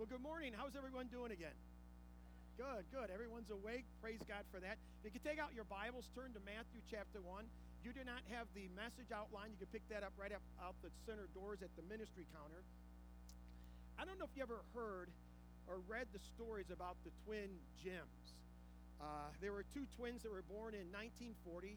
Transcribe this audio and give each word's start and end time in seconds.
Well, 0.00 0.08
good 0.08 0.24
morning. 0.24 0.56
How's 0.56 0.80
everyone 0.80 1.12
doing 1.12 1.28
again? 1.28 1.52
Good, 2.56 2.88
good. 2.88 3.12
Everyone's 3.12 3.52
awake. 3.52 3.84
Praise 4.00 4.24
God 4.24 4.48
for 4.48 4.56
that. 4.56 4.80
If 5.04 5.12
you 5.12 5.20
can 5.20 5.20
take 5.20 5.36
out 5.36 5.52
your 5.52 5.68
Bibles, 5.68 6.08
turn 6.16 6.32
to 6.32 6.40
Matthew 6.40 6.80
chapter 6.88 7.20
1. 7.20 7.44
You 7.84 7.92
do 7.92 8.00
not 8.08 8.24
have 8.32 8.48
the 8.56 8.64
message 8.72 9.12
outline. 9.12 9.52
You 9.52 9.60
can 9.60 9.68
pick 9.68 9.84
that 9.92 10.00
up 10.00 10.16
right 10.16 10.32
up 10.32 10.40
out 10.56 10.72
the 10.80 10.88
center 11.04 11.28
doors 11.36 11.60
at 11.60 11.68
the 11.76 11.84
ministry 11.84 12.24
counter. 12.32 12.64
I 14.00 14.08
don't 14.08 14.16
know 14.16 14.24
if 14.24 14.32
you 14.32 14.40
ever 14.40 14.64
heard 14.72 15.12
or 15.68 15.84
read 15.84 16.08
the 16.16 16.22
stories 16.32 16.72
about 16.72 16.96
the 17.04 17.12
twin 17.28 17.52
Jims. 17.84 18.24
Uh, 19.04 19.28
there 19.44 19.52
were 19.52 19.68
two 19.68 19.84
twins 20.00 20.24
that 20.24 20.32
were 20.32 20.48
born 20.48 20.72
in 20.72 20.88
1940. 20.96 21.76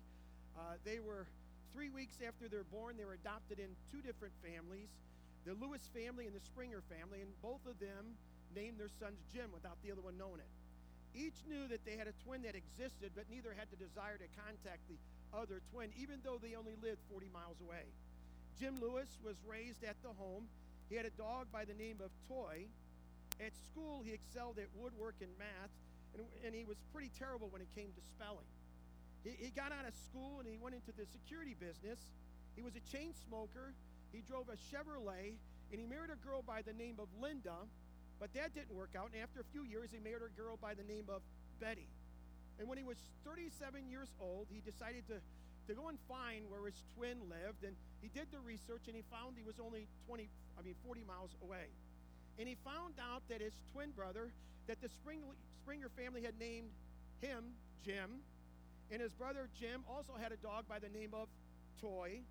Uh, 0.55 0.79
they 0.87 1.03
were 1.03 1.27
three 1.75 1.91
weeks 1.91 2.23
after 2.23 2.47
they're 2.47 2.71
born, 2.71 2.95
they 2.95 3.03
were 3.03 3.19
adopted 3.19 3.59
in 3.59 3.75
two 3.91 3.99
different 3.99 4.31
families 4.39 4.87
the 5.45 5.53
Lewis 5.59 5.83
family 5.91 6.25
and 6.25 6.35
the 6.35 6.43
Springer 6.43 6.81
family, 6.87 7.19
and 7.19 7.29
both 7.41 7.63
of 7.67 7.79
them 7.79 8.15
named 8.55 8.79
their 8.79 8.91
sons 8.99 9.19
Jim 9.33 9.51
without 9.51 9.75
the 9.83 9.91
other 9.91 10.01
one 10.01 10.17
knowing 10.17 10.39
it. 10.39 10.51
Each 11.13 11.37
knew 11.45 11.67
that 11.69 11.85
they 11.85 11.93
had 11.93 12.07
a 12.07 12.15
twin 12.25 12.41
that 12.43 12.55
existed, 12.55 13.13
but 13.13 13.29
neither 13.29 13.53
had 13.53 13.69
the 13.69 13.77
desire 13.77 14.17
to 14.17 14.29
contact 14.33 14.81
the 14.89 14.97
other 15.29 15.61
twin, 15.69 15.93
even 15.99 16.17
though 16.23 16.41
they 16.41 16.55
only 16.57 16.73
lived 16.81 17.01
40 17.11 17.29
miles 17.29 17.61
away. 17.61 17.85
Jim 18.57 18.81
Lewis 18.81 19.09
was 19.21 19.37
raised 19.45 19.83
at 19.83 19.97
the 20.01 20.13
home. 20.17 20.49
He 20.89 20.95
had 20.95 21.05
a 21.05 21.13
dog 21.13 21.51
by 21.51 21.65
the 21.65 21.73
name 21.73 22.01
of 22.01 22.09
Toy. 22.29 22.65
At 23.41 23.53
school, 23.69 24.01
he 24.05 24.13
excelled 24.13 24.57
at 24.57 24.69
woodwork 24.77 25.15
and 25.21 25.29
math, 25.37 25.73
and, 26.13 26.25
and 26.45 26.53
he 26.53 26.65
was 26.65 26.77
pretty 26.93 27.09
terrible 27.17 27.49
when 27.49 27.61
it 27.61 27.69
came 27.75 27.89
to 27.93 28.03
spelling. 28.13 28.45
He, 29.23 29.37
he 29.37 29.49
got 29.53 29.71
out 29.73 29.85
of 29.85 29.93
school 30.09 30.39
and 30.39 30.47
he 30.47 30.57
went 30.57 30.75
into 30.75 30.93
the 30.93 31.05
security 31.09 31.55
business. 31.57 31.97
He 32.55 32.61
was 32.61 32.73
a 32.77 32.83
chain 32.89 33.13
smoker 33.25 33.73
he 34.13 34.21
drove 34.21 34.47
a 34.47 34.57
Chevrolet 34.69 35.35
and 35.73 35.81
he 35.81 35.85
married 35.89 36.13
a 36.13 36.19
girl 36.21 36.45
by 36.45 36.61
the 36.61 36.71
name 36.71 37.01
of 37.01 37.09
Linda, 37.19 37.65
but 38.21 38.29
that 38.37 38.53
didn't 38.53 38.77
work 38.77 38.93
out. 38.95 39.09
And 39.11 39.21
after 39.21 39.41
a 39.41 39.47
few 39.51 39.65
years, 39.65 39.89
he 39.91 39.97
married 39.97 40.21
a 40.21 40.29
girl 40.39 40.55
by 40.61 40.77
the 40.77 40.85
name 40.85 41.09
of 41.09 41.25
Betty. 41.59 41.89
And 42.59 42.69
when 42.69 42.77
he 42.77 42.85
was 42.85 43.01
37 43.25 43.89
years 43.89 44.13
old, 44.21 44.45
he 44.53 44.61
decided 44.61 45.09
to, 45.09 45.17
to 45.67 45.73
go 45.73 45.89
and 45.89 45.97
find 46.07 46.45
where 46.53 46.69
his 46.69 46.77
twin 46.95 47.17
lived. 47.25 47.65
And 47.65 47.73
he 48.05 48.09
did 48.13 48.29
the 48.29 48.37
research 48.39 48.85
and 48.85 48.95
he 48.95 49.01
found 49.09 49.33
he 49.35 49.43
was 49.43 49.57
only 49.57 49.89
20, 50.05 50.29
I 50.57 50.61
mean, 50.61 50.75
40 50.85 51.01
miles 51.09 51.33
away. 51.41 51.73
And 52.37 52.47
he 52.47 52.55
found 52.61 53.01
out 53.01 53.25
that 53.29 53.41
his 53.41 53.53
twin 53.73 53.89
brother, 53.97 54.29
that 54.67 54.77
the 54.81 54.89
Springer 54.93 55.89
family 55.97 56.21
had 56.21 56.37
named 56.37 56.69
him 57.21 57.57
Jim. 57.83 58.21
And 58.91 59.01
his 59.01 59.11
brother 59.13 59.49
Jim 59.59 59.81
also 59.89 60.13
had 60.21 60.31
a 60.31 60.37
dog 60.37 60.69
by 60.69 60.77
the 60.77 60.89
name 60.89 61.17
of 61.17 61.27
Toy. 61.81 62.21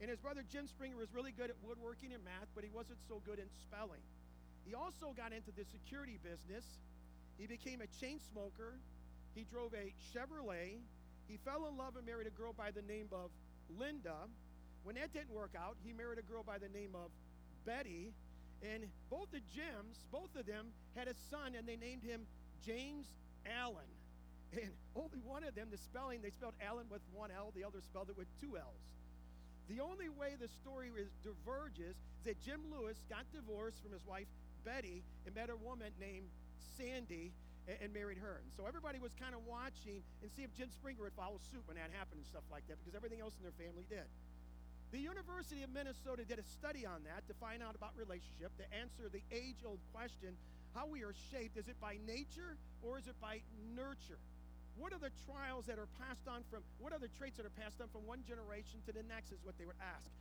And 0.00 0.10
his 0.10 0.20
brother 0.20 0.44
Jim 0.52 0.66
Springer 0.66 0.96
was 0.96 1.08
really 1.14 1.32
good 1.32 1.48
at 1.48 1.56
woodworking 1.64 2.12
and 2.12 2.22
math, 2.24 2.48
but 2.54 2.64
he 2.64 2.70
wasn't 2.70 2.98
so 3.08 3.22
good 3.24 3.38
in 3.38 3.48
spelling. 3.64 4.04
He 4.66 4.74
also 4.74 5.14
got 5.16 5.32
into 5.32 5.50
the 5.56 5.64
security 5.72 6.18
business. 6.22 6.64
He 7.38 7.46
became 7.46 7.80
a 7.80 7.88
chain 8.00 8.20
smoker. 8.32 8.76
He 9.34 9.44
drove 9.44 9.72
a 9.72 9.92
Chevrolet. 10.12 10.80
He 11.28 11.36
fell 11.44 11.66
in 11.68 11.76
love 11.76 11.96
and 11.96 12.04
married 12.04 12.26
a 12.26 12.34
girl 12.34 12.52
by 12.52 12.70
the 12.70 12.82
name 12.82 13.08
of 13.12 13.30
Linda. 13.78 14.28
When 14.84 14.96
that 14.96 15.12
didn't 15.12 15.32
work 15.32 15.52
out, 15.56 15.76
he 15.84 15.92
married 15.92 16.18
a 16.18 16.22
girl 16.22 16.42
by 16.42 16.58
the 16.58 16.68
name 16.68 16.94
of 16.94 17.10
Betty. 17.64 18.12
And 18.62 18.84
both 19.10 19.30
the 19.32 19.40
Jims, 19.54 20.04
both 20.12 20.34
of 20.36 20.46
them, 20.46 20.66
had 20.94 21.08
a 21.08 21.14
son, 21.30 21.54
and 21.56 21.66
they 21.66 21.76
named 21.76 22.02
him 22.02 22.22
James 22.64 23.06
Allen. 23.44 23.90
And 24.52 24.70
only 24.96 25.20
one 25.24 25.44
of 25.44 25.54
them, 25.54 25.68
the 25.70 25.78
spelling, 25.78 26.22
they 26.22 26.30
spelled 26.30 26.54
Allen 26.64 26.86
with 26.90 27.02
one 27.12 27.30
L, 27.30 27.52
the 27.54 27.64
other 27.64 27.80
spelled 27.80 28.10
it 28.10 28.16
with 28.16 28.28
two 28.40 28.56
L's. 28.56 28.82
The 29.68 29.82
only 29.82 30.08
way 30.08 30.38
the 30.38 30.48
story 30.62 30.94
is 30.94 31.10
diverges 31.26 31.98
is 31.98 32.24
that 32.24 32.38
Jim 32.42 32.62
Lewis 32.70 33.02
got 33.10 33.26
divorced 33.34 33.82
from 33.82 33.92
his 33.92 34.06
wife 34.06 34.30
Betty 34.64 35.02
and 35.26 35.34
met 35.34 35.50
a 35.50 35.58
woman 35.58 35.90
named 35.98 36.26
Sandy 36.78 37.30
and, 37.66 37.78
and 37.82 37.90
married 37.94 38.18
her. 38.18 38.42
And 38.42 38.50
so 38.54 38.66
everybody 38.66 38.98
was 38.98 39.14
kind 39.18 39.34
of 39.34 39.42
watching 39.46 40.02
and 40.22 40.30
see 40.34 40.42
if 40.42 40.54
Jim 40.54 40.70
Springer 40.70 41.02
would 41.02 41.14
follow 41.14 41.38
suit 41.50 41.62
when 41.66 41.78
that 41.78 41.90
happened 41.94 42.22
and 42.22 42.26
stuff 42.26 42.46
like 42.50 42.66
that 42.66 42.78
because 42.82 42.94
everything 42.94 43.22
else 43.22 43.34
in 43.38 43.46
their 43.46 43.54
family 43.58 43.86
did. 43.90 44.06
The 44.94 45.02
University 45.02 45.62
of 45.62 45.70
Minnesota 45.74 46.22
did 46.22 46.38
a 46.38 46.46
study 46.46 46.86
on 46.86 47.02
that 47.10 47.26
to 47.26 47.34
find 47.42 47.62
out 47.62 47.74
about 47.74 47.94
relationship, 47.98 48.54
to 48.58 48.66
answer 48.70 49.10
the 49.10 49.22
age 49.34 49.66
old 49.66 49.82
question 49.90 50.38
how 50.74 50.86
we 50.86 51.02
are 51.02 51.14
shaped. 51.30 51.58
Is 51.58 51.66
it 51.66 51.78
by 51.80 51.98
nature 52.06 52.54
or 52.82 52.98
is 52.98 53.06
it 53.06 53.18
by 53.20 53.42
nurture? 53.74 54.22
What 54.76 54.92
are 54.92 55.00
the 55.00 55.12
trials 55.24 55.64
that 55.66 55.80
are 55.80 55.88
passed 55.96 56.28
on 56.28 56.44
from, 56.52 56.60
what 56.78 56.92
are 56.92 57.00
the 57.00 57.12
traits 57.16 57.40
that 57.40 57.48
are 57.48 57.56
passed 57.56 57.80
on 57.80 57.88
from 57.88 58.04
one 58.04 58.20
generation 58.28 58.84
to 58.84 58.92
the 58.92 59.02
next, 59.08 59.32
is 59.32 59.40
what 59.42 59.56
they 59.56 59.64
would 59.64 59.80
ask. 59.80 60.12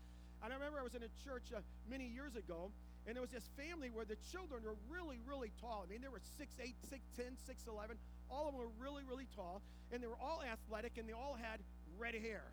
And 0.44 0.52
I 0.52 0.56
remember 0.56 0.80
I 0.80 0.84
was 0.88 0.96
in 0.96 1.04
a 1.04 1.14
church 1.28 1.52
uh, 1.52 1.60
many 1.92 2.08
years 2.08 2.36
ago, 2.36 2.72
and 3.08 3.16
there 3.16 3.22
was 3.22 3.36
this 3.36 3.48
family 3.60 3.92
where 3.92 4.08
the 4.08 4.18
children 4.32 4.64
were 4.64 4.80
really, 4.88 5.20
really 5.28 5.52
tall. 5.60 5.84
I 5.84 5.92
mean, 5.92 6.02
they 6.02 6.12
were 6.12 6.24
6'8, 6.40 6.72
6'10, 6.88 7.36
6'11. 7.44 8.00
All 8.32 8.48
of 8.48 8.56
them 8.56 8.62
were 8.64 8.72
really, 8.80 9.04
really 9.04 9.28
tall, 9.36 9.62
and 9.92 10.02
they 10.02 10.08
were 10.08 10.20
all 10.24 10.42
athletic, 10.42 10.98
and 10.98 11.08
they 11.08 11.14
all 11.14 11.36
had 11.36 11.60
red 12.00 12.16
hair. 12.16 12.48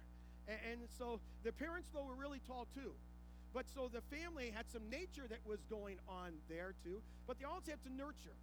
And, 0.48 0.58
and 0.72 0.80
so 0.98 1.20
the 1.44 1.52
parents, 1.52 1.88
though, 1.94 2.04
were 2.04 2.18
really 2.18 2.40
tall 2.46 2.66
too. 2.74 2.92
But 3.54 3.66
so 3.74 3.88
the 3.92 4.00
family 4.08 4.50
had 4.50 4.64
some 4.72 4.88
nature 4.90 5.28
that 5.28 5.40
was 5.46 5.60
going 5.68 5.98
on 6.08 6.32
there 6.48 6.74
too, 6.84 7.02
but 7.26 7.38
they 7.38 7.44
also 7.44 7.70
had 7.70 7.82
to 7.84 7.92
nurture 7.92 8.36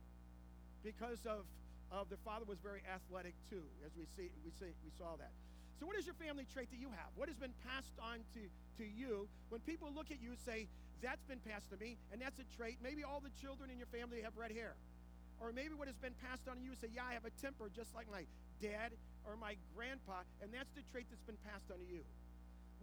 because 0.83 1.25
of 1.25 1.45
of 1.91 2.09
their 2.09 2.21
father 2.25 2.45
was 2.45 2.59
very 2.59 2.81
athletic 2.85 3.33
too, 3.49 3.63
as 3.85 3.91
we 3.97 4.05
see 4.15 4.29
we 4.45 4.51
see 4.57 4.71
we 4.85 4.91
saw 4.97 5.17
that. 5.17 5.33
So 5.79 5.87
what 5.87 5.95
is 5.95 6.03
your 6.03 6.19
family 6.19 6.43
trait 6.51 6.67
that 6.75 6.81
you 6.81 6.91
have? 6.91 7.07
What 7.15 7.31
has 7.31 7.39
been 7.39 7.55
passed 7.63 7.95
on 8.03 8.19
to, 8.35 8.43
to 8.83 8.83
you? 8.83 9.31
When 9.47 9.63
people 9.63 9.87
look 9.95 10.11
at 10.11 10.19
you 10.19 10.35
say, 10.43 10.67
that's 10.99 11.23
been 11.23 11.39
passed 11.39 11.71
to 11.71 11.79
me, 11.79 11.95
and 12.11 12.19
that's 12.19 12.35
a 12.35 12.47
trait. 12.59 12.83
Maybe 12.83 13.07
all 13.07 13.23
the 13.23 13.31
children 13.39 13.71
in 13.71 13.79
your 13.79 13.87
family 13.87 14.19
have 14.19 14.35
red 14.35 14.51
hair. 14.51 14.75
Or 15.39 15.55
maybe 15.55 15.71
what 15.71 15.87
has 15.87 15.95
been 16.03 16.15
passed 16.19 16.51
on 16.51 16.59
to 16.59 16.63
you 16.67 16.75
say, 16.83 16.91
yeah, 16.91 17.07
I 17.07 17.15
have 17.15 17.23
a 17.23 17.31
temper 17.39 17.71
just 17.71 17.95
like 17.95 18.11
my 18.11 18.27
dad 18.59 18.91
or 19.23 19.39
my 19.39 19.55
grandpa, 19.71 20.27
and 20.43 20.51
that's 20.51 20.67
the 20.75 20.83
trait 20.91 21.07
that's 21.07 21.23
been 21.23 21.39
passed 21.47 21.71
on 21.71 21.79
to 21.79 21.87
you. 21.87 22.03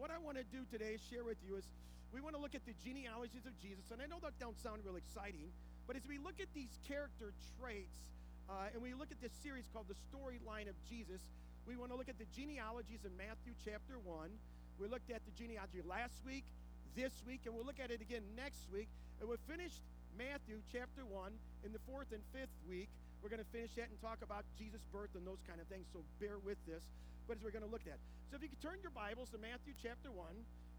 What 0.00 0.08
I 0.08 0.16
want 0.16 0.40
to 0.40 0.46
do 0.48 0.64
today 0.72 0.96
is 0.96 1.04
share 1.04 1.24
with 1.24 1.36
you 1.44 1.60
is 1.60 1.68
we 2.16 2.24
want 2.24 2.32
to 2.32 2.40
look 2.40 2.56
at 2.56 2.64
the 2.64 2.72
genealogies 2.80 3.44
of 3.44 3.52
Jesus. 3.60 3.92
And 3.92 4.00
I 4.00 4.08
know 4.08 4.16
that 4.24 4.40
don't 4.40 4.56
sound 4.56 4.80
real 4.88 4.96
exciting, 4.96 5.52
but 5.84 6.00
as 6.00 6.08
we 6.08 6.16
look 6.16 6.40
at 6.40 6.48
these 6.56 6.72
character 6.88 7.36
traits, 7.60 8.15
uh, 8.46 8.70
and 8.70 8.78
we 8.78 8.94
look 8.94 9.10
at 9.10 9.18
this 9.18 9.34
series 9.42 9.66
called 9.74 9.90
The 9.90 9.98
Storyline 10.06 10.70
of 10.70 10.78
Jesus. 10.86 11.18
We 11.66 11.74
want 11.74 11.90
to 11.90 11.98
look 11.98 12.06
at 12.06 12.18
the 12.18 12.30
genealogies 12.30 13.02
in 13.02 13.10
Matthew 13.18 13.58
chapter 13.66 13.98
1. 13.98 14.30
We 14.78 14.86
looked 14.86 15.10
at 15.10 15.18
the 15.26 15.34
genealogy 15.34 15.82
last 15.82 16.22
week, 16.22 16.46
this 16.94 17.10
week, 17.26 17.42
and 17.46 17.54
we'll 17.58 17.66
look 17.66 17.82
at 17.82 17.90
it 17.90 17.98
again 17.98 18.22
next 18.38 18.70
week. 18.70 18.86
And 19.18 19.26
we've 19.26 19.42
finished 19.50 19.82
Matthew 20.14 20.62
chapter 20.70 21.02
1 21.02 21.34
in 21.66 21.74
the 21.74 21.82
fourth 21.90 22.14
and 22.14 22.22
fifth 22.30 22.54
week. 22.70 22.86
We're 23.18 23.34
going 23.34 23.42
to 23.42 23.50
finish 23.50 23.74
that 23.74 23.90
and 23.90 23.98
talk 23.98 24.22
about 24.22 24.46
Jesus' 24.54 24.86
birth 24.94 25.10
and 25.18 25.26
those 25.26 25.42
kind 25.42 25.58
of 25.58 25.66
things, 25.66 25.90
so 25.90 26.06
bear 26.22 26.38
with 26.38 26.60
this. 26.70 26.86
But 27.26 27.38
as 27.38 27.42
we're 27.42 27.54
going 27.54 27.66
to 27.66 27.72
look 27.72 27.90
at. 27.90 27.98
So 28.30 28.38
if 28.38 28.46
you 28.46 28.50
could 28.52 28.62
turn 28.62 28.78
your 28.78 28.94
Bibles 28.94 29.34
to 29.34 29.38
Matthew 29.42 29.74
chapter 29.74 30.14
1, 30.14 30.22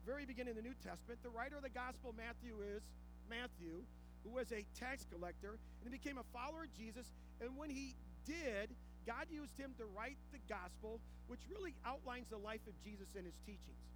very 0.07 0.23
beginning 0.23 0.55
of 0.55 0.63
the 0.63 0.63
New 0.63 0.77
Testament, 0.79 1.19
the 1.19 1.35
writer 1.35 1.59
of 1.59 1.67
the 1.67 1.75
Gospel 1.75 2.15
Matthew 2.15 2.55
is 2.63 2.79
Matthew, 3.27 3.83
who 4.23 4.31
was 4.31 4.55
a 4.55 4.63
tax 4.79 5.03
collector 5.11 5.59
and 5.83 5.83
he 5.83 5.91
became 5.91 6.17
a 6.17 6.27
follower 6.31 6.67
of 6.67 6.71
Jesus 6.75 7.11
and 7.41 7.57
when 7.57 7.69
he 7.69 7.95
did, 8.25 8.73
God 9.05 9.31
used 9.31 9.57
him 9.57 9.71
to 9.77 9.85
write 9.95 10.17
the 10.35 10.39
gospel, 10.51 10.99
which 11.27 11.39
really 11.47 11.73
outlines 11.85 12.27
the 12.29 12.37
life 12.37 12.65
of 12.67 12.75
Jesus 12.83 13.07
and 13.15 13.25
his 13.25 13.39
teachings. 13.45 13.87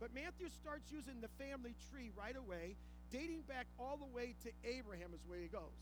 But 0.00 0.12
Matthew 0.14 0.48
starts 0.48 0.92
using 0.92 1.20
the 1.20 1.32
family 1.40 1.76
tree 1.90 2.10
right 2.16 2.36
away, 2.36 2.76
dating 3.12 3.44
back 3.48 3.66
all 3.78 3.96
the 3.96 4.08
way 4.08 4.34
to 4.44 4.50
Abraham, 4.64 5.12
is 5.12 5.20
where 5.28 5.40
he 5.40 5.48
goes. 5.48 5.76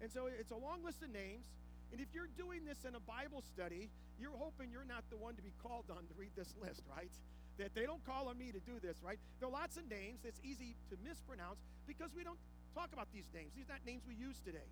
And 0.00 0.10
so 0.10 0.28
it's 0.28 0.50
a 0.50 0.60
long 0.60 0.84
list 0.84 1.02
of 1.02 1.12
names. 1.12 1.46
And 1.92 2.00
if 2.00 2.08
you're 2.16 2.32
doing 2.36 2.64
this 2.64 2.84
in 2.88 2.96
a 2.96 3.04
Bible 3.04 3.44
study, 3.52 3.88
you're 4.20 4.36
hoping 4.36 4.72
you're 4.72 4.88
not 4.88 5.04
the 5.10 5.16
one 5.16 5.36
to 5.36 5.42
be 5.42 5.52
called 5.62 5.88
on 5.92 6.04
to 6.08 6.14
read 6.16 6.32
this 6.36 6.52
list, 6.62 6.82
right? 6.88 7.12
That 7.58 7.74
they 7.74 7.84
don't 7.84 8.04
call 8.04 8.28
on 8.28 8.36
me 8.36 8.52
to 8.52 8.60
do 8.60 8.80
this, 8.80 8.96
right? 9.04 9.20
There 9.40 9.48
are 9.48 9.52
lots 9.52 9.76
of 9.76 9.88
names 9.88 10.20
that's 10.24 10.40
easy 10.44 10.76
to 10.88 10.96
mispronounce 11.04 11.60
because 11.86 12.10
we 12.16 12.24
don't 12.24 12.40
talk 12.74 12.88
about 12.92 13.08
these 13.12 13.28
names. 13.32 13.52
These 13.54 13.68
are 13.68 13.76
not 13.76 13.84
names 13.84 14.02
we 14.08 14.16
use 14.16 14.40
today. 14.44 14.68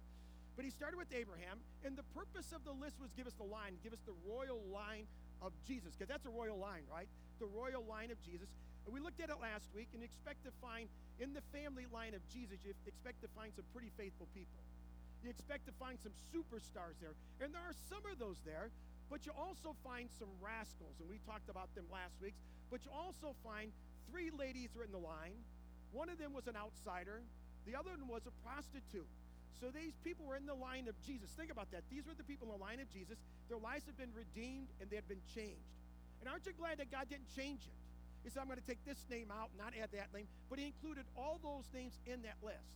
But 0.57 0.65
he 0.65 0.71
started 0.71 0.97
with 0.99 1.13
Abraham, 1.15 1.59
and 1.85 1.97
the 1.97 2.07
purpose 2.15 2.53
of 2.53 2.65
the 2.65 2.73
list 2.73 3.01
was 3.01 3.13
give 3.17 3.27
us 3.27 3.35
the 3.35 3.49
line, 3.49 3.79
give 3.83 3.93
us 3.93 4.03
the 4.05 4.17
royal 4.27 4.61
line 4.69 5.07
of 5.41 5.53
Jesus, 5.65 5.97
because 5.97 6.09
that's 6.09 6.27
a 6.27 6.35
royal 6.35 6.59
line, 6.59 6.85
right? 6.91 7.09
The 7.39 7.49
royal 7.49 7.85
line 7.89 8.11
of 8.11 8.21
Jesus. 8.21 8.49
And 8.85 8.93
we 8.93 9.01
looked 9.01 9.21
at 9.21 9.31
it 9.31 9.41
last 9.41 9.69
week, 9.73 9.89
and 9.95 10.03
expect 10.03 10.45
to 10.45 10.53
find 10.61 10.89
in 11.21 11.33
the 11.33 11.45
family 11.53 11.87
line 11.93 12.13
of 12.13 12.21
Jesus, 12.29 12.61
you 12.65 12.73
expect 12.87 13.21
to 13.23 13.29
find 13.37 13.53
some 13.55 13.65
pretty 13.73 13.93
faithful 13.97 14.29
people. 14.35 14.61
You 15.23 15.29
expect 15.29 15.69
to 15.69 15.75
find 15.77 16.01
some 16.01 16.13
superstars 16.33 16.97
there. 17.01 17.13
And 17.45 17.53
there 17.53 17.61
are 17.61 17.77
some 17.93 18.05
of 18.09 18.19
those 18.19 18.41
there, 18.45 18.73
but 19.13 19.27
you 19.27 19.33
also 19.37 19.77
find 19.85 20.09
some 20.19 20.33
rascals, 20.41 20.97
and 21.01 21.09
we 21.09 21.21
talked 21.29 21.49
about 21.49 21.69
them 21.77 21.85
last 21.93 22.17
week. 22.23 22.35
But 22.71 22.85
you 22.85 22.91
also 22.93 23.37
find 23.45 23.73
three 24.09 24.31
ladies 24.33 24.73
are 24.79 24.85
in 24.85 24.93
the 24.93 25.03
line. 25.03 25.37
One 25.93 26.09
of 26.09 26.17
them 26.17 26.33
was 26.33 26.47
an 26.47 26.57
outsider, 26.57 27.21
the 27.67 27.77
other 27.77 27.91
one 27.91 28.09
was 28.09 28.25
a 28.25 28.35
prostitute. 28.47 29.09
So 29.59 29.69
these 29.75 29.97
people 30.05 30.25
were 30.25 30.37
in 30.37 30.47
the 30.47 30.57
line 30.57 30.87
of 30.87 30.95
Jesus. 31.05 31.29
Think 31.37 31.51
about 31.51 31.71
that. 31.73 31.83
These 31.91 32.07
were 32.07 32.15
the 32.15 32.25
people 32.25 32.49
in 32.49 32.55
the 32.55 32.63
line 32.63 32.81
of 32.81 32.89
Jesus. 32.93 33.19
Their 33.49 33.59
lives 33.59 33.85
had 33.85 33.99
been 33.99 34.15
redeemed 34.15 34.71
and 34.81 34.89
they 34.89 34.97
had 34.97 35.09
been 35.09 35.25
changed. 35.35 35.69
And 36.21 36.29
aren't 36.29 36.47
you 36.47 36.53
glad 36.57 36.79
that 36.79 36.93
God 36.93 37.09
didn't 37.11 37.29
change 37.35 37.61
it? 37.65 37.77
He 38.23 38.29
said, 38.29 38.45
I'm 38.45 38.49
going 38.49 38.61
to 38.61 38.69
take 38.69 38.85
this 38.85 39.01
name 39.09 39.33
out, 39.33 39.49
not 39.57 39.73
add 39.73 39.91
that 39.97 40.13
name. 40.13 40.29
But 40.53 40.61
he 40.61 40.69
included 40.69 41.09
all 41.17 41.41
those 41.41 41.65
names 41.73 41.97
in 42.05 42.21
that 42.29 42.37
list. 42.45 42.69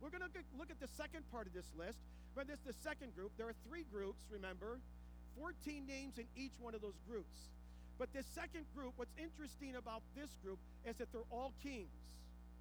We're 0.00 0.08
going 0.08 0.24
to 0.24 0.32
look 0.56 0.72
at 0.72 0.80
the 0.80 0.88
second 0.96 1.28
part 1.28 1.46
of 1.46 1.52
this 1.52 1.68
list. 1.76 2.00
But 2.34 2.48
this 2.48 2.60
the 2.64 2.72
second 2.72 3.14
group. 3.14 3.32
There 3.36 3.48
are 3.48 3.58
three 3.68 3.84
groups, 3.92 4.22
remember, 4.30 4.78
14 5.38 5.86
names 5.86 6.16
in 6.18 6.24
each 6.36 6.54
one 6.60 6.74
of 6.74 6.80
those 6.80 6.96
groups. 7.08 7.36
But 7.98 8.12
this 8.14 8.24
second 8.34 8.64
group, 8.74 8.94
what's 8.96 9.12
interesting 9.20 9.76
about 9.76 10.00
this 10.16 10.30
group 10.42 10.58
is 10.86 10.96
that 10.96 11.12
they're 11.12 11.28
all 11.30 11.52
kings. 11.62 11.92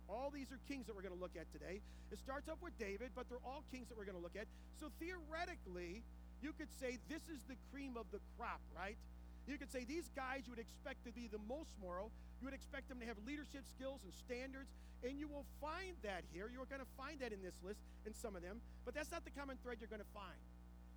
All 0.10 0.34
these 0.34 0.52
are 0.52 0.58
kings 0.66 0.90
that 0.90 0.98
we're 0.98 1.06
going 1.06 1.14
to 1.14 1.22
look 1.22 1.38
at 1.38 1.46
today. 1.54 1.86
It 2.10 2.18
starts 2.18 2.50
off 2.50 2.58
with 2.66 2.74
David, 2.82 3.14
but 3.14 3.30
they're 3.30 3.46
all 3.46 3.62
kings 3.70 3.88
that 3.90 3.98
we're 3.98 4.10
going 4.10 4.18
to 4.18 4.26
look 4.26 4.36
at. 4.36 4.50
So 4.82 4.90
theoretically, 4.98 6.02
you 6.42 6.52
could 6.58 6.74
say 6.82 6.98
this 7.08 7.22
is 7.30 7.38
the 7.46 7.56
cream 7.70 7.94
of 7.94 8.10
the 8.10 8.18
crop, 8.34 8.60
right? 8.74 8.98
You 9.46 9.58
could 9.58 9.72
say 9.72 9.86
these 9.86 10.10
guys 10.18 10.50
you 10.50 10.54
would 10.54 10.62
expect 10.62 11.06
to 11.06 11.14
be 11.14 11.30
the 11.30 11.42
most 11.46 11.70
moral. 11.78 12.10
You 12.42 12.50
would 12.50 12.58
expect 12.58 12.90
them 12.90 13.00
to 13.02 13.06
have 13.06 13.18
leadership 13.26 13.66
skills 13.70 14.02
and 14.02 14.14
standards, 14.14 14.74
and 15.06 15.18
you 15.22 15.28
will 15.30 15.46
find 15.62 15.94
that 16.02 16.26
here. 16.34 16.50
You're 16.50 16.70
going 16.70 16.82
to 16.82 16.94
find 16.98 17.22
that 17.22 17.34
in 17.34 17.42
this 17.46 17.58
list 17.62 17.80
in 18.06 18.14
some 18.14 18.36
of 18.36 18.42
them, 18.42 18.62
but 18.86 18.94
that's 18.98 19.12
not 19.14 19.26
the 19.26 19.34
common 19.34 19.58
thread 19.62 19.78
you're 19.78 19.92
going 19.92 20.06
to 20.06 20.14
find. 20.14 20.38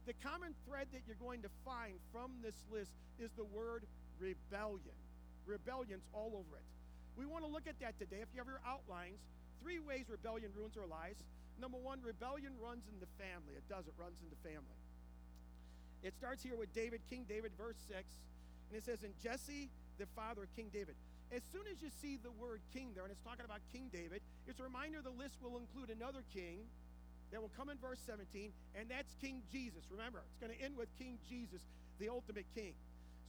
The 0.08 0.17
common 0.25 0.55
thread 0.67 0.88
that 0.93 1.05
you're 1.06 1.20
going 1.20 1.43
to 1.43 1.53
find 1.65 1.94
from 2.12 2.32
this 2.43 2.56
list 2.73 2.91
is 3.20 3.31
the 3.37 3.44
word 3.44 3.85
rebellion. 4.19 4.97
Rebellion's 5.47 6.05
all 6.12 6.32
over 6.35 6.56
it. 6.58 6.67
We 7.17 7.26
want 7.26 7.44
to 7.44 7.50
look 7.50 7.69
at 7.69 7.79
that 7.81 7.99
today. 7.99 8.20
If 8.23 8.32
you 8.32 8.41
have 8.41 8.49
your 8.49 8.62
outlines, 8.67 9.20
three 9.61 9.79
ways 9.79 10.09
rebellion 10.09 10.50
ruins 10.56 10.76
our 10.76 10.88
lives. 10.88 11.20
Number 11.61 11.79
one, 11.79 12.00
rebellion 12.00 12.56
runs 12.59 12.88
in 12.88 12.97
the 12.99 13.11
family. 13.20 13.55
It 13.55 13.69
does, 13.69 13.87
it 13.87 13.94
runs 14.00 14.17
in 14.25 14.29
the 14.32 14.41
family. 14.41 14.79
It 16.03 16.14
starts 16.19 16.43
here 16.43 16.56
with 16.56 16.73
David, 16.75 17.00
King 17.09 17.25
David, 17.29 17.53
verse 17.55 17.79
6. 17.87 18.03
And 18.70 18.75
it 18.75 18.85
says, 18.85 19.05
In 19.05 19.12
Jesse, 19.23 19.70
the 19.99 20.09
father 20.17 20.43
of 20.44 20.50
King 20.56 20.70
David. 20.73 20.97
As 21.31 21.41
soon 21.53 21.64
as 21.70 21.81
you 21.81 21.88
see 22.03 22.19
the 22.20 22.32
word 22.32 22.61
king 22.75 22.93
there, 22.93 23.05
and 23.05 23.12
it's 23.12 23.25
talking 23.25 23.44
about 23.44 23.65
King 23.73 23.88
David, 23.93 24.20
it's 24.47 24.61
a 24.61 24.65
reminder 24.65 25.00
the 25.00 25.15
list 25.15 25.41
will 25.41 25.56
include 25.56 25.88
another 25.88 26.20
king 26.35 26.69
that 27.32 27.41
will 27.41 27.53
come 27.56 27.70
in 27.70 27.79
verse 27.81 28.00
17, 28.05 28.53
and 28.76 28.85
that's 28.93 29.15
King 29.17 29.41
Jesus. 29.49 29.88
Remember, 29.88 30.20
it's 30.29 30.37
going 30.37 30.53
to 30.53 30.61
end 30.61 30.76
with 30.76 30.93
King 31.00 31.17
Jesus, 31.25 31.65
the 31.99 32.11
ultimate 32.12 32.44
king. 32.55 32.76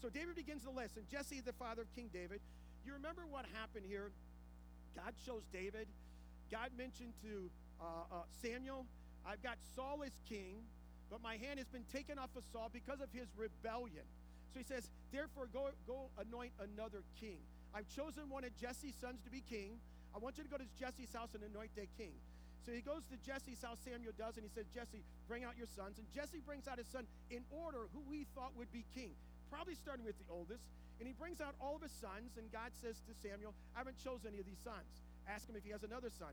So 0.04 0.10
David 0.10 0.36
begins 0.36 0.68
the 0.68 0.76
list, 0.76 0.98
and 1.00 1.08
Jesse, 1.08 1.40
the 1.40 1.56
father 1.56 1.84
of 1.84 1.96
King 1.96 2.10
David, 2.12 2.44
you 2.86 2.94
remember 2.94 3.24
what 3.30 3.46
happened 3.54 3.86
here? 3.88 4.12
God 4.96 5.14
chose 5.26 5.44
David. 5.52 5.88
God 6.52 6.70
mentioned 6.78 7.14
to 7.24 7.50
uh, 7.82 7.86
uh, 8.12 8.16
Samuel, 8.42 8.86
I've 9.26 9.42
got 9.42 9.58
Saul 9.76 10.04
as 10.06 10.14
king, 10.30 10.62
but 11.10 11.22
my 11.22 11.38
hand 11.38 11.58
has 11.58 11.68
been 11.68 11.86
taken 11.92 12.20
off 12.20 12.30
of 12.36 12.44
Saul 12.52 12.70
because 12.72 13.02
of 13.02 13.10
his 13.12 13.28
rebellion. 13.38 14.06
So 14.54 14.60
he 14.60 14.66
says, 14.66 14.90
Therefore, 15.12 15.50
go, 15.52 15.70
go 15.88 16.14
anoint 16.22 16.52
another 16.62 17.02
king. 17.20 17.42
I've 17.74 17.90
chosen 17.90 18.30
one 18.30 18.44
of 18.44 18.54
Jesse's 18.60 18.94
sons 19.02 19.18
to 19.26 19.32
be 19.32 19.42
king. 19.50 19.82
I 20.14 20.20
want 20.20 20.38
you 20.38 20.44
to 20.44 20.50
go 20.50 20.58
to 20.58 20.70
Jesse's 20.78 21.10
house 21.10 21.34
and 21.34 21.42
anoint 21.42 21.74
that 21.76 21.90
king. 21.98 22.14
So 22.66 22.72
he 22.72 22.80
goes 22.80 23.04
to 23.12 23.18
Jesse's 23.26 23.60
house, 23.60 23.82
Samuel 23.84 24.14
does, 24.16 24.38
and 24.38 24.46
he 24.46 24.52
says, 24.54 24.70
Jesse, 24.72 25.04
bring 25.28 25.44
out 25.44 25.58
your 25.58 25.68
sons. 25.68 25.98
And 25.98 26.08
Jesse 26.16 26.40
brings 26.46 26.70
out 26.70 26.78
his 26.78 26.88
son 26.88 27.04
in 27.34 27.44
order 27.52 27.90
who 27.92 28.06
he 28.14 28.24
thought 28.38 28.56
would 28.56 28.72
be 28.72 28.86
king, 28.96 29.12
probably 29.52 29.76
starting 29.76 30.06
with 30.06 30.16
the 30.22 30.30
oldest. 30.32 30.64
And 31.00 31.08
he 31.08 31.14
brings 31.14 31.42
out 31.42 31.56
all 31.60 31.76
of 31.76 31.82
his 31.82 31.92
sons, 31.92 32.38
and 32.38 32.48
God 32.54 32.72
says 32.80 33.02
to 33.10 33.14
Samuel, 33.18 33.54
I 33.76 33.82
haven't 33.82 33.98
chosen 34.00 34.32
any 34.32 34.40
of 34.40 34.48
these 34.48 34.62
sons. 34.62 34.88
Ask 35.28 35.50
him 35.50 35.56
if 35.56 35.64
he 35.64 35.72
has 35.72 35.84
another 35.84 36.12
son. 36.14 36.32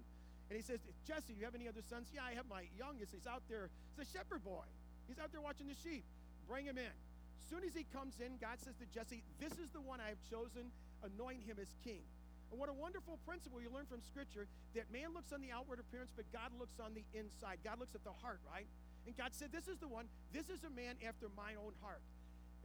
And 0.50 0.58
he 0.58 0.62
says, 0.66 0.82
Jesse, 1.06 1.32
you 1.32 1.46
have 1.46 1.54
any 1.54 1.70
other 1.70 1.82
sons? 1.86 2.10
Yeah, 2.10 2.26
I 2.26 2.34
have 2.34 2.50
my 2.50 2.66
youngest. 2.74 3.14
He's 3.14 3.26
out 3.26 3.46
there. 3.46 3.70
He's 3.94 4.06
a 4.06 4.10
shepherd 4.10 4.42
boy. 4.42 4.66
He's 5.06 5.18
out 5.22 5.30
there 5.30 5.40
watching 5.40 5.70
the 5.70 5.78
sheep. 5.78 6.02
Bring 6.50 6.66
him 6.66 6.78
in. 6.78 6.94
Soon 7.50 7.62
as 7.62 7.74
he 7.74 7.86
comes 7.94 8.18
in, 8.18 8.34
God 8.42 8.58
says 8.58 8.74
to 8.82 8.86
Jesse, 8.90 9.22
This 9.38 9.54
is 9.62 9.70
the 9.70 9.82
one 9.82 10.02
I 10.02 10.10
have 10.10 10.22
chosen. 10.26 10.70
Anoint 11.06 11.46
him 11.46 11.58
as 11.62 11.70
king. 11.86 12.02
And 12.50 12.58
what 12.58 12.66
a 12.66 12.74
wonderful 12.74 13.18
principle 13.22 13.62
you 13.62 13.70
learn 13.70 13.86
from 13.86 14.02
Scripture 14.02 14.50
that 14.74 14.90
man 14.90 15.14
looks 15.14 15.30
on 15.30 15.38
the 15.38 15.54
outward 15.54 15.78
appearance, 15.78 16.10
but 16.14 16.26
God 16.34 16.50
looks 16.58 16.82
on 16.82 16.94
the 16.98 17.06
inside. 17.14 17.62
God 17.62 17.78
looks 17.78 17.94
at 17.94 18.02
the 18.02 18.14
heart, 18.22 18.42
right? 18.42 18.66
And 19.06 19.14
God 19.14 19.30
said, 19.34 19.54
This 19.54 19.70
is 19.70 19.78
the 19.78 19.86
one. 19.86 20.10
This 20.34 20.50
is 20.50 20.66
a 20.66 20.72
man 20.74 20.98
after 21.06 21.30
my 21.38 21.54
own 21.58 21.74
heart. 21.78 22.02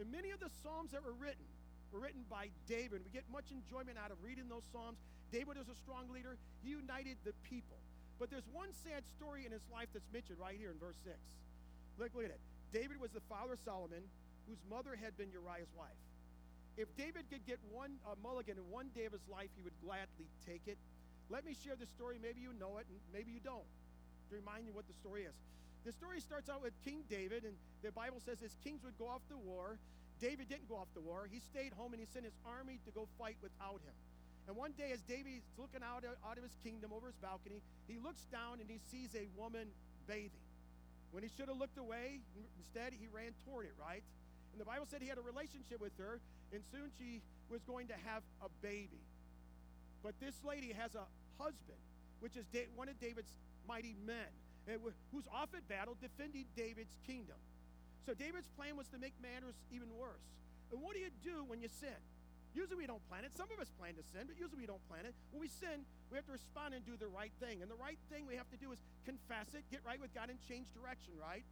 And 0.02 0.10
many 0.12 0.34
of 0.34 0.42
the 0.42 0.50
Psalms 0.66 0.92
that 0.92 1.06
were 1.06 1.14
written, 1.14 1.46
were 1.92 2.00
written 2.00 2.26
by 2.30 2.50
David. 2.68 3.02
We 3.04 3.12
get 3.12 3.26
much 3.32 3.52
enjoyment 3.52 3.98
out 3.98 4.12
of 4.12 4.18
reading 4.24 4.50
those 4.50 4.66
Psalms. 4.72 4.98
David 5.32 5.58
is 5.58 5.68
a 5.68 5.76
strong 5.76 6.08
leader, 6.14 6.38
he 6.64 6.72
united 6.72 7.18
the 7.26 7.34
people. 7.44 7.78
But 8.20 8.32
there's 8.32 8.48
one 8.54 8.72
sad 8.72 9.04
story 9.20 9.44
in 9.46 9.52
his 9.52 9.66
life 9.68 9.92
that's 9.92 10.08
mentioned 10.14 10.40
right 10.40 10.56
here 10.56 10.72
in 10.72 10.80
verse 10.80 10.96
6. 11.04 11.16
Look, 12.00 12.16
look 12.16 12.26
at 12.26 12.32
it. 12.32 12.40
David 12.72 13.00
was 13.00 13.12
the 13.12 13.24
father 13.28 13.60
of 13.60 13.62
Solomon, 13.64 14.04
whose 14.48 14.60
mother 14.70 14.96
had 14.96 15.18
been 15.20 15.32
Uriah's 15.32 15.72
wife. 15.76 16.00
If 16.78 16.92
David 16.96 17.28
could 17.32 17.44
get 17.48 17.60
one 17.72 18.00
uh, 18.04 18.16
mulligan 18.20 18.60
in 18.60 18.68
one 18.68 18.92
day 18.96 19.08
of 19.08 19.16
his 19.16 19.24
life, 19.32 19.48
he 19.56 19.64
would 19.64 19.76
gladly 19.84 20.28
take 20.44 20.68
it. 20.68 20.78
Let 21.32 21.44
me 21.44 21.56
share 21.56 21.76
the 21.76 21.88
story. 21.88 22.20
Maybe 22.22 22.44
you 22.44 22.52
know 22.60 22.78
it, 22.78 22.86
and 22.92 23.00
maybe 23.12 23.32
you 23.32 23.40
don't. 23.40 23.68
To 24.30 24.36
remind 24.36 24.68
you 24.68 24.74
what 24.74 24.88
the 24.88 24.94
story 25.00 25.24
is. 25.24 25.36
The 25.88 25.94
story 25.94 26.20
starts 26.20 26.50
out 26.50 26.62
with 26.62 26.74
King 26.84 27.04
David, 27.10 27.46
and 27.46 27.56
the 27.84 27.92
Bible 27.92 28.20
says 28.20 28.40
his 28.40 28.56
kings 28.64 28.84
would 28.84 28.98
go 28.98 29.08
off 29.08 29.22
to 29.30 29.38
war, 29.38 29.78
David 30.20 30.50
didn't 30.50 30.70
go 30.70 30.76
off 30.76 30.92
to 30.96 31.02
war. 31.02 31.28
He 31.30 31.40
stayed 31.40 31.74
home 31.74 31.94
and 31.94 32.00
he 32.00 32.08
sent 32.08 32.26
his 32.26 32.38
army 32.46 32.80
to 32.86 32.92
go 32.92 33.08
fight 33.20 33.38
without 33.42 33.84
him. 33.84 33.96
And 34.48 34.56
one 34.56 34.74
day, 34.78 34.92
as 34.94 35.02
David's 35.10 35.50
looking 35.58 35.82
out, 35.82 36.06
out 36.06 36.38
of 36.38 36.44
his 36.44 36.56
kingdom 36.64 36.94
over 36.94 37.08
his 37.08 37.18
balcony, 37.18 37.62
he 37.88 37.98
looks 37.98 38.22
down 38.32 38.62
and 38.62 38.70
he 38.70 38.80
sees 38.92 39.10
a 39.16 39.26
woman 39.36 39.68
bathing. 40.08 40.46
When 41.12 41.24
he 41.24 41.30
should 41.34 41.48
have 41.50 41.58
looked 41.58 41.78
away, 41.78 42.22
instead, 42.60 42.94
he 42.94 43.08
ran 43.08 43.34
toward 43.46 43.66
it, 43.66 43.74
right? 43.80 44.04
And 44.52 44.62
the 44.62 44.66
Bible 44.66 44.86
said 44.90 45.02
he 45.02 45.10
had 45.10 45.18
a 45.18 45.26
relationship 45.26 45.82
with 45.82 45.98
her, 45.98 46.20
and 46.54 46.62
soon 46.72 46.92
she 47.00 47.22
was 47.50 47.62
going 47.64 47.88
to 47.88 47.98
have 48.06 48.22
a 48.44 48.50
baby. 48.62 49.02
But 50.04 50.14
this 50.22 50.36
lady 50.46 50.72
has 50.78 50.94
a 50.94 51.08
husband, 51.42 51.82
which 52.20 52.38
is 52.38 52.46
one 52.76 52.88
of 52.88 53.00
David's 53.00 53.32
mighty 53.68 53.96
men, 54.06 54.30
who's 55.12 55.28
off 55.34 55.50
at 55.58 55.68
battle 55.68 55.98
defending 56.00 56.46
David's 56.56 56.96
kingdom. 57.08 57.36
So 58.06 58.14
David's 58.14 58.48
plan 58.54 58.78
was 58.78 58.88
to 58.94 58.98
make 59.02 59.18
matters 59.18 59.58
even 59.74 59.90
worse. 59.98 60.22
And 60.72 60.82
what 60.82 60.94
do 60.94 61.02
you 61.02 61.10
do 61.26 61.44
when 61.50 61.62
you 61.62 61.70
sin? 61.70 61.98
Usually 62.56 62.80
we 62.80 62.88
don't 62.88 63.04
plan 63.12 63.28
it. 63.28 63.36
Some 63.36 63.52
of 63.52 63.60
us 63.60 63.68
plan 63.76 64.00
to 64.00 64.06
sin, 64.16 64.32
but 64.32 64.40
usually 64.40 64.64
we 64.64 64.70
don't 64.70 64.82
plan 64.88 65.04
it. 65.04 65.12
When 65.36 65.44
we 65.44 65.52
sin, 65.52 65.84
we 66.08 66.16
have 66.16 66.24
to 66.32 66.32
respond 66.32 66.72
and 66.72 66.86
do 66.88 66.96
the 66.96 67.12
right 67.12 67.34
thing. 67.44 67.60
And 67.60 67.68
the 67.68 67.76
right 67.76 68.00
thing 68.08 68.24
we 68.24 68.40
have 68.40 68.48
to 68.56 68.60
do 68.62 68.72
is 68.72 68.80
confess 69.04 69.52
it, 69.52 69.68
get 69.68 69.84
right 69.84 70.00
with 70.00 70.16
God, 70.16 70.32
and 70.32 70.40
change 70.48 70.72
direction, 70.72 71.12
right? 71.20 71.44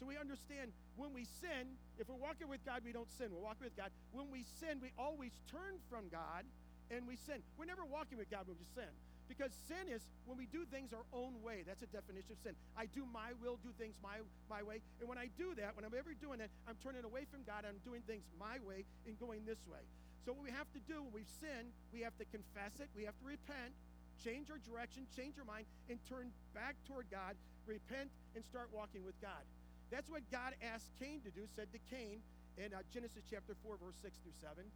So 0.00 0.08
we 0.08 0.16
understand 0.16 0.72
when 0.96 1.12
we 1.12 1.28
sin, 1.44 1.76
if 2.00 2.08
we're 2.08 2.20
walking 2.20 2.48
with 2.48 2.64
God, 2.64 2.80
we 2.84 2.92
don't 2.92 3.10
sin. 3.20 3.28
We're 3.32 3.44
walking 3.44 3.68
with 3.68 3.76
God. 3.76 3.92
When 4.12 4.32
we 4.32 4.48
sin, 4.60 4.80
we 4.80 4.96
always 4.96 5.32
turn 5.52 5.76
from 5.92 6.08
God 6.08 6.48
and 6.88 7.04
we 7.04 7.16
sin. 7.16 7.44
We're 7.60 7.68
never 7.68 7.84
walking 7.84 8.16
with 8.16 8.30
God 8.30 8.48
when 8.48 8.56
we 8.56 8.68
sin. 8.72 8.88
Because 9.28 9.50
sin 9.66 9.90
is 9.90 10.02
when 10.24 10.38
we 10.38 10.46
do 10.46 10.64
things 10.70 10.94
our 10.94 11.06
own 11.12 11.42
way. 11.42 11.66
That's 11.66 11.82
a 11.82 11.90
definition 11.90 12.32
of 12.32 12.40
sin. 12.42 12.54
I 12.78 12.86
do 12.86 13.02
my 13.10 13.34
will, 13.42 13.58
do 13.62 13.74
things 13.74 13.98
my, 14.02 14.22
my 14.48 14.62
way. 14.62 14.80
And 15.00 15.08
when 15.08 15.18
I 15.18 15.28
do 15.34 15.54
that, 15.58 15.74
when 15.74 15.84
I'm 15.84 15.94
ever 15.94 16.14
doing 16.14 16.38
that, 16.38 16.50
I'm 16.66 16.78
turning 16.82 17.02
away 17.02 17.26
from 17.30 17.42
God. 17.42 17.66
I'm 17.66 17.82
doing 17.82 18.02
things 18.06 18.22
my 18.38 18.62
way 18.62 18.86
and 19.06 19.18
going 19.18 19.42
this 19.44 19.60
way. 19.66 19.82
So 20.24 20.34
what 20.34 20.42
we 20.42 20.50
have 20.50 20.70
to 20.74 20.82
do 20.90 21.02
when 21.02 21.22
we 21.22 21.26
sin, 21.38 21.70
we 21.94 22.02
have 22.02 22.14
to 22.18 22.26
confess 22.34 22.78
it. 22.82 22.90
We 22.98 23.06
have 23.06 23.14
to 23.22 23.26
repent, 23.26 23.74
change 24.22 24.50
our 24.50 24.58
direction, 24.66 25.06
change 25.14 25.38
our 25.38 25.46
mind, 25.46 25.66
and 25.86 26.02
turn 26.10 26.34
back 26.50 26.74
toward 26.86 27.06
God, 27.10 27.38
repent, 27.66 28.10
and 28.34 28.42
start 28.46 28.70
walking 28.74 29.06
with 29.06 29.14
God. 29.22 29.42
That's 29.90 30.10
what 30.10 30.26
God 30.34 30.58
asked 30.62 30.90
Cain 30.98 31.22
to 31.22 31.30
do, 31.30 31.46
said 31.54 31.70
to 31.70 31.78
Cain 31.94 32.18
in 32.58 32.74
uh, 32.74 32.82
Genesis 32.90 33.22
chapter 33.30 33.54
4, 33.62 33.78
verse 33.78 33.94
6 34.02 34.18
through 34.18 34.34
7. 34.42 34.66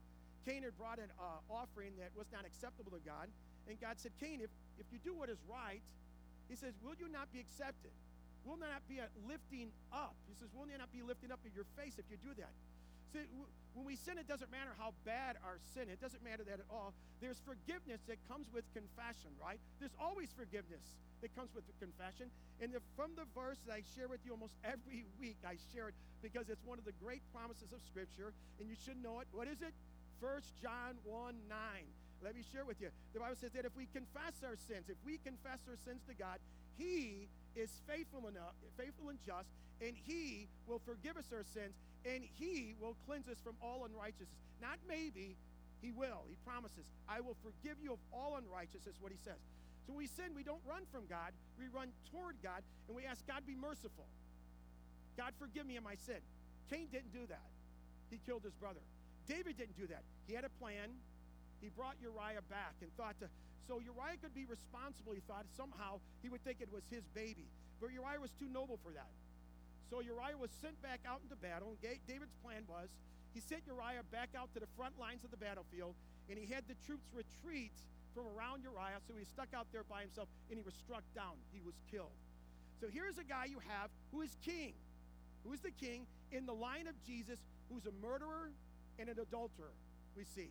Cain 0.46 0.62
had 0.62 0.76
brought 0.78 1.02
an 1.02 1.10
uh, 1.18 1.42
offering 1.50 1.92
that 1.98 2.14
was 2.14 2.30
not 2.32 2.46
acceptable 2.46 2.94
to 2.94 3.02
God. 3.02 3.28
And 3.70 3.78
God 3.78 4.02
said, 4.02 4.10
Cain, 4.18 4.42
if, 4.42 4.50
if 4.82 4.90
you 4.90 4.98
do 4.98 5.14
what 5.14 5.30
is 5.30 5.38
right, 5.46 5.78
he 6.50 6.58
says, 6.58 6.74
will 6.82 6.98
you 6.98 7.06
not 7.06 7.30
be 7.30 7.38
accepted? 7.38 7.94
Will 8.42 8.58
not 8.58 8.82
be 8.90 8.98
a 8.98 9.06
lifting 9.30 9.70
up? 9.94 10.18
He 10.26 10.34
says, 10.34 10.50
will 10.50 10.66
there 10.66 10.74
not 10.74 10.90
be 10.90 11.06
lifting 11.06 11.30
up 11.30 11.38
in 11.46 11.54
your 11.54 11.70
face 11.78 11.94
if 11.94 12.10
you 12.10 12.18
do 12.18 12.34
that? 12.42 12.50
See, 13.14 13.22
when 13.78 13.86
we 13.86 13.94
sin, 13.94 14.18
it 14.18 14.26
doesn't 14.26 14.50
matter 14.50 14.74
how 14.74 14.90
bad 15.06 15.38
our 15.46 15.62
sin. 15.70 15.86
It 15.86 16.02
doesn't 16.02 16.22
matter 16.26 16.42
that 16.50 16.58
at 16.58 16.66
all. 16.66 16.90
There's 17.22 17.38
forgiveness 17.46 18.02
that 18.10 18.18
comes 18.26 18.50
with 18.50 18.66
confession, 18.74 19.30
right? 19.38 19.62
There's 19.78 19.94
always 20.02 20.34
forgiveness 20.34 20.82
that 21.22 21.30
comes 21.38 21.54
with 21.54 21.62
confession. 21.78 22.26
And 22.58 22.74
the, 22.74 22.82
from 22.98 23.14
the 23.14 23.30
verse 23.38 23.62
that 23.70 23.78
I 23.78 23.86
share 23.94 24.10
with 24.10 24.18
you 24.26 24.34
almost 24.34 24.58
every 24.66 25.06
week, 25.22 25.38
I 25.46 25.54
share 25.70 25.94
it 25.94 25.96
because 26.26 26.50
it's 26.50 26.66
one 26.66 26.82
of 26.82 26.86
the 26.86 26.96
great 26.98 27.22
promises 27.30 27.70
of 27.70 27.78
Scripture, 27.86 28.34
and 28.58 28.66
you 28.66 28.74
should 28.74 28.98
know 28.98 29.22
it. 29.22 29.30
What 29.30 29.46
is 29.46 29.62
it? 29.62 29.74
1 30.18 30.42
John 30.58 30.98
1 31.06 31.34
9. 31.46 31.54
Let 32.22 32.36
me 32.36 32.44
share 32.52 32.64
with 32.64 32.80
you. 32.80 32.92
The 33.12 33.20
Bible 33.20 33.36
says 33.40 33.52
that 33.56 33.64
if 33.64 33.72
we 33.76 33.88
confess 33.88 34.44
our 34.44 34.56
sins, 34.68 34.92
if 34.92 35.00
we 35.04 35.16
confess 35.24 35.64
our 35.68 35.76
sins 35.84 36.04
to 36.08 36.14
God, 36.14 36.36
He 36.76 37.28
is 37.56 37.70
faithful 37.88 38.28
enough, 38.28 38.52
faithful 38.76 39.08
and 39.08 39.18
just, 39.24 39.48
and 39.80 39.96
He 39.96 40.48
will 40.68 40.80
forgive 40.84 41.16
us 41.16 41.32
our 41.32 41.44
sins, 41.44 41.72
and 42.04 42.20
He 42.36 42.76
will 42.80 42.96
cleanse 43.08 43.28
us 43.28 43.40
from 43.40 43.56
all 43.64 43.88
unrighteousness. 43.88 44.36
Not 44.60 44.76
maybe, 44.84 45.36
He 45.80 45.92
will. 45.92 46.28
He 46.28 46.36
promises, 46.44 46.84
I 47.08 47.24
will 47.24 47.36
forgive 47.40 47.80
you 47.80 47.96
of 47.96 48.00
all 48.12 48.36
unrighteousness, 48.36 49.00
what 49.00 49.12
He 49.12 49.18
says. 49.24 49.40
So 49.88 49.96
we 49.96 50.06
sin, 50.06 50.36
we 50.36 50.44
don't 50.44 50.62
run 50.68 50.84
from 50.92 51.08
God, 51.08 51.32
we 51.58 51.72
run 51.72 51.88
toward 52.12 52.36
God, 52.44 52.60
and 52.86 52.96
we 52.96 53.08
ask 53.08 53.24
God 53.26 53.48
be 53.48 53.56
merciful. 53.56 54.04
God 55.16 55.32
forgive 55.40 55.64
me 55.66 55.76
of 55.76 55.84
my 55.84 55.96
sin. 55.96 56.20
Cain 56.68 56.86
didn't 56.92 57.12
do 57.12 57.26
that. 57.28 57.48
He 58.10 58.20
killed 58.26 58.44
his 58.44 58.54
brother. 58.54 58.80
David 59.26 59.56
didn't 59.56 59.76
do 59.76 59.86
that. 59.88 60.02
He 60.26 60.34
had 60.34 60.44
a 60.44 60.52
plan, 60.60 60.90
he 61.60 61.68
brought 61.68 61.96
Uriah 62.00 62.44
back 62.48 62.74
and 62.80 62.90
thought 62.96 63.20
to 63.20 63.28
So 63.68 63.78
Uriah 63.78 64.16
could 64.20 64.34
be 64.34 64.44
responsible, 64.44 65.12
he 65.12 65.22
thought. 65.28 65.46
Somehow 65.56 66.00
he 66.24 66.28
would 66.28 66.42
think 66.42 66.58
it 66.60 66.72
was 66.72 66.82
his 66.90 67.04
baby. 67.14 67.46
But 67.80 67.92
Uriah 67.92 68.20
was 68.20 68.32
too 68.40 68.48
noble 68.48 68.80
for 68.82 68.92
that. 68.92 69.12
So 69.88 70.00
Uriah 70.00 70.38
was 70.38 70.50
sent 70.62 70.80
back 70.82 71.00
out 71.06 71.20
into 71.22 71.36
battle. 71.36 71.76
and 71.82 71.98
David's 72.08 72.34
plan 72.42 72.64
was 72.68 72.88
he 73.34 73.40
sent 73.40 73.62
Uriah 73.66 74.02
back 74.10 74.30
out 74.34 74.52
to 74.54 74.60
the 74.60 74.70
front 74.76 74.98
lines 74.98 75.22
of 75.24 75.30
the 75.30 75.36
battlefield, 75.36 75.94
and 76.28 76.38
he 76.38 76.46
had 76.46 76.66
the 76.66 76.74
troops 76.86 77.06
retreat 77.14 77.72
from 78.14 78.26
around 78.34 78.62
Uriah, 78.62 78.98
so 79.06 79.14
he 79.14 79.24
stuck 79.24 79.54
out 79.54 79.66
there 79.70 79.84
by 79.86 80.02
himself, 80.02 80.28
and 80.50 80.58
he 80.58 80.64
was 80.64 80.74
struck 80.74 81.04
down. 81.14 81.38
He 81.52 81.60
was 81.62 81.74
killed. 81.90 82.14
So 82.80 82.88
here's 82.90 83.18
a 83.18 83.24
guy 83.24 83.44
you 83.44 83.62
have 83.68 83.90
who 84.10 84.22
is 84.22 84.34
king, 84.42 84.74
who 85.44 85.52
is 85.52 85.60
the 85.60 85.70
king 85.70 86.06
in 86.32 86.46
the 86.46 86.54
line 86.54 86.86
of 86.88 86.94
Jesus, 87.06 87.38
who's 87.70 87.86
a 87.86 87.94
murderer 88.02 88.50
and 88.98 89.08
an 89.08 89.18
adulterer, 89.18 89.74
we 90.16 90.24
see. 90.24 90.50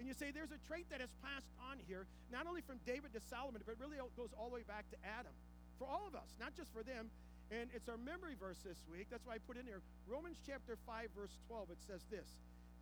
And 0.00 0.08
you 0.08 0.16
say 0.16 0.32
there's 0.32 0.48
a 0.48 0.56
trait 0.64 0.88
that 0.88 1.04
has 1.04 1.12
passed 1.20 1.52
on 1.68 1.76
here, 1.84 2.08
not 2.32 2.48
only 2.48 2.64
from 2.64 2.80
David 2.88 3.12
to 3.12 3.20
Solomon, 3.20 3.60
but 3.68 3.76
really 3.76 4.00
goes 4.16 4.32
all 4.32 4.48
the 4.48 4.56
way 4.56 4.64
back 4.64 4.88
to 4.88 4.98
Adam. 5.04 5.36
For 5.76 5.84
all 5.84 6.08
of 6.08 6.16
us, 6.16 6.32
not 6.40 6.56
just 6.56 6.72
for 6.72 6.80
them. 6.80 7.12
And 7.52 7.68
it's 7.76 7.84
our 7.84 8.00
memory 8.00 8.32
verse 8.32 8.56
this 8.64 8.80
week. 8.88 9.12
That's 9.12 9.28
why 9.28 9.36
I 9.36 9.44
put 9.44 9.60
in 9.60 9.68
here 9.68 9.84
Romans 10.08 10.40
chapter 10.40 10.80
5, 10.88 11.12
verse 11.12 11.36
12. 11.52 11.76
It 11.76 11.80
says 11.84 12.00
this 12.08 12.32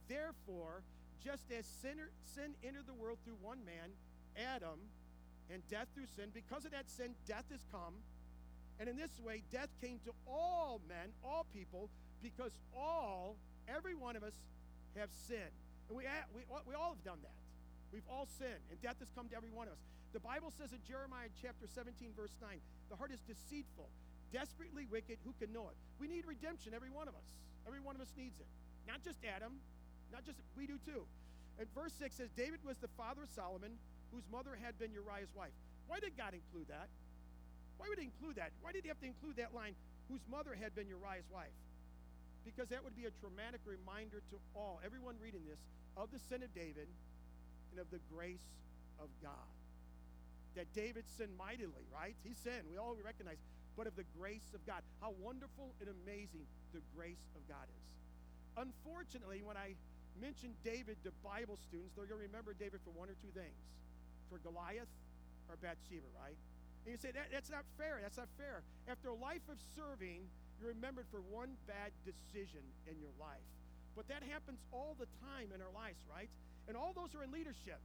Therefore, 0.06 0.86
just 1.18 1.50
as 1.50 1.66
sinner, 1.82 2.14
sin 2.22 2.54
entered 2.62 2.86
the 2.86 2.94
world 2.94 3.18
through 3.26 3.42
one 3.42 3.66
man, 3.66 3.90
Adam, 4.38 4.78
and 5.50 5.58
death 5.66 5.90
through 5.98 6.06
sin, 6.14 6.30
because 6.30 6.62
of 6.64 6.70
that 6.70 6.86
sin, 6.86 7.18
death 7.26 7.50
has 7.50 7.66
come. 7.74 7.98
And 8.78 8.86
in 8.86 8.94
this 8.94 9.18
way, 9.18 9.42
death 9.50 9.74
came 9.82 9.98
to 10.06 10.14
all 10.22 10.78
men, 10.86 11.10
all 11.26 11.50
people, 11.50 11.90
because 12.22 12.54
all, 12.70 13.34
every 13.66 13.96
one 13.96 14.14
of 14.14 14.22
us, 14.22 14.38
have 14.94 15.10
sinned. 15.26 15.58
And 15.88 15.96
we, 15.96 16.04
we, 16.36 16.42
we 16.68 16.74
all 16.76 16.92
have 16.92 17.04
done 17.04 17.20
that. 17.24 17.36
We've 17.92 18.06
all 18.08 18.28
sinned, 18.36 18.60
and 18.68 18.76
death 18.84 19.00
has 19.00 19.08
come 19.16 19.32
to 19.32 19.36
every 19.36 19.48
one 19.48 19.66
of 19.66 19.72
us. 19.72 19.82
The 20.12 20.20
Bible 20.20 20.52
says 20.52 20.72
in 20.72 20.80
Jeremiah 20.84 21.32
chapter 21.40 21.64
17, 21.64 22.12
verse 22.16 22.32
9, 22.40 22.60
the 22.92 22.96
heart 22.96 23.12
is 23.12 23.20
deceitful, 23.24 23.88
desperately 24.32 24.84
wicked. 24.88 25.16
Who 25.24 25.32
can 25.40 25.52
know 25.52 25.68
it? 25.72 25.76
We 26.00 26.08
need 26.08 26.28
redemption, 26.28 26.72
every 26.76 26.92
one 26.92 27.08
of 27.08 27.16
us. 27.16 27.28
Every 27.64 27.80
one 27.80 27.96
of 27.96 28.00
us 28.00 28.12
needs 28.16 28.36
it. 28.40 28.48
Not 28.88 29.04
just 29.04 29.20
Adam, 29.24 29.60
not 30.12 30.24
just, 30.24 30.40
we 30.56 30.64
do 30.64 30.80
too. 30.84 31.04
And 31.60 31.68
verse 31.76 31.92
6 32.00 32.16
says, 32.16 32.32
David 32.36 32.60
was 32.64 32.76
the 32.80 32.88
father 32.96 33.24
of 33.24 33.30
Solomon, 33.32 33.76
whose 34.12 34.24
mother 34.32 34.56
had 34.56 34.78
been 34.80 34.92
Uriah's 34.92 35.32
wife. 35.36 35.52
Why 35.88 36.00
did 36.00 36.16
God 36.16 36.32
include 36.32 36.68
that? 36.68 36.88
Why 37.76 37.88
would 37.88 37.98
he 37.98 38.08
include 38.08 38.36
that? 38.36 38.52
Why 38.60 38.72
did 38.72 38.84
he 38.84 38.88
have 38.88 39.00
to 39.00 39.08
include 39.08 39.36
that 39.36 39.52
line, 39.52 39.76
whose 40.08 40.24
mother 40.30 40.56
had 40.56 40.74
been 40.74 40.88
Uriah's 40.88 41.28
wife? 41.32 41.52
Because 42.44 42.68
that 42.68 42.82
would 42.82 42.96
be 42.96 43.06
a 43.06 43.14
traumatic 43.22 43.60
reminder 43.66 44.22
to 44.30 44.36
all, 44.54 44.80
everyone 44.84 45.14
reading 45.22 45.42
this, 45.46 45.60
of 45.96 46.10
the 46.10 46.18
sin 46.18 46.42
of 46.42 46.50
David 46.54 46.88
and 47.72 47.78
of 47.78 47.90
the 47.90 48.00
grace 48.12 48.46
of 48.98 49.08
God. 49.22 49.50
That 50.56 50.66
David 50.74 51.04
sinned 51.06 51.36
mightily, 51.38 51.86
right? 51.92 52.16
He 52.24 52.34
sinned. 52.34 52.66
We 52.70 52.78
all 52.78 52.96
recognize, 53.04 53.38
but 53.76 53.86
of 53.86 53.94
the 53.94 54.08
grace 54.18 54.50
of 54.54 54.64
God. 54.66 54.82
How 55.00 55.14
wonderful 55.20 55.70
and 55.78 55.90
amazing 56.02 56.46
the 56.72 56.82
grace 56.96 57.22
of 57.36 57.42
God 57.46 57.66
is. 57.68 57.86
Unfortunately, 58.58 59.42
when 59.44 59.56
I 59.56 59.78
mention 60.18 60.50
David 60.66 60.98
to 61.06 61.14
Bible 61.22 61.58
students, 61.68 61.94
they're 61.94 62.10
going 62.10 62.18
to 62.18 62.26
remember 62.26 62.54
David 62.58 62.82
for 62.82 62.90
one 62.98 63.06
or 63.06 63.14
two 63.22 63.30
things 63.34 63.54
for 64.26 64.42
Goliath 64.42 64.90
or 65.48 65.56
Bathsheba, 65.62 66.08
right? 66.18 66.36
And 66.84 66.92
you 66.92 66.98
say, 67.00 67.12
that, 67.12 67.30
that's 67.32 67.50
not 67.50 67.64
fair. 67.76 67.98
That's 68.02 68.16
not 68.16 68.28
fair. 68.36 68.62
After 68.88 69.08
a 69.08 69.18
life 69.18 69.44
of 69.48 69.56
serving, 69.76 70.26
you're 70.58 70.74
remembered 70.74 71.06
for 71.10 71.22
one 71.30 71.54
bad 71.70 71.94
decision 72.02 72.62
in 72.90 72.98
your 72.98 73.14
life. 73.18 73.46
But 73.94 74.06
that 74.10 74.22
happens 74.26 74.58
all 74.70 74.94
the 74.98 75.10
time 75.22 75.50
in 75.54 75.58
our 75.58 75.74
lives, 75.74 75.98
right? 76.06 76.30
And 76.66 76.76
all 76.76 76.94
those 76.94 77.14
are 77.18 77.22
in 77.22 77.30
leadership. 77.34 77.78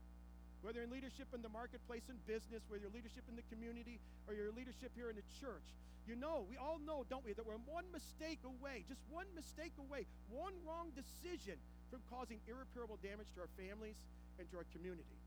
Whether 0.62 0.80
in 0.80 0.88
leadership 0.88 1.28
in 1.34 1.42
the 1.44 1.52
marketplace 1.52 2.08
and 2.08 2.16
business, 2.24 2.64
whether 2.72 2.86
you're 2.86 2.94
leadership 2.94 3.26
in 3.28 3.36
the 3.36 3.44
community, 3.52 4.00
or 4.24 4.32
your 4.32 4.48
leadership 4.54 4.94
here 4.96 5.12
in 5.12 5.16
the 5.18 5.28
church. 5.42 5.66
You 6.08 6.16
know, 6.16 6.48
we 6.48 6.56
all 6.56 6.80
know, 6.80 7.04
don't 7.08 7.24
we, 7.24 7.32
that 7.32 7.44
we're 7.44 7.60
one 7.68 7.84
mistake 7.92 8.40
away, 8.44 8.84
just 8.88 9.00
one 9.08 9.28
mistake 9.36 9.72
away, 9.76 10.04
one 10.32 10.52
wrong 10.64 10.92
decision 10.92 11.56
from 11.92 12.00
causing 12.08 12.40
irreparable 12.48 13.00
damage 13.00 13.28
to 13.36 13.44
our 13.44 13.52
families 13.56 13.96
and 14.40 14.48
to 14.52 14.60
our 14.60 14.68
community. 14.72 15.20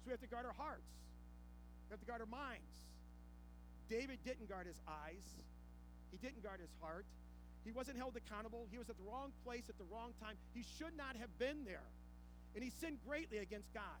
So 0.00 0.08
we 0.08 0.12
have 0.12 0.24
to 0.24 0.28
guard 0.32 0.44
our 0.44 0.56
hearts. 0.56 0.88
We 1.88 1.96
have 1.96 2.00
to 2.00 2.08
guard 2.08 2.20
our 2.20 2.32
minds. 2.32 2.68
David 3.88 4.20
didn't 4.24 4.48
guard 4.48 4.64
his 4.64 4.80
eyes. 4.86 5.24
He 6.10 6.18
didn't 6.18 6.42
guard 6.42 6.60
his 6.60 6.72
heart. 6.80 7.06
He 7.64 7.72
wasn't 7.72 7.98
held 7.98 8.16
accountable. 8.16 8.66
He 8.70 8.78
was 8.78 8.88
at 8.88 8.96
the 8.96 9.06
wrong 9.06 9.32
place 9.44 9.68
at 9.68 9.76
the 9.76 9.88
wrong 9.92 10.12
time. 10.20 10.36
He 10.54 10.64
should 10.78 10.96
not 10.96 11.16
have 11.16 11.30
been 11.38 11.64
there. 11.64 11.84
And 12.54 12.64
he 12.64 12.70
sinned 12.70 12.98
greatly 13.06 13.38
against 13.38 13.68
God. 13.74 14.00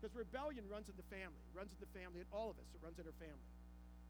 Because 0.00 0.16
rebellion 0.16 0.64
runs 0.72 0.88
in 0.88 0.96
the 0.96 1.06
family, 1.12 1.44
runs 1.52 1.76
in 1.76 1.80
the 1.80 1.92
family, 1.92 2.24
and 2.24 2.30
all 2.32 2.48
of 2.48 2.56
us, 2.56 2.68
it 2.72 2.80
runs 2.80 2.96
in 2.96 3.04
our 3.04 3.18
family. 3.20 3.46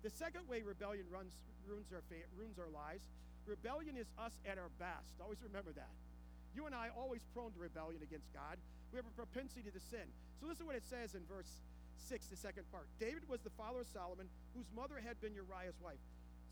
The 0.07 0.15
second 0.15 0.47
way 0.47 0.63
rebellion 0.63 1.05
runs, 1.11 1.35
ruins, 1.67 1.91
our 1.91 2.01
fa- 2.07 2.31
ruins 2.39 2.63
our 2.63 2.71
lives, 2.71 3.03
rebellion 3.45 3.99
is 3.99 4.07
us 4.15 4.33
at 4.47 4.55
our 4.57 4.71
best. 4.79 5.19
Always 5.19 5.43
remember 5.43 5.75
that. 5.75 5.91
You 6.55 6.71
and 6.71 6.75
I 6.75 6.95
always 6.95 7.27
prone 7.35 7.51
to 7.53 7.61
rebellion 7.61 8.01
against 8.07 8.31
God. 8.31 8.55
We 8.95 9.03
have 9.03 9.07
a 9.07 9.17
propensity 9.19 9.67
to 9.67 9.83
sin. 9.91 10.07
So 10.39 10.47
listen 10.47 10.65
to 10.65 10.71
what 10.71 10.79
it 10.79 10.87
says 10.87 11.19
in 11.19 11.27
verse 11.27 11.51
6, 12.07 12.27
the 12.27 12.39
second 12.39 12.71
part. 12.71 12.87
David 12.99 13.27
was 13.27 13.43
the 13.43 13.55
father 13.59 13.83
of 13.83 13.91
Solomon, 13.91 14.31
whose 14.55 14.67
mother 14.75 15.03
had 15.03 15.21
been 15.21 15.35
Uriah's 15.35 15.79
wife. 15.83 16.01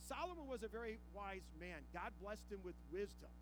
Solomon 0.07 0.47
was 0.47 0.63
a 0.63 0.71
very 0.71 0.99
wise 1.13 1.47
man. 1.59 1.83
God 1.93 2.15
blessed 2.23 2.47
him 2.51 2.61
with 2.63 2.77
wisdom. 2.93 3.33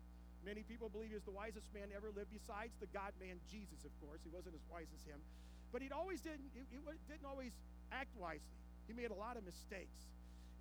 Many 0.45 0.63
people 0.63 0.89
believe 0.89 1.09
he 1.11 1.19
was 1.19 1.27
the 1.27 1.35
wisest 1.35 1.67
man 1.73 1.91
ever 1.91 2.07
lived, 2.15 2.31
besides 2.31 2.71
the 2.79 2.87
God 2.95 3.11
man 3.19 3.37
Jesus, 3.51 3.83
of 3.83 3.91
course. 3.99 4.23
He 4.23 4.31
wasn't 4.31 4.55
as 4.55 4.63
wise 4.71 4.87
as 4.95 5.03
him. 5.03 5.19
But 5.71 5.83
he 5.83 5.91
always 5.91 6.21
didn't, 6.21 6.47
he, 6.55 6.63
he 6.71 6.79
didn't 6.79 7.27
always 7.27 7.51
act 7.91 8.15
wisely. 8.15 8.55
He 8.87 8.93
made 8.95 9.11
a 9.11 9.19
lot 9.19 9.35
of 9.35 9.43
mistakes. 9.43 10.07